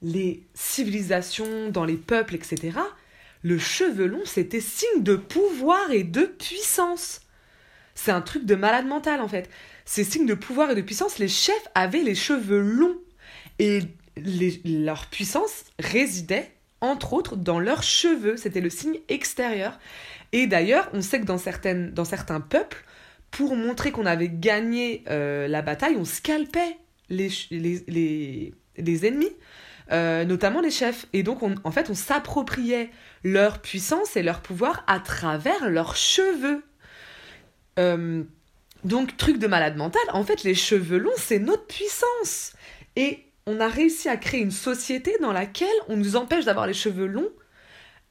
les 0.00 0.46
civilisations, 0.54 1.70
dans 1.70 1.84
les 1.84 1.96
peuples, 1.96 2.34
etc., 2.34 2.78
le 3.42 3.58
cheveu 3.58 4.06
long, 4.06 4.24
c'était 4.24 4.60
signe 4.60 5.02
de 5.02 5.16
pouvoir 5.16 5.90
et 5.90 6.04
de 6.04 6.22
puissance. 6.22 7.22
C'est 7.94 8.12
un 8.12 8.20
truc 8.20 8.44
de 8.44 8.54
malade 8.54 8.86
mental, 8.86 9.20
en 9.20 9.26
fait. 9.26 9.50
C'est 9.84 10.04
signe 10.04 10.26
de 10.26 10.34
pouvoir 10.34 10.70
et 10.70 10.74
de 10.74 10.80
puissance. 10.80 11.18
Les 11.18 11.28
chefs 11.28 11.68
avaient 11.74 12.02
les 12.02 12.14
cheveux 12.14 12.60
longs. 12.60 12.98
Et 13.58 13.80
leur 14.64 15.06
puissance 15.06 15.64
résidait, 15.78 16.50
entre 16.80 17.12
autres, 17.12 17.36
dans 17.36 17.60
leurs 17.60 17.82
cheveux. 17.82 18.36
C'était 18.36 18.60
le 18.60 18.70
signe 18.70 18.98
extérieur. 19.08 19.78
Et 20.32 20.46
d'ailleurs, 20.46 20.88
on 20.92 21.02
sait 21.02 21.20
que 21.20 21.26
dans, 21.26 21.38
certaines, 21.38 21.92
dans 21.92 22.04
certains 22.04 22.40
peuples, 22.40 22.84
pour 23.30 23.56
montrer 23.56 23.92
qu'on 23.92 24.06
avait 24.06 24.28
gagné 24.28 25.04
euh, 25.08 25.48
la 25.48 25.62
bataille, 25.62 25.96
on 25.96 26.04
scalpait 26.04 26.76
les, 27.08 27.30
les, 27.50 28.54
les, 28.76 29.06
ennemis, 29.06 29.32
euh, 29.90 30.24
notamment 30.24 30.60
les 30.60 30.70
chefs. 30.70 31.06
Et 31.12 31.22
donc, 31.22 31.42
on, 31.42 31.54
en 31.64 31.70
fait, 31.70 31.90
on 31.90 31.94
s'appropriait 31.94 32.90
leur 33.24 33.60
puissance 33.60 34.16
et 34.16 34.22
leur 34.22 34.40
pouvoir 34.40 34.84
à 34.86 35.00
travers 35.00 35.68
leurs 35.70 35.96
cheveux. 35.96 36.62
Euh, 37.78 38.22
donc, 38.84 39.16
truc 39.16 39.38
de 39.38 39.46
malade 39.46 39.76
mental, 39.76 40.02
en 40.12 40.24
fait, 40.24 40.42
les 40.42 40.54
cheveux 40.54 40.98
longs, 40.98 41.10
c'est 41.16 41.38
notre 41.38 41.66
puissance. 41.66 42.52
Et 42.96 43.26
on 43.46 43.60
a 43.60 43.68
réussi 43.68 44.08
à 44.08 44.16
créer 44.16 44.40
une 44.40 44.50
société 44.50 45.16
dans 45.20 45.32
laquelle 45.32 45.68
on 45.88 45.96
nous 45.96 46.16
empêche 46.16 46.44
d'avoir 46.44 46.66
les 46.66 46.74
cheveux 46.74 47.06
longs 47.06 47.30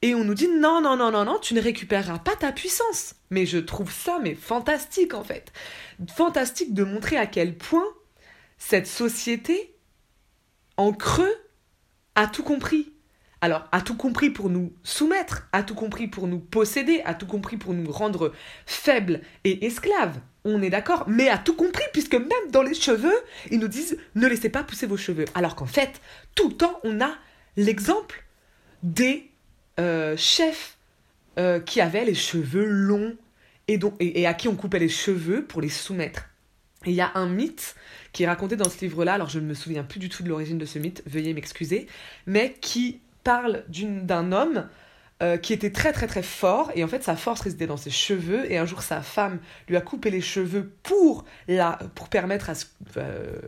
et 0.02 0.16
on 0.16 0.24
nous 0.24 0.34
dit 0.34 0.48
non, 0.48 0.80
non, 0.80 0.96
non, 0.96 1.12
non, 1.12 1.24
non, 1.24 1.38
tu 1.38 1.54
ne 1.54 1.60
récupéreras 1.60 2.18
pas 2.18 2.34
ta 2.34 2.50
puissance. 2.50 3.14
Mais 3.30 3.46
je 3.46 3.58
trouve 3.58 3.92
ça, 3.92 4.18
mais 4.20 4.34
fantastique 4.34 5.14
en 5.14 5.22
fait. 5.22 5.52
Fantastique 6.14 6.74
de 6.74 6.82
montrer 6.82 7.16
à 7.16 7.26
quel 7.26 7.56
point 7.56 7.86
cette 8.58 8.88
société, 8.88 9.76
en 10.76 10.92
creux, 10.92 11.34
a 12.16 12.26
tout 12.26 12.42
compris. 12.42 12.92
Alors, 13.40 13.64
a 13.72 13.80
tout 13.80 13.96
compris 13.96 14.30
pour 14.30 14.50
nous 14.50 14.72
soumettre, 14.82 15.48
a 15.52 15.62
tout 15.62 15.74
compris 15.74 16.08
pour 16.08 16.26
nous 16.26 16.38
posséder, 16.38 17.00
a 17.04 17.14
tout 17.14 17.26
compris 17.26 17.56
pour 17.56 17.72
nous 17.72 17.90
rendre 17.90 18.32
faibles 18.66 19.20
et 19.44 19.66
esclaves. 19.66 20.20
On 20.44 20.60
est 20.60 20.70
d'accord, 20.70 21.04
mais 21.06 21.28
a 21.28 21.38
tout 21.38 21.54
compris 21.54 21.84
puisque 21.92 22.14
même 22.14 22.50
dans 22.50 22.62
les 22.62 22.74
cheveux, 22.74 23.14
ils 23.50 23.60
nous 23.60 23.68
disent 23.68 23.96
ne 24.14 24.26
laissez 24.26 24.48
pas 24.48 24.64
pousser 24.64 24.86
vos 24.86 24.96
cheveux. 24.96 25.24
Alors 25.34 25.54
qu'en 25.54 25.66
fait, 25.66 26.00
tout 26.34 26.48
le 26.48 26.56
temps, 26.56 26.80
on 26.82 27.00
a 27.00 27.14
l'exemple 27.56 28.24
des 28.82 29.30
euh, 29.78 30.16
chef 30.16 30.76
euh, 31.38 31.60
qui 31.60 31.80
avait 31.80 32.04
les 32.04 32.14
cheveux 32.14 32.64
longs 32.64 33.16
et, 33.68 33.78
et, 34.00 34.26
à 34.26 34.34
qui 34.34 34.48
on 34.48 34.56
coupait 34.56 34.80
les 34.80 34.88
cheveux 34.88 35.44
pour 35.44 35.60
les 35.60 35.68
soumettre. 35.68 36.28
Et 36.84 36.90
il 36.90 36.96
y 36.96 37.00
a 37.00 37.12
un 37.14 37.26
mythe 37.26 37.76
qui 38.12 38.24
est 38.24 38.26
raconté 38.26 38.56
dans 38.56 38.68
ce 38.68 38.80
livre-là, 38.80 39.14
alors 39.14 39.28
je 39.28 39.38
ne 39.38 39.46
me 39.46 39.54
souviens 39.54 39.84
plus 39.84 40.00
du 40.00 40.08
tout 40.08 40.22
de 40.22 40.28
l'origine 40.28 40.58
de 40.58 40.64
ce 40.64 40.78
mythe, 40.78 41.02
veuillez 41.06 41.32
m'excuser, 41.32 41.86
mais 42.26 42.54
qui 42.60 43.00
parle 43.24 43.64
d'un 43.68 44.32
homme 44.32 44.68
euh, 45.22 45.36
qui 45.36 45.52
était 45.52 45.70
très 45.70 45.92
très 45.92 46.06
très 46.06 46.22
fort. 46.22 46.72
Et 46.74 46.82
en 46.82 46.88
fait 46.88 47.02
sa 47.02 47.14
force 47.14 47.42
résidait 47.42 47.66
dans 47.66 47.76
ses 47.76 47.90
cheveux. 47.90 48.50
Et 48.50 48.58
un 48.58 48.66
jour 48.66 48.82
sa 48.82 49.02
femme 49.02 49.38
lui 49.68 49.76
a 49.76 49.80
coupé 49.80 50.10
les 50.10 50.20
cheveux 50.20 50.72
pour 50.82 51.24
la 51.46 51.78
pour 51.94 52.08
permettre 52.08 52.50
à 52.50 52.54
ce, 52.54 52.66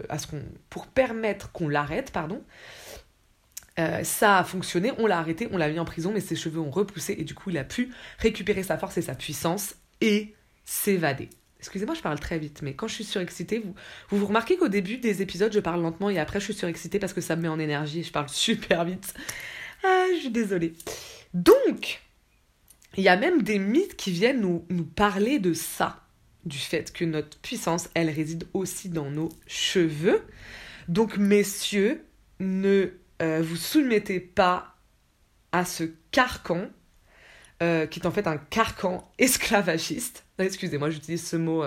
à 0.09 0.19
ce 0.19 0.29
qu'on 0.29 0.43
pour 0.71 0.87
permettre 0.87 1.51
qu'on 1.53 1.69
l'arrête 1.69 2.13
pardon. 2.13 2.43
Euh, 3.81 4.05
ça 4.05 4.39
a 4.39 4.45
fonctionné, 4.45 4.93
on 4.99 5.09
l'a 5.09 5.19
arrêté, 5.19 5.49
on 5.51 5.57
l'a 5.57 5.69
mis 5.69 5.81
en 5.81 5.85
prison, 5.85 6.13
mais 6.15 6.21
ses 6.21 6.37
cheveux 6.37 6.61
ont 6.61 6.71
repoussé. 6.71 7.17
Et 7.19 7.25
du 7.25 7.35
coup 7.35 7.51
il 7.51 7.59
a 7.59 7.65
pu 7.65 7.91
récupérer 8.19 8.63
sa 8.63 8.79
force 8.79 8.97
et 8.99 9.03
sa 9.03 9.17
puissance 9.17 9.75
et 10.01 10.35
s'évader. 10.65 11.29
Excusez-moi, 11.59 11.95
je 11.95 12.03
parle 12.03 12.21
très 12.21 12.39
vite, 12.39 12.61
mais 12.63 12.75
quand 12.75 12.87
je 12.89 12.95
suis 12.95 13.05
surexcitée, 13.05 13.59
vous 13.59 13.75
vous, 14.11 14.19
vous 14.19 14.27
remarquez 14.27 14.59
qu'au 14.59 14.69
début 14.69 14.99
des 14.99 15.23
épisodes, 15.23 15.53
je 15.53 15.61
parle 15.61 15.81
lentement 15.81 16.11
et 16.11 16.19
après 16.19 16.39
je 16.39 16.45
suis 16.45 16.55
surexcitée 16.55 16.99
parce 16.99 17.15
que 17.15 17.23
ça 17.23 17.37
me 17.37 17.43
met 17.43 17.49
en 17.49 17.59
énergie 17.59 18.01
et 18.01 18.03
je 18.05 18.13
parle 18.13 18.29
super 18.29 18.85
vite. 18.85 19.15
Ah, 19.83 20.07
je 20.15 20.21
suis 20.21 20.31
désolée. 20.31 20.75
Donc, 21.35 22.01
il 22.97 23.03
y 23.03 23.09
a 23.09 23.17
même 23.17 23.43
des 23.43 23.59
mythes 23.59 23.97
qui 23.97 24.13
viennent 24.13 24.41
nous, 24.41 24.85
parler 24.85 25.41
de 25.41 25.53
ça, 25.53 26.01
du 26.45 26.59
fait 26.59 26.93
que 26.93 27.05
notre 27.05 27.39
puissance, 27.39 27.91
elle 27.95 28.09
réside 28.09 28.47
aussi 28.55 28.89
dans 28.89 29.11
nos 29.11 29.31
cheveux. 29.49 30.23
Donc, 30.87 31.17
messieurs, 31.17 32.05
ne 32.39 32.91
euh, 33.21 33.43
vous 33.43 33.57
soumettez 33.57 34.21
pas 34.21 34.77
à 35.51 35.65
ce 35.65 35.85
carcan, 36.13 36.71
euh, 37.63 37.87
qui 37.87 37.99
est 37.99 38.07
en 38.07 38.13
fait 38.13 38.29
un 38.29 38.37
carcan 38.37 39.11
esclavagiste. 39.19 40.25
Excusez-moi, 40.39 40.91
j'utilise 40.91 41.27
ce 41.27 41.37
mot, 41.37 41.65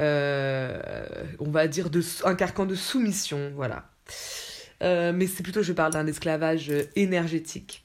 euh, 0.00 1.06
on 1.38 1.50
va 1.50 1.68
dire, 1.68 1.88
un 2.24 2.34
carcan 2.34 2.66
de 2.66 2.74
soumission, 2.74 3.52
voilà. 3.54 3.88
mais 4.80 5.28
c'est 5.28 5.44
plutôt, 5.44 5.62
je 5.62 5.72
parle 5.72 5.92
d'un 5.92 6.08
esclavage 6.08 6.72
énergétique. 6.96 7.84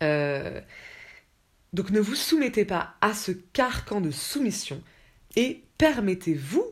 Donc 0.00 1.90
ne 1.90 2.00
vous 2.00 2.14
soumettez 2.14 2.64
pas 2.64 2.94
à 3.00 3.14
ce 3.14 3.32
carcan 3.32 4.00
de 4.00 4.10
soumission 4.10 4.82
et 5.36 5.62
permettez-vous 5.78 6.66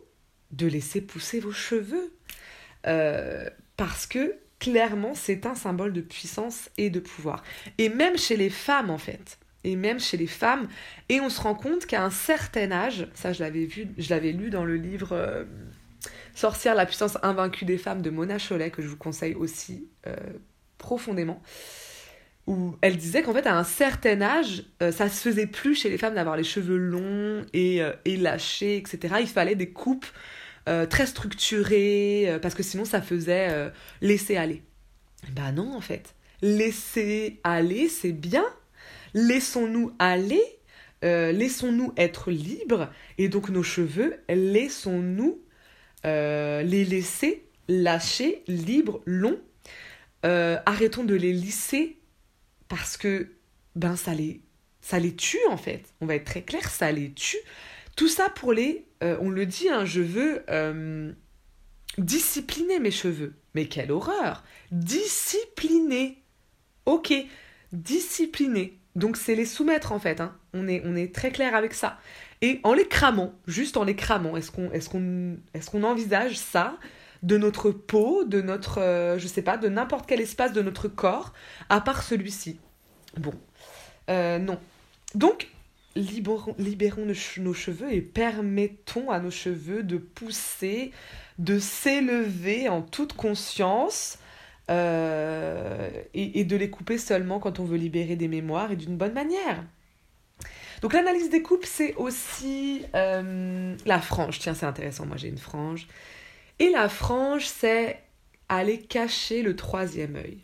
de 0.50 0.66
laisser 0.66 1.00
pousser 1.00 1.40
vos 1.40 1.52
cheveux. 1.52 2.12
parce 3.76 4.06
que 4.06 4.38
clairement, 4.58 5.14
c'est 5.14 5.46
un 5.46 5.54
symbole 5.54 5.92
de 5.92 6.00
puissance 6.00 6.70
et 6.76 6.90
de 6.90 7.00
pouvoir. 7.00 7.42
Et 7.78 7.88
même 7.88 8.18
chez 8.18 8.36
les 8.36 8.50
femmes, 8.50 8.90
en 8.90 8.98
fait. 8.98 9.38
Et 9.64 9.76
même 9.76 10.00
chez 10.00 10.16
les 10.16 10.26
femmes. 10.26 10.68
Et 11.08 11.20
on 11.20 11.30
se 11.30 11.40
rend 11.40 11.54
compte 11.54 11.86
qu'à 11.86 12.04
un 12.04 12.10
certain 12.10 12.70
âge, 12.70 13.08
ça 13.14 13.32
je 13.32 13.40
l'avais 13.42 13.64
vu, 13.64 13.88
je 13.98 14.10
l'avais 14.10 14.32
lu 14.32 14.50
dans 14.50 14.64
le 14.64 14.76
livre 14.76 15.12
euh, 15.12 15.44
Sorcière, 16.34 16.74
la 16.74 16.86
puissance 16.86 17.18
invaincue 17.22 17.64
des 17.64 17.78
femmes 17.78 18.00
de 18.00 18.10
Mona 18.10 18.38
Cholet, 18.38 18.70
que 18.70 18.82
je 18.82 18.88
vous 18.88 18.96
conseille 18.96 19.34
aussi 19.34 19.88
euh, 20.06 20.14
profondément. 20.78 21.42
Où 22.48 22.76
elle 22.80 22.96
disait 22.96 23.22
qu'en 23.22 23.34
fait, 23.34 23.46
à 23.46 23.56
un 23.56 23.64
certain 23.64 24.22
âge, 24.22 24.64
euh, 24.82 24.90
ça 24.90 25.08
se 25.08 25.20
faisait 25.20 25.46
plus 25.46 25.74
chez 25.74 25.90
les 25.90 25.98
femmes 25.98 26.14
d'avoir 26.14 26.36
les 26.36 26.44
cheveux 26.44 26.78
longs 26.78 27.44
et, 27.52 27.80
et 28.04 28.16
lâchés, 28.16 28.78
etc. 28.78 29.16
Il 29.20 29.28
fallait 29.28 29.54
des 29.54 29.70
coupes 29.70 30.06
euh, 30.68 30.84
très 30.84 31.06
structuré, 31.06 32.24
euh, 32.28 32.38
parce 32.38 32.54
que 32.54 32.62
sinon 32.62 32.84
ça 32.84 33.00
faisait 33.00 33.48
euh, 33.50 33.70
laisser 34.02 34.36
aller. 34.36 34.62
Bah 35.32 35.50
non, 35.50 35.74
en 35.74 35.80
fait. 35.80 36.14
Laisser 36.42 37.40
aller, 37.42 37.88
c'est 37.88 38.12
bien. 38.12 38.44
Laissons-nous 39.14 39.92
aller, 39.98 40.42
laissons-nous 41.02 41.94
être 41.96 42.30
libres, 42.30 42.90
et 43.16 43.28
donc 43.28 43.48
nos 43.48 43.62
cheveux, 43.62 44.16
laissons-nous 44.28 45.40
les 46.04 46.84
laisser 46.84 47.44
lâcher, 47.68 48.42
libres, 48.46 49.00
longs. 49.06 49.40
arrêtons 50.22 51.04
de 51.04 51.14
les 51.14 51.32
lisser 51.32 51.97
parce 52.68 52.96
que 52.96 53.28
ben 53.74 53.96
ça 53.96 54.14
les 54.14 54.42
ça 54.80 54.98
les 54.98 55.14
tue 55.14 55.38
en 55.50 55.56
fait. 55.56 55.82
On 56.00 56.06
va 56.06 56.14
être 56.14 56.24
très 56.24 56.42
clair, 56.42 56.68
ça 56.70 56.90
les 56.92 57.12
tue. 57.12 57.38
Tout 57.96 58.08
ça 58.08 58.28
pour 58.30 58.52
les, 58.52 58.86
euh, 59.02 59.16
on 59.20 59.28
le 59.28 59.44
dit, 59.44 59.68
hein, 59.68 59.84
je 59.84 60.00
veux 60.00 60.44
euh, 60.50 61.12
discipliner 61.98 62.78
mes 62.78 62.90
cheveux. 62.90 63.34
Mais 63.54 63.66
quelle 63.66 63.90
horreur 63.90 64.44
Discipliner. 64.70 66.22
Ok, 66.86 67.12
discipliner. 67.72 68.78
Donc 68.94 69.16
c'est 69.16 69.34
les 69.34 69.46
soumettre 69.46 69.92
en 69.92 69.98
fait. 69.98 70.20
Hein. 70.20 70.36
On, 70.54 70.68
est, 70.68 70.82
on 70.84 70.96
est 70.96 71.14
très 71.14 71.30
clair 71.30 71.54
avec 71.54 71.74
ça. 71.74 71.98
Et 72.40 72.60
en 72.62 72.72
les 72.72 72.86
cramant, 72.86 73.34
juste 73.46 73.76
en 73.76 73.84
les 73.84 73.96
cramant, 73.96 74.36
est-ce 74.36 74.50
qu'on 74.50 74.70
est 74.72 74.88
qu'on 74.88 75.38
qu'on 75.70 75.82
envisage 75.82 76.38
ça? 76.38 76.78
De 77.22 77.36
notre 77.36 77.70
peau, 77.70 78.24
de 78.24 78.40
notre, 78.40 78.80
euh, 78.80 79.18
je 79.18 79.26
sais 79.26 79.42
pas, 79.42 79.56
de 79.56 79.68
n'importe 79.68 80.06
quel 80.06 80.20
espace 80.20 80.52
de 80.52 80.62
notre 80.62 80.88
corps, 80.88 81.32
à 81.68 81.80
part 81.80 82.02
celui-ci 82.02 82.58
Bon, 83.16 83.34
non. 84.08 84.58
Donc, 85.14 85.48
libérons, 85.96 87.06
nos 87.38 87.54
cheveux 87.54 87.92
et 87.92 88.00
permettons 88.00 89.10
à 89.10 89.20
nos 89.20 89.30
cheveux 89.30 89.82
de 89.82 89.96
pousser, 89.96 90.92
de 91.38 91.58
s'élever 91.58 92.68
en 92.68 92.82
toute 92.82 93.14
conscience 93.14 94.18
euh, 94.70 95.88
et, 96.14 96.44
de 96.44 96.56
les 96.56 96.70
couper 96.70 96.98
seulement 96.98 97.38
quand 97.38 97.58
on 97.58 97.64
veut 97.64 97.78
libérer 97.78 98.16
des 98.16 98.28
mémoires 98.28 98.70
et 98.70 98.76
d'une 98.76 98.96
bonne 98.96 99.14
manière. 99.14 99.64
Donc 100.82 100.92
l'analyse 100.92 101.30
des 101.30 101.42
coupes, 101.42 101.64
c'est 101.64 101.94
aussi 101.94 102.82
euh, 102.94 103.74
la 103.86 104.00
frange. 104.00 104.38
Tiens, 104.38 104.54
c'est 104.54 104.66
intéressant, 104.66 105.06
moi 105.06 105.16
j'ai 105.16 105.28
une 105.28 105.38
frange. 105.38 105.88
Et 106.58 106.70
la 106.70 106.88
frange, 106.88 107.46
c'est 107.46 108.02
aller 108.48 108.78
cacher 108.80 109.42
le 109.42 109.54
troisième 109.56 110.16
œil 110.16 110.38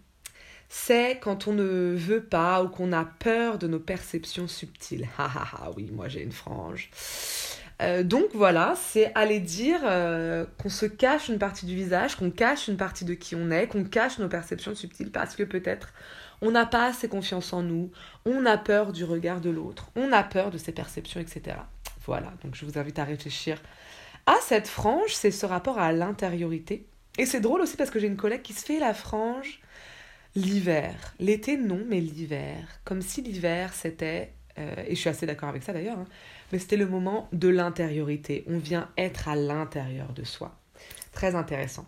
c'est 0.77 1.21
quand 1.23 1.47
on 1.47 1.53
ne 1.53 1.95
veut 1.95 2.25
pas 2.25 2.65
ou 2.65 2.69
qu'on 2.69 2.93
a 2.93 3.05
peur 3.05 3.59
de 3.59 3.69
nos 3.69 3.79
perceptions 3.79 4.49
subtiles. 4.49 5.07
Ha 5.17 5.27
ha 5.27 5.47
ha, 5.53 5.71
oui, 5.77 5.89
moi 5.93 6.09
j'ai 6.09 6.21
une 6.21 6.33
frange. 6.33 6.91
Euh, 7.81 8.03
donc 8.03 8.27
voilà, 8.35 8.75
c'est 8.77 9.12
aller 9.15 9.39
dire 9.39 9.81
euh, 9.85 10.45
qu'on 10.61 10.69
se 10.69 10.87
cache 10.87 11.29
une 11.29 11.39
partie 11.39 11.65
du 11.67 11.77
visage, 11.77 12.17
qu'on 12.17 12.33
cache 12.33 12.67
une 12.67 12.77
partie 12.77 13.05
de 13.05 13.15
qui 13.15 13.37
on 13.37 13.53
est, 13.53 13.69
qu'on 13.69 13.85
cache 13.85 14.19
nos 14.19 14.29
perceptions 14.29 14.75
subtiles 14.75 15.12
parce 15.12 15.37
que 15.37 15.45
peut-être 15.45 15.93
on 16.43 16.51
n'a 16.51 16.67
pas 16.67 16.87
assez 16.87 17.09
confiance 17.09 17.53
en 17.53 17.62
nous, 17.62 17.93
on 18.27 18.45
a 18.45 18.59
peur 18.59 18.93
du 18.93 19.05
regard 19.05 19.41
de 19.41 19.51
l'autre, 19.51 19.91
on 19.95 20.11
a 20.12 20.25
peur 20.25 20.51
de 20.51 20.59
ses 20.59 20.73
perceptions, 20.73 21.21
etc. 21.21 21.57
Voilà, 22.05 22.33
donc 22.43 22.57
je 22.57 22.67
vous 22.67 22.79
invite 22.79 22.99
à 22.99 23.05
réfléchir 23.05 23.62
à 24.27 24.37
cette 24.43 24.68
frange, 24.68 25.14
c'est 25.14 25.31
ce 25.31 25.47
rapport 25.47 25.79
à 25.79 25.93
l'intériorité. 25.93 26.87
Et 27.18 27.27
c'est 27.27 27.41
drôle 27.41 27.61
aussi 27.61 27.77
parce 27.77 27.91
que 27.91 27.99
j'ai 27.99 28.07
une 28.07 28.16
collègue 28.16 28.43
qui 28.43 28.53
se 28.53 28.64
fait 28.64 28.79
la 28.79 28.95
frange 28.95 29.61
l'hiver. 30.35 31.14
L'été, 31.18 31.57
non, 31.57 31.85
mais 31.89 32.01
l'hiver. 32.01 32.81
Comme 32.85 33.03
si 33.03 33.22
l'hiver, 33.22 33.72
c'était, 33.75 34.33
euh, 34.59 34.75
et 34.87 34.95
je 34.95 35.01
suis 35.01 35.09
assez 35.09 35.27
d'accord 35.27 35.49
avec 35.49 35.62
ça 35.62 35.72
d'ailleurs, 35.72 35.99
hein, 35.99 36.07
mais 36.53 36.59
c'était 36.59 36.77
le 36.77 36.87
moment 36.87 37.29
de 37.33 37.49
l'intériorité. 37.49 38.45
On 38.49 38.59
vient 38.59 38.91
être 38.97 39.29
à 39.29 39.37
l'intérieur 39.37 40.12
de 40.12 40.25
soi. 40.25 40.59
Très 41.12 41.35
intéressant. 41.35 41.87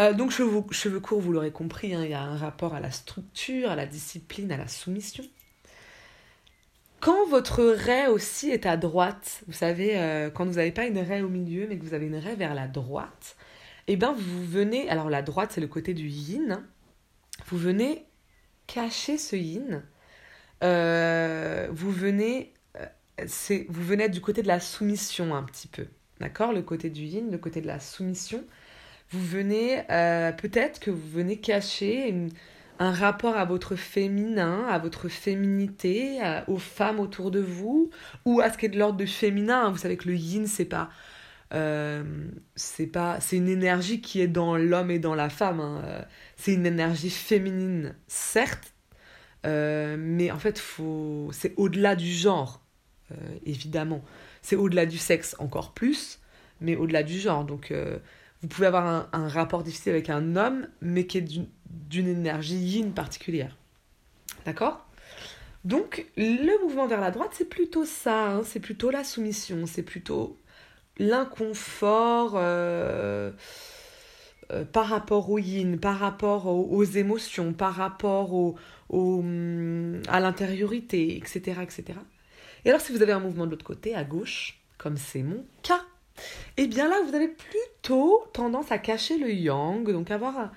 Euh, 0.00 0.12
donc 0.12 0.30
cheveux, 0.30 1.00
courts, 1.00 1.20
vous 1.20 1.32
l'aurez 1.32 1.50
compris, 1.50 1.94
hein, 1.94 2.04
il 2.04 2.10
y 2.10 2.14
a 2.14 2.22
un 2.22 2.36
rapport 2.36 2.74
à 2.74 2.80
la 2.80 2.90
structure, 2.90 3.70
à 3.70 3.76
la 3.76 3.86
discipline, 3.86 4.50
à 4.52 4.56
la 4.56 4.68
soumission. 4.68 5.24
Quand 7.00 7.28
votre 7.28 7.62
raie 7.62 8.08
aussi 8.08 8.50
est 8.50 8.66
à 8.66 8.76
droite, 8.76 9.42
vous 9.46 9.52
savez, 9.52 9.96
euh, 9.98 10.30
quand 10.30 10.44
vous 10.44 10.54
n'avez 10.54 10.72
pas 10.72 10.86
une 10.86 10.98
raie 10.98 11.22
au 11.22 11.28
milieu, 11.28 11.66
mais 11.68 11.78
que 11.78 11.84
vous 11.84 11.94
avez 11.94 12.06
une 12.06 12.16
raie 12.16 12.34
vers 12.34 12.54
la 12.54 12.66
droite, 12.66 13.36
eh 13.86 13.96
bien 13.96 14.12
vous 14.12 14.44
venez, 14.44 14.88
alors 14.90 15.08
la 15.08 15.22
droite 15.22 15.52
c'est 15.52 15.60
le 15.60 15.68
côté 15.68 15.94
du 15.94 16.08
yin, 16.08 16.64
vous 17.46 17.58
venez 17.58 18.04
cacher 18.66 19.16
ce 19.16 19.36
yin, 19.36 19.84
euh, 20.64 21.68
vous 21.70 21.92
venez 21.92 22.52
euh, 22.76 22.86
c'est 23.26 23.66
vous 23.68 23.84
venez 23.84 24.04
être 24.04 24.12
du 24.12 24.20
côté 24.20 24.42
de 24.42 24.48
la 24.48 24.58
soumission 24.58 25.36
un 25.36 25.44
petit 25.44 25.68
peu, 25.68 25.86
d'accord? 26.20 26.52
Le 26.52 26.62
côté 26.62 26.90
du 26.90 27.02
yin, 27.02 27.30
le 27.30 27.38
côté 27.38 27.60
de 27.60 27.68
la 27.68 27.80
soumission. 27.80 28.44
Vous 29.10 29.24
venez 29.24 29.84
peut-être 30.36 30.80
que 30.80 30.90
vous 30.90 31.08
venez 31.08 31.38
cacher 31.38 32.14
un 32.78 32.92
rapport 32.92 33.36
à 33.36 33.44
votre 33.44 33.76
féminin, 33.76 34.66
à 34.68 34.78
votre 34.78 35.08
féminité, 35.08 36.20
aux 36.46 36.58
femmes 36.58 37.00
autour 37.00 37.30
de 37.30 37.40
vous, 37.40 37.90
ou 38.24 38.40
à 38.40 38.50
ce 38.50 38.58
qui 38.58 38.66
est 38.66 38.70
de 38.70 38.78
l'ordre 38.78 38.98
de 38.98 39.06
féminin. 39.06 39.70
Vous 39.70 39.78
savez 39.78 39.96
que 39.96 40.08
le 40.08 40.14
yin 40.14 40.46
c'est 40.46 40.64
pas 40.64 40.90
euh, 41.54 42.04
c'est 42.56 42.86
pas 42.86 43.20
c'est 43.20 43.38
une 43.38 43.48
énergie 43.48 44.02
qui 44.02 44.20
est 44.20 44.28
dans 44.28 44.56
l'homme 44.56 44.90
et 44.90 44.98
dans 44.98 45.14
la 45.14 45.30
femme 45.30 45.60
hein. 45.60 45.82
Euh, 45.86 46.02
c'est 46.36 46.52
une 46.52 46.66
énergie 46.66 47.08
féminine 47.08 47.94
certes 48.06 48.74
euh, 49.46 49.96
mais 49.98 50.30
en 50.30 50.38
fait 50.38 50.58
faut 50.58 51.30
c'est 51.32 51.54
au-delà 51.56 51.96
du 51.96 52.12
genre 52.12 52.62
évidemment 53.46 54.04
c'est 54.42 54.56
au-delà 54.56 54.84
du 54.84 54.98
sexe 54.98 55.34
encore 55.38 55.72
plus 55.72 56.20
mais 56.60 56.76
au-delà 56.76 57.02
du 57.02 57.18
genre 57.18 57.46
donc 57.46 57.72
vous 58.42 58.48
pouvez 58.48 58.66
avoir 58.66 58.86
un, 58.86 59.08
un, 59.14 59.28
rapport 59.28 59.62
difficile 59.62 59.92
avec 59.92 60.10
un 60.10 60.36
homme 60.36 60.68
mais 60.82 61.06
qui 61.06 61.16
est 61.16 61.40
d'une 61.70 62.08
énergie 62.08 62.56
yin 62.56 62.92
particulière 62.92 63.56
d'accord? 64.44 64.86
Donc 65.64 66.06
le 66.16 66.62
mouvement 66.62 66.86
vers 66.86 67.00
la 67.00 67.10
droite 67.10 67.30
c'est 67.32 67.48
plutôt 67.48 67.84
ça 67.84 68.28
hein. 68.28 68.42
c'est 68.44 68.60
plutôt 68.60 68.90
la 68.90 69.04
soumission 69.04 69.66
c'est 69.66 69.82
plutôt 69.82 70.36
l'inconfort 70.98 72.32
euh, 72.34 73.30
euh, 74.50 74.64
par 74.64 74.86
rapport 74.86 75.30
au 75.30 75.38
yin, 75.38 75.78
par 75.78 75.98
rapport 75.98 76.46
aux, 76.46 76.84
émotions, 76.84 77.52
par 77.52 77.74
rapport 77.74 78.32
au, 78.32 78.56
hum, 78.88 80.00
à 80.08 80.20
l'intériorité, 80.20 81.16
etc., 81.16 81.60
etc. 81.62 81.84
Et 82.64 82.70
alors 82.70 82.80
si 82.80 82.92
vous 82.92 83.02
avez 83.02 83.12
un 83.12 83.20
mouvement 83.20 83.46
de 83.46 83.50
l'autre 83.50 83.64
côté, 83.64 83.94
à 83.94 84.04
gauche, 84.04 84.58
comme 84.78 84.96
c'est 84.96 85.22
mon 85.22 85.44
cas, 85.62 85.82
eh 86.56 86.66
bien 86.66 86.88
là, 86.88 86.96
vous 87.06 87.14
avez 87.14 87.28
plutôt 87.28 88.24
tendance 88.32 88.72
à 88.72 88.78
cacher 88.78 89.18
le 89.18 89.30
yang, 89.30 89.90
donc 89.92 90.10
avoir 90.10 90.50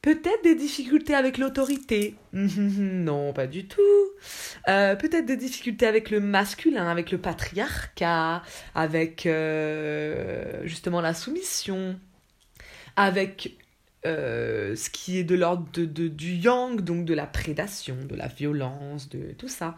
Peut-être 0.00 0.44
des 0.44 0.54
difficultés 0.54 1.14
avec 1.14 1.38
l'autorité. 1.38 2.14
non, 2.32 3.32
pas 3.32 3.48
du 3.48 3.66
tout. 3.66 3.82
Euh, 4.68 4.94
peut-être 4.94 5.26
des 5.26 5.36
difficultés 5.36 5.86
avec 5.86 6.10
le 6.10 6.20
masculin, 6.20 6.86
avec 6.86 7.10
le 7.10 7.18
patriarcat, 7.18 8.42
avec 8.76 9.26
euh, 9.26 10.60
justement 10.64 11.00
la 11.00 11.14
soumission, 11.14 11.98
avec 12.94 13.56
euh, 14.06 14.76
ce 14.76 14.88
qui 14.88 15.18
est 15.18 15.24
de 15.24 15.34
l'ordre 15.34 15.66
de, 15.72 16.06
du 16.06 16.34
yang, 16.34 16.80
donc 16.80 17.04
de 17.04 17.14
la 17.14 17.26
prédation, 17.26 17.96
de 18.08 18.14
la 18.14 18.28
violence, 18.28 19.08
de 19.08 19.32
tout 19.36 19.48
ça. 19.48 19.76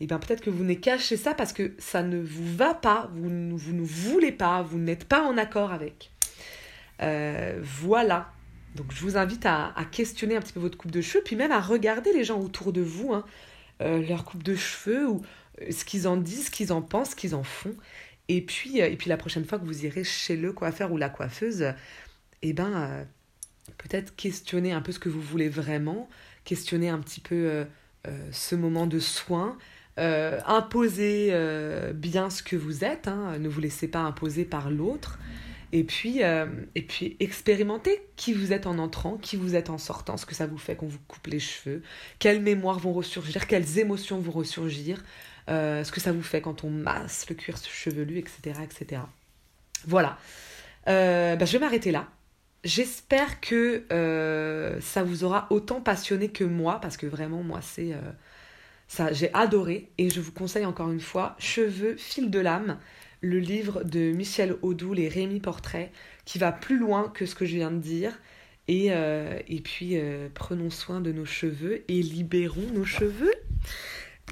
Et 0.00 0.04
eh 0.04 0.06
bien 0.06 0.18
peut-être 0.18 0.42
que 0.42 0.50
vous 0.50 0.64
n'êtes 0.64 0.80
caché 0.80 1.16
ça 1.16 1.32
parce 1.32 1.52
que 1.52 1.74
ça 1.78 2.02
ne 2.02 2.20
vous 2.20 2.56
va 2.56 2.74
pas, 2.74 3.08
vous 3.14 3.30
ne 3.30 3.82
voulez 3.82 4.32
pas, 4.32 4.60
vous 4.60 4.78
n'êtes 4.78 5.04
pas 5.04 5.22
en 5.22 5.38
accord 5.38 5.72
avec. 5.72 6.10
voilà. 6.98 8.32
Donc 8.74 8.92
je 8.92 9.00
vous 9.02 9.16
invite 9.16 9.44
à, 9.46 9.74
questionner 9.90 10.36
un 10.36 10.40
petit 10.40 10.52
peu 10.52 10.60
votre 10.60 10.78
coupe 10.78 10.90
de 10.90 11.00
cheveux, 11.00 11.22
puis 11.24 11.36
même 11.36 11.52
à 11.52 11.60
regarder 11.60 12.12
les 12.12 12.24
gens 12.24 12.40
autour 12.40 12.72
de 12.72 12.80
vous, 12.80 13.12
hein, 13.12 13.24
euh, 13.82 14.06
leur 14.06 14.24
coupe 14.24 14.42
de 14.42 14.54
cheveux, 14.54 15.06
ou 15.08 15.22
euh, 15.60 15.70
ce 15.70 15.84
qu'ils 15.84 16.08
en 16.08 16.16
disent, 16.16 16.46
ce 16.46 16.50
qu'ils 16.50 16.72
en 16.72 16.80
pensent, 16.80 17.10
ce 17.10 17.16
qu'ils 17.16 17.34
en 17.34 17.42
font. 17.42 17.74
Et 18.28 18.40
puis, 18.40 18.80
euh, 18.80 18.86
et 18.86 18.96
puis 18.96 19.10
la 19.10 19.16
prochaine 19.16 19.44
fois 19.44 19.58
que 19.58 19.64
vous 19.64 19.84
irez 19.84 20.04
chez 20.04 20.36
le 20.36 20.52
coiffeur 20.52 20.90
ou 20.92 20.96
la 20.96 21.10
coiffeuse, 21.10 21.74
eh 22.40 22.52
ben, 22.54 23.06
peut-être 23.78 24.16
questionner 24.16 24.72
un 24.72 24.80
peu 24.80 24.92
ce 24.92 24.98
que 24.98 25.08
vous 25.08 25.20
voulez 25.20 25.48
vraiment, 25.48 26.08
questionner 26.44 26.88
un 26.88 26.98
petit 26.98 27.20
peu 27.20 27.64
ce 28.32 28.56
moment 28.56 28.86
de 28.86 28.98
soin, 28.98 29.56
imposer 29.96 31.32
bien 31.94 32.30
ce 32.30 32.42
que 32.42 32.56
vous 32.56 32.82
êtes, 32.84 33.06
hein, 33.06 33.38
ne 33.38 33.48
vous 33.48 33.60
laissez 33.60 33.86
pas 33.86 34.00
imposer 34.00 34.44
par 34.44 34.70
l'autre. 34.70 35.20
Et 35.72 35.84
puis, 35.84 36.22
euh, 36.22 36.46
expérimentez 37.18 38.02
qui 38.16 38.34
vous 38.34 38.52
êtes 38.52 38.66
en 38.66 38.78
entrant, 38.78 39.16
qui 39.16 39.36
vous 39.36 39.54
êtes 39.56 39.70
en 39.70 39.78
sortant, 39.78 40.18
ce 40.18 40.26
que 40.26 40.34
ça 40.34 40.46
vous 40.46 40.58
fait 40.58 40.76
qu'on 40.76 40.86
vous 40.86 40.98
coupe 41.08 41.26
les 41.28 41.40
cheveux, 41.40 41.82
quelles 42.18 42.42
mémoires 42.42 42.78
vont 42.78 42.92
ressurgir, 42.92 43.46
quelles 43.46 43.78
émotions 43.78 44.18
vont 44.18 44.32
ressurgir, 44.32 45.02
euh, 45.48 45.82
ce 45.82 45.90
que 45.90 46.00
ça 46.00 46.12
vous 46.12 46.22
fait 46.22 46.42
quand 46.42 46.64
on 46.64 46.70
masse 46.70 47.26
le 47.30 47.34
cuir 47.34 47.56
chevelu, 47.56 48.18
etc. 48.18 48.60
etc. 48.62 49.02
Voilà. 49.86 50.18
Euh, 50.88 51.36
bah, 51.36 51.46
je 51.46 51.52
vais 51.52 51.58
m'arrêter 51.58 51.90
là. 51.90 52.08
J'espère 52.64 53.40
que 53.40 53.84
ça 54.80 55.02
vous 55.02 55.24
aura 55.24 55.46
autant 55.50 55.80
passionné 55.80 56.28
que 56.28 56.44
moi, 56.44 56.80
parce 56.80 56.96
que 56.96 57.06
vraiment, 57.06 57.42
moi, 57.42 57.60
c'est 57.60 57.92
ça, 58.86 59.10
j'ai 59.10 59.32
adoré 59.32 59.90
et 59.96 60.10
je 60.10 60.20
vous 60.20 60.32
conseille 60.32 60.66
encore 60.66 60.92
une 60.92 61.00
fois 61.00 61.34
Cheveux, 61.38 61.96
fil 61.96 62.30
de 62.30 62.38
lame, 62.38 62.78
le 63.22 63.38
livre 63.38 63.84
de 63.84 64.12
Michel 64.12 64.56
Audoul 64.62 64.98
et 64.98 65.08
Rémi 65.08 65.40
Portrait, 65.40 65.90
qui 66.24 66.38
va 66.38 66.52
plus 66.52 66.78
loin 66.78 67.10
que 67.14 67.24
ce 67.24 67.34
que 67.34 67.46
je 67.46 67.54
viens 67.54 67.70
de 67.70 67.78
dire. 67.78 68.12
Et, 68.68 68.88
euh, 68.90 69.38
et 69.48 69.60
puis, 69.60 69.92
euh, 69.92 70.28
prenons 70.34 70.70
soin 70.70 71.00
de 71.00 71.12
nos 71.12 71.24
cheveux 71.24 71.84
et 71.88 72.02
libérons 72.02 72.66
nos 72.74 72.84
cheveux. 72.84 73.32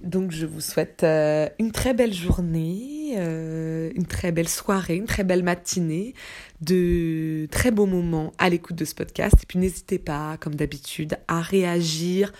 Donc, 0.02 0.32
je 0.32 0.46
vous 0.46 0.60
souhaite 0.60 1.02
euh, 1.04 1.48
une 1.58 1.72
très 1.72 1.94
belle 1.94 2.14
journée, 2.14 3.16
une 3.16 4.06
très 4.06 4.32
belle 4.32 4.48
soirée, 4.48 4.96
une 4.96 5.06
très 5.06 5.24
belle 5.24 5.42
matinée, 5.42 6.14
de 6.60 7.46
très 7.50 7.70
beaux 7.70 7.86
moments 7.86 8.32
à 8.38 8.48
l'écoute 8.48 8.76
de 8.76 8.84
ce 8.84 8.94
podcast. 8.94 9.34
Et 9.42 9.46
puis, 9.46 9.58
n'hésitez 9.58 9.98
pas, 9.98 10.36
comme 10.38 10.54
d'habitude, 10.54 11.16
à 11.28 11.40
réagir 11.40 12.32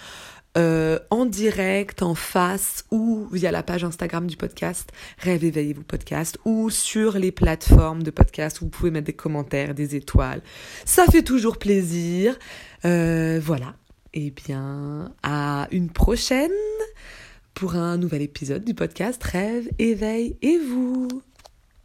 euh, 0.57 0.99
en 1.11 1.27
direct, 1.27 2.03
en 2.03 2.15
face 2.15 2.85
ou 2.91 3.29
via 3.31 3.53
la 3.53 3.63
page 3.63 3.85
Instagram 3.85 4.27
du 4.27 4.37
podcast 4.37 4.91
Rêve 5.19 5.45
éveillez-vous 5.45 5.85
podcast 5.85 6.39
ou 6.45 6.71
sur 6.71 7.19
les 7.19 7.31
plateformes 7.31 8.03
de 8.03 8.11
podcast 8.11 8.61
où 8.61 8.65
vous 8.65 8.71
pouvez 8.71 8.91
mettre 8.91 9.07
des 9.07 9.13
commentaires, 9.13 9.75
des 9.75 9.95
étoiles. 9.95 10.43
Ça 10.85 11.07
fait 11.07 11.23
toujours 11.23 11.59
plaisir. 11.59 12.37
Euh, 12.85 13.41
voilà. 13.43 13.75
Eh 14.13 14.31
bien, 14.33 15.13
à 15.23 15.69
une 15.71 15.91
prochaine 15.91 16.51
pour 17.55 17.77
un 17.77 17.97
nouvel 17.97 18.23
épisode 18.23 18.65
du 18.65 18.75
podcast 18.75 19.23
Rêve, 19.23 19.69
éveille 19.79 20.37
et 20.43 20.59
vous. 20.59 21.23